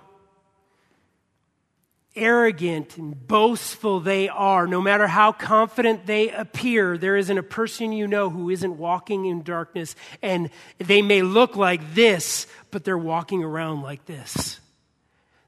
arrogant 2.16 2.98
and 2.98 3.28
boastful 3.28 4.00
they 4.00 4.30
are, 4.30 4.68
no 4.68 4.82
matter 4.82 5.08
how 5.08 5.32
confident 5.32 6.06
they 6.06 6.30
appear, 6.30 6.98
there 6.98 7.18
isn't 7.18 7.38
a 7.38 7.44
person 7.44 7.92
you 7.92 8.08
know 8.08 8.30
who 8.30 8.50
isn't 8.50 8.78
walking 8.78 9.26
in 9.26 9.44
darkness. 9.44 9.96
And 10.22 10.50
they 10.78 11.02
may 11.02 11.22
look 11.22 11.56
like 11.56 11.94
this, 11.94 12.48
but 12.72 12.84
they're 12.84 12.98
walking 12.98 13.44
around 13.44 13.82
like 13.82 14.06
this. 14.06 14.60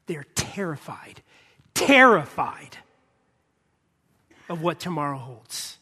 They're 0.08 0.26
terrified, 0.36 1.22
terrified 1.74 2.78
of 4.50 4.62
what 4.62 4.80
tomorrow 4.80 5.18
holds. 5.18 5.78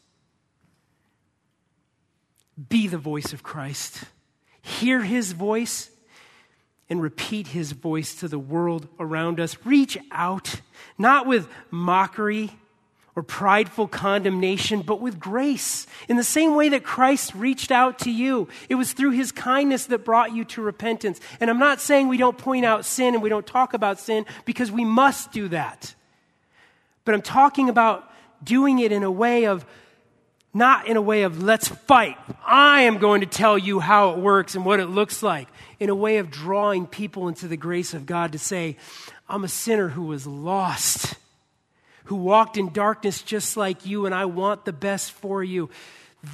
Be 2.70 2.88
the 2.88 2.98
voice 2.98 3.34
of 3.34 3.44
Christ. 3.44 4.04
Hear 4.66 5.04
his 5.04 5.32
voice 5.32 5.92
and 6.90 7.00
repeat 7.00 7.50
his 7.50 7.72
voice 7.72 8.16
to 8.16 8.28
the 8.28 8.40
world 8.40 8.88
around 9.00 9.40
us. 9.40 9.56
Reach 9.64 9.96
out, 10.10 10.60
not 10.98 11.28
with 11.28 11.48
mockery 11.70 12.50
or 13.16 13.22
prideful 13.22 13.88
condemnation, 13.88 14.82
but 14.82 15.00
with 15.00 15.20
grace. 15.20 15.86
In 16.10 16.18
the 16.18 16.24
same 16.24 16.56
way 16.56 16.70
that 16.70 16.84
Christ 16.84 17.36
reached 17.36 17.70
out 17.70 18.00
to 18.00 18.12
you, 18.12 18.48
it 18.68 18.74
was 18.74 18.94
through 18.94 19.12
his 19.12 19.32
kindness 19.32 19.86
that 19.86 20.04
brought 20.04 20.34
you 20.34 20.44
to 20.46 20.64
repentance. 20.64 21.22
And 21.40 21.52
I'm 21.52 21.60
not 21.60 21.80
saying 21.80 22.08
we 22.08 22.18
don't 22.18 22.36
point 22.36 22.66
out 22.66 22.86
sin 22.86 23.14
and 23.14 23.22
we 23.22 23.30
don't 23.30 23.46
talk 23.46 23.76
about 23.76 24.00
sin 24.00 24.26
because 24.46 24.72
we 24.72 24.84
must 24.84 25.32
do 25.32 25.48
that. 25.50 25.94
But 27.04 27.14
I'm 27.14 27.22
talking 27.22 27.70
about 27.70 28.12
doing 28.44 28.80
it 28.80 28.92
in 28.92 29.04
a 29.04 29.12
way 29.12 29.46
of 29.46 29.64
not 30.56 30.88
in 30.88 30.96
a 30.96 31.02
way 31.02 31.24
of 31.24 31.44
let's 31.44 31.68
fight. 31.68 32.18
I 32.46 32.84
am 32.84 32.98
going 32.98 33.20
to 33.20 33.28
tell 33.28 33.58
you 33.58 33.82
how 33.82 34.12
it 34.12 34.20
works 34.20 34.56
and 34.56 34.66
what 34.66 34.80
it 34.80 34.86
looks 34.86 35.22
like. 35.22 35.50
In 35.82 35.90
a 35.90 35.96
way 35.96 36.18
of 36.18 36.32
drawing 36.32 36.88
people 36.88 37.28
into 37.28 37.50
the 37.50 37.58
grace 37.58 37.94
of 37.94 38.06
God 38.06 38.32
to 38.32 38.40
say, 38.40 38.78
I'm 39.28 39.44
a 39.44 39.50
sinner 39.50 39.90
who 39.90 40.04
was 40.04 40.26
lost, 40.26 41.16
who 42.06 42.16
walked 42.16 42.56
in 42.56 42.72
darkness 42.72 43.22
just 43.22 43.58
like 43.58 43.86
you, 43.86 44.06
and 44.06 44.16
I 44.16 44.26
want 44.26 44.64
the 44.64 44.72
best 44.72 45.12
for 45.12 45.44
you. 45.44 45.70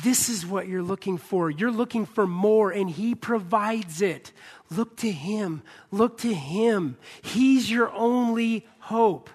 This 0.04 0.30
is 0.30 0.46
what 0.46 0.68
you're 0.68 0.84
looking 0.84 1.18
for. 1.18 1.50
You're 1.50 1.72
looking 1.72 2.06
for 2.06 2.28
more, 2.28 2.70
and 2.70 2.88
He 2.88 3.16
provides 3.16 4.04
it. 4.04 4.32
Look 4.70 4.98
to 4.98 5.12
Him. 5.12 5.64
Look 5.90 6.20
to 6.20 6.32
Him. 6.32 6.98
He's 7.24 7.72
your 7.72 7.92
only 7.92 8.68
hope. 8.82 9.32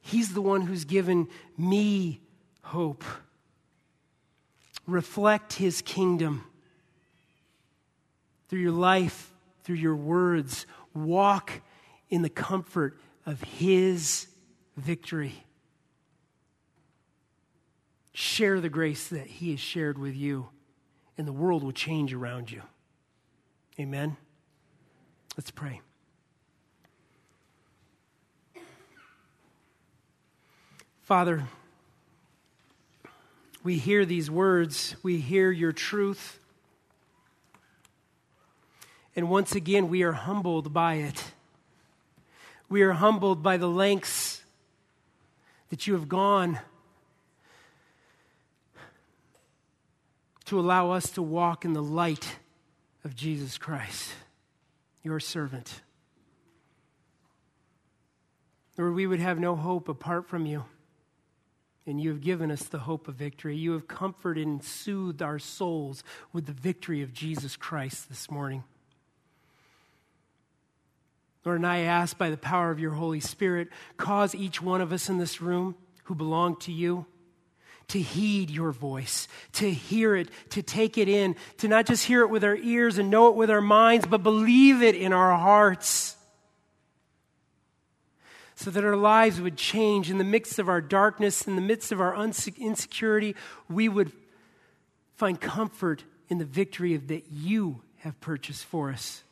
He's 0.00 0.32
the 0.32 0.42
one 0.42 0.62
who's 0.62 0.86
given 0.86 1.28
me 1.58 2.22
hope 2.62 3.04
reflect 4.86 5.54
his 5.54 5.82
kingdom 5.82 6.44
through 8.48 8.60
your 8.60 8.72
life, 8.72 9.32
through 9.62 9.76
your 9.76 9.96
words. 9.96 10.66
Walk 10.94 11.62
in 12.10 12.22
the 12.22 12.28
comfort 12.28 12.98
of 13.26 13.42
his 13.42 14.26
victory. 14.76 15.44
Share 18.12 18.60
the 18.60 18.68
grace 18.68 19.08
that 19.08 19.26
he 19.26 19.50
has 19.52 19.60
shared 19.60 19.98
with 19.98 20.14
you, 20.14 20.48
and 21.18 21.26
the 21.26 21.32
world 21.32 21.64
will 21.64 21.72
change 21.72 22.14
around 22.14 22.50
you. 22.50 22.62
Amen. 23.80 24.16
Let's 25.36 25.50
pray. 25.50 25.80
Father, 31.02 31.44
we 33.64 33.78
hear 33.78 34.04
these 34.04 34.30
words, 34.30 34.94
we 35.02 35.16
hear 35.16 35.50
your 35.50 35.72
truth. 35.72 36.38
And 39.16 39.30
once 39.30 39.54
again, 39.54 39.88
we 39.88 40.02
are 40.02 40.12
humbled 40.12 40.72
by 40.74 40.96
it. 40.96 41.32
We 42.68 42.82
are 42.82 42.92
humbled 42.92 43.42
by 43.42 43.56
the 43.56 43.68
lengths 43.68 44.42
that 45.70 45.86
you 45.86 45.94
have 45.94 46.08
gone 46.08 46.58
to 50.44 50.60
allow 50.60 50.90
us 50.90 51.10
to 51.12 51.22
walk 51.22 51.64
in 51.64 51.72
the 51.72 51.82
light 51.82 52.36
of 53.02 53.16
Jesus 53.16 53.56
Christ, 53.56 54.10
your 55.02 55.20
servant. 55.20 55.80
Lord, 58.76 58.94
we 58.94 59.06
would 59.06 59.20
have 59.20 59.38
no 59.38 59.56
hope 59.56 59.88
apart 59.88 60.28
from 60.28 60.44
you 60.44 60.66
and 61.86 62.00
you 62.00 62.10
have 62.10 62.20
given 62.20 62.50
us 62.50 62.64
the 62.64 62.78
hope 62.78 63.08
of 63.08 63.14
victory. 63.14 63.56
You 63.56 63.72
have 63.72 63.86
comforted 63.86 64.46
and 64.46 64.62
soothed 64.62 65.22
our 65.22 65.38
souls 65.38 66.02
with 66.32 66.46
the 66.46 66.52
victory 66.52 67.02
of 67.02 67.12
Jesus 67.12 67.56
Christ 67.56 68.08
this 68.08 68.30
morning. 68.30 68.64
Lord, 71.44 71.58
and 71.58 71.66
I 71.66 71.80
ask 71.80 72.16
by 72.16 72.30
the 72.30 72.38
power 72.38 72.70
of 72.70 72.80
your 72.80 72.92
Holy 72.92 73.20
Spirit, 73.20 73.68
cause 73.98 74.34
each 74.34 74.62
one 74.62 74.80
of 74.80 74.92
us 74.92 75.10
in 75.10 75.18
this 75.18 75.42
room 75.42 75.74
who 76.04 76.14
belong 76.14 76.56
to 76.60 76.72
you 76.72 77.04
to 77.88 78.00
heed 78.00 78.50
your 78.50 78.72
voice, 78.72 79.28
to 79.52 79.70
hear 79.70 80.16
it, 80.16 80.30
to 80.50 80.62
take 80.62 80.96
it 80.96 81.08
in, 81.08 81.36
to 81.58 81.68
not 81.68 81.86
just 81.86 82.04
hear 82.04 82.22
it 82.22 82.28
with 82.28 82.42
our 82.44 82.56
ears 82.56 82.96
and 82.98 83.10
know 83.10 83.28
it 83.28 83.34
with 83.34 83.50
our 83.50 83.60
minds, 83.60 84.06
but 84.06 84.22
believe 84.22 84.82
it 84.82 84.94
in 84.94 85.12
our 85.12 85.36
hearts. 85.36 86.16
So 88.56 88.70
that 88.70 88.84
our 88.84 88.96
lives 88.96 89.40
would 89.40 89.56
change 89.56 90.10
in 90.10 90.18
the 90.18 90.24
midst 90.24 90.58
of 90.58 90.68
our 90.68 90.80
darkness, 90.80 91.46
in 91.46 91.56
the 91.56 91.62
midst 91.62 91.90
of 91.92 92.00
our 92.00 92.14
insecurity, 92.14 93.34
we 93.68 93.88
would 93.88 94.12
find 95.16 95.40
comfort 95.40 96.04
in 96.28 96.38
the 96.38 96.44
victory 96.44 96.96
that 96.96 97.24
you 97.32 97.82
have 97.98 98.20
purchased 98.20 98.64
for 98.64 98.90
us. 98.90 99.22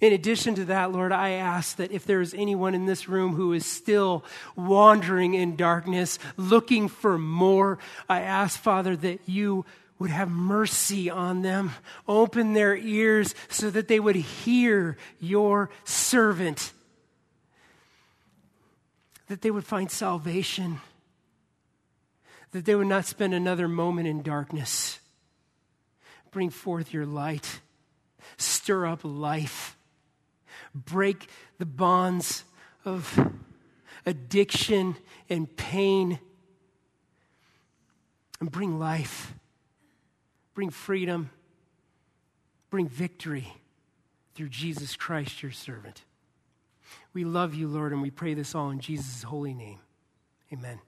In 0.00 0.12
addition 0.12 0.54
to 0.56 0.66
that, 0.66 0.92
Lord, 0.92 1.10
I 1.10 1.30
ask 1.30 1.76
that 1.76 1.90
if 1.90 2.04
there 2.04 2.20
is 2.20 2.34
anyone 2.34 2.74
in 2.74 2.84
this 2.84 3.08
room 3.08 3.34
who 3.34 3.54
is 3.54 3.64
still 3.64 4.24
wandering 4.54 5.34
in 5.34 5.56
darkness, 5.56 6.18
looking 6.36 6.88
for 6.88 7.16
more, 7.16 7.78
I 8.08 8.20
ask, 8.20 8.60
Father, 8.60 8.94
that 8.96 9.20
you 9.26 9.64
would 9.98 10.10
have 10.10 10.30
mercy 10.30 11.08
on 11.08 11.40
them. 11.40 11.70
Open 12.06 12.52
their 12.52 12.76
ears 12.76 13.34
so 13.48 13.70
that 13.70 13.88
they 13.88 13.98
would 13.98 14.16
hear 14.16 14.98
your 15.18 15.70
servant, 15.84 16.72
that 19.28 19.42
they 19.42 19.50
would 19.50 19.64
find 19.64 19.90
salvation, 19.90 20.80
that 22.52 22.64
they 22.64 22.74
would 22.74 22.86
not 22.86 23.04
spend 23.04 23.34
another 23.34 23.68
moment 23.68 24.08
in 24.08 24.22
darkness. 24.22 25.00
Bring 26.30 26.50
forth 26.50 26.92
your 26.92 27.06
light, 27.06 27.60
stir 28.36 28.86
up 28.86 29.00
life. 29.02 29.76
Break 30.74 31.28
the 31.58 31.66
bonds 31.66 32.44
of 32.84 33.32
addiction 34.04 34.96
and 35.28 35.54
pain. 35.56 36.18
And 38.40 38.50
bring 38.50 38.78
life, 38.78 39.32
bring 40.54 40.68
freedom, 40.68 41.30
bring 42.68 42.88
victory 42.88 43.54
through 44.34 44.50
Jesus 44.50 44.94
Christ, 44.94 45.42
your 45.42 45.52
servant. 45.52 46.04
We 47.16 47.24
love 47.24 47.54
you, 47.54 47.66
Lord, 47.66 47.94
and 47.94 48.02
we 48.02 48.10
pray 48.10 48.34
this 48.34 48.54
all 48.54 48.68
in 48.68 48.78
Jesus' 48.78 49.22
holy 49.22 49.54
name. 49.54 49.78
Amen. 50.52 50.80